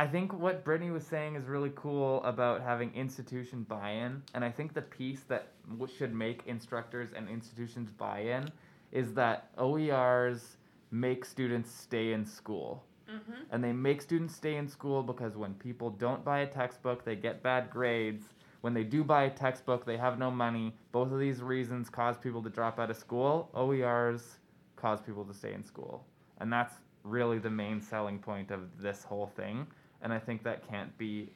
I 0.00 0.06
think 0.06 0.32
what 0.32 0.64
Brittany 0.64 0.90
was 0.90 1.06
saying 1.06 1.36
is 1.36 1.44
really 1.44 1.72
cool 1.74 2.24
about 2.24 2.62
having 2.62 2.90
institution 2.94 3.64
buy-in, 3.64 4.22
and 4.32 4.42
I 4.42 4.50
think 4.50 4.72
the 4.72 4.80
piece 4.80 5.24
that 5.24 5.48
w- 5.68 5.92
should 5.94 6.14
make 6.14 6.40
instructors 6.46 7.10
and 7.14 7.28
institutions 7.28 7.90
buy-in 7.90 8.50
is 8.92 9.12
that 9.12 9.54
OERs 9.58 10.56
make 10.90 11.26
students 11.26 11.70
stay 11.70 12.14
in 12.14 12.24
school. 12.24 12.82
Mm-hmm. 13.10 13.42
And 13.50 13.62
they 13.62 13.74
make 13.74 14.00
students 14.00 14.34
stay 14.34 14.56
in 14.56 14.66
school 14.68 15.02
because 15.02 15.36
when 15.36 15.52
people 15.52 15.90
don't 15.90 16.24
buy 16.24 16.38
a 16.38 16.46
textbook, 16.46 17.04
they 17.04 17.14
get 17.14 17.42
bad 17.42 17.68
grades. 17.68 18.24
When 18.62 18.72
they 18.72 18.84
do 18.84 19.04
buy 19.04 19.24
a 19.24 19.30
textbook, 19.30 19.84
they 19.84 19.98
have 19.98 20.18
no 20.18 20.30
money. 20.30 20.74
Both 20.92 21.12
of 21.12 21.18
these 21.18 21.42
reasons 21.42 21.90
cause 21.90 22.16
people 22.16 22.42
to 22.44 22.48
drop 22.48 22.78
out 22.78 22.90
of 22.90 22.96
school. 22.96 23.50
OERs 23.52 24.38
cause 24.76 25.02
people 25.02 25.26
to 25.26 25.34
stay 25.34 25.52
in 25.52 25.62
school. 25.62 26.06
And 26.38 26.50
that's 26.50 26.76
really 27.04 27.38
the 27.38 27.50
main 27.50 27.82
selling 27.82 28.18
point 28.18 28.50
of 28.50 28.80
this 28.80 29.04
whole 29.04 29.26
thing. 29.36 29.66
And 30.02 30.12
I 30.12 30.18
think 30.18 30.42
that 30.44 30.68
can't 30.68 30.96
be 30.98 31.30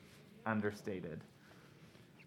understated. 0.46 1.20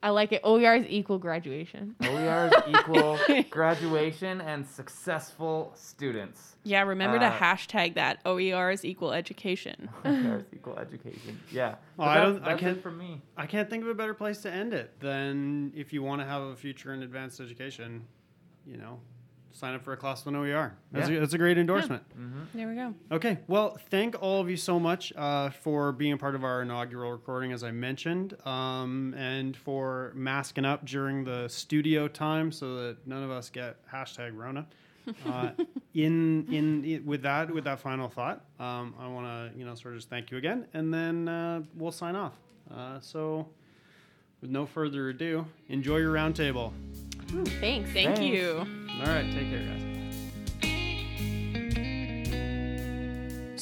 I 0.03 0.11
like 0.11 0.31
it. 0.31 0.41
OER 0.43 0.75
is 0.75 0.85
equal 0.87 1.17
graduation. 1.17 1.95
OER 2.03 2.47
is 2.47 2.53
equal 2.79 3.17
graduation 3.49 4.41
and 4.41 4.65
successful 4.65 5.71
students. 5.75 6.55
Yeah, 6.63 6.83
remember 6.83 7.17
to 7.17 7.25
Uh, 7.25 7.31
hashtag 7.37 7.95
that 7.95 8.19
OER 8.23 8.69
is 8.69 8.85
equal 8.85 9.11
education. 9.11 9.89
OER 10.05 10.37
is 10.37 10.45
equal 10.53 10.77
education. 10.77 11.39
Yeah. 11.51 11.75
Well, 11.97 12.07
But 12.07 12.07
I 12.07 12.21
don't- 12.23 12.43
I 12.43 12.55
can't- 12.57 12.77
it 12.77 12.83
from 12.83 12.97
me. 12.99 13.21
I 13.37 13.47
can't 13.47 13.67
think 13.69 13.81
of 13.83 13.89
a 13.89 13.95
better 13.95 14.13
place 14.13 14.39
to 14.43 14.51
end 14.53 14.71
it 14.73 14.99
than 14.99 15.73
if 15.75 15.91
you 15.91 16.03
want 16.03 16.21
to 16.21 16.27
have 16.27 16.43
a 16.43 16.55
future 16.55 16.93
in 16.93 17.01
advanced 17.01 17.39
education, 17.39 18.05
you 18.67 18.77
know, 18.77 18.99
sign 19.51 19.73
up 19.73 19.83
for 19.83 19.93
a 19.93 19.97
class 19.97 20.23
with 20.23 20.33
an 20.35 20.39
OER. 20.41 20.75
That's, 20.91 21.09
Yeah. 21.09 21.17
a, 21.17 21.19
that's 21.21 21.33
a 21.33 21.37
great 21.37 21.57
endorsement. 21.57 22.03
There 22.53 22.67
we 22.67 22.75
go. 22.75 22.93
Okay, 23.11 23.39
well, 23.47 23.77
thank 23.89 24.15
all 24.21 24.39
of 24.41 24.49
you 24.49 24.57
so 24.57 24.79
much 24.79 25.11
uh, 25.15 25.49
for 25.49 25.91
being 25.91 26.13
a 26.13 26.17
part 26.17 26.35
of 26.35 26.43
our 26.43 26.61
inaugural 26.61 27.11
recording, 27.11 27.51
as 27.51 27.63
I 27.63 27.71
mentioned, 27.71 28.35
um, 28.45 29.13
and 29.17 29.55
for 29.57 30.11
masking 30.15 30.65
up 30.65 30.85
during 30.85 31.23
the 31.23 31.47
studio 31.47 32.07
time 32.07 32.51
so 32.51 32.75
that 32.75 33.07
none 33.07 33.23
of 33.23 33.31
us 33.31 33.49
get 33.49 33.77
hashtag 33.91 34.35
Rona. 34.35 34.67
Uh, 35.25 35.51
in, 35.93 36.45
in 36.51 36.83
in 36.83 37.05
with 37.05 37.21
that 37.21 37.49
with 37.49 37.63
that 37.63 37.79
final 37.79 38.09
thought, 38.09 38.43
um, 38.59 38.93
I 38.99 39.07
want 39.07 39.25
to 39.53 39.57
you 39.57 39.65
know 39.65 39.73
sort 39.73 39.93
of 39.93 39.99
just 39.99 40.09
thank 40.09 40.31
you 40.31 40.37
again, 40.37 40.65
and 40.73 40.93
then 40.93 41.29
uh, 41.29 41.61
we'll 41.77 41.93
sign 41.93 42.17
off. 42.17 42.33
Uh, 42.69 42.99
so, 42.99 43.47
with 44.41 44.49
no 44.49 44.65
further 44.65 45.07
ado, 45.07 45.45
enjoy 45.69 45.99
your 45.99 46.13
roundtable. 46.13 46.73
Hmm, 47.29 47.43
thanks. 47.59 47.91
Thank 47.91 48.15
Thanks. 48.15 48.21
you. 48.21 48.65
All 48.99 49.05
right, 49.05 49.25
take 49.33 49.49
care, 49.49 49.59
guys. 49.65 49.86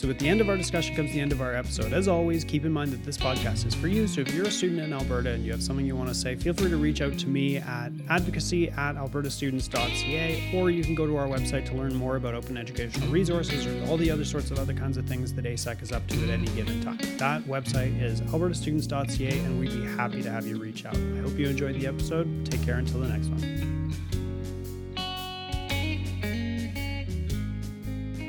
So, 0.05 0.11
at 0.11 0.19
the 0.19 0.29
end 0.29 0.39
of 0.39 0.49
our 0.49 0.55
discussion 0.55 0.95
comes 0.95 1.13
the 1.13 1.19
end 1.19 1.31
of 1.31 1.41
our 1.41 1.55
episode. 1.55 1.91
As 1.91 2.07
always, 2.07 2.43
keep 2.43 2.63
in 2.63 2.71
mind 2.71 2.91
that 2.91 3.03
this 3.03 3.17
podcast 3.17 3.65
is 3.65 3.73
for 3.73 3.87
you. 3.87 4.05
So, 4.05 4.21
if 4.21 4.31
you're 4.35 4.45
a 4.45 4.51
student 4.51 4.81
in 4.81 4.93
Alberta 4.93 5.31
and 5.31 5.43
you 5.43 5.51
have 5.51 5.63
something 5.63 5.83
you 5.83 5.95
want 5.95 6.09
to 6.09 6.13
say, 6.13 6.35
feel 6.35 6.53
free 6.53 6.69
to 6.69 6.77
reach 6.77 7.01
out 7.01 7.17
to 7.17 7.27
me 7.27 7.57
at 7.57 7.91
advocacy 8.07 8.69
at 8.69 8.97
albertastudents.ca, 8.97 10.51
or 10.53 10.69
you 10.69 10.83
can 10.83 10.93
go 10.93 11.07
to 11.07 11.17
our 11.17 11.25
website 11.25 11.65
to 11.69 11.73
learn 11.73 11.95
more 11.95 12.17
about 12.17 12.35
open 12.35 12.55
educational 12.55 13.09
resources 13.09 13.65
or 13.65 13.89
all 13.89 13.97
the 13.97 14.11
other 14.11 14.23
sorts 14.23 14.51
of 14.51 14.59
other 14.59 14.75
kinds 14.75 14.97
of 14.97 15.07
things 15.07 15.33
that 15.33 15.45
ASEC 15.45 15.81
is 15.81 15.91
up 15.91 16.05
to 16.09 16.23
at 16.25 16.29
any 16.29 16.45
given 16.49 16.83
time. 16.83 16.99
That 17.17 17.41
website 17.45 17.99
is 17.99 18.21
albertastudents.ca, 18.21 19.39
and 19.39 19.59
we'd 19.59 19.71
be 19.71 19.87
happy 19.97 20.21
to 20.21 20.29
have 20.29 20.45
you 20.45 20.59
reach 20.59 20.85
out. 20.85 20.95
I 20.95 21.21
hope 21.21 21.35
you 21.35 21.47
enjoyed 21.47 21.79
the 21.79 21.87
episode. 21.87 22.45
Take 22.45 22.63
care 22.63 22.77
until 22.77 22.99
the 22.99 23.07
next 23.07 23.29
one. 23.29 23.41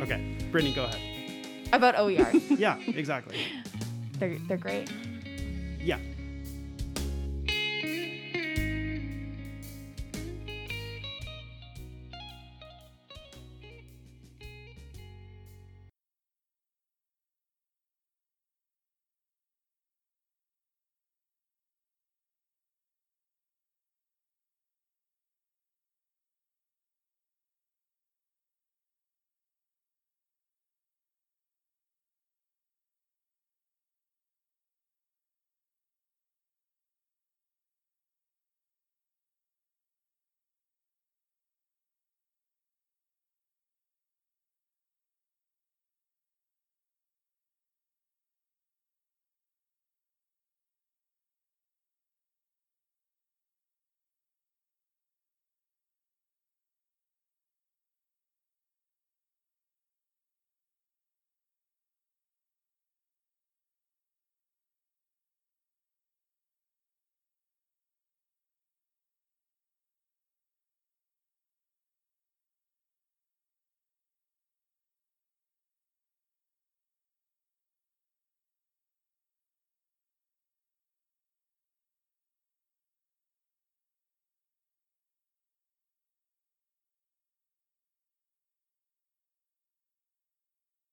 Okay, 0.00 0.38
Brittany, 0.50 0.74
go 0.74 0.84
ahead. 0.84 1.05
About 1.72 1.96
OERs. 1.96 2.42
Yeah, 2.58 2.78
exactly. 2.86 3.36
they're, 4.18 4.38
they're 4.48 4.56
great. 4.56 4.90
Yeah, 5.80 5.98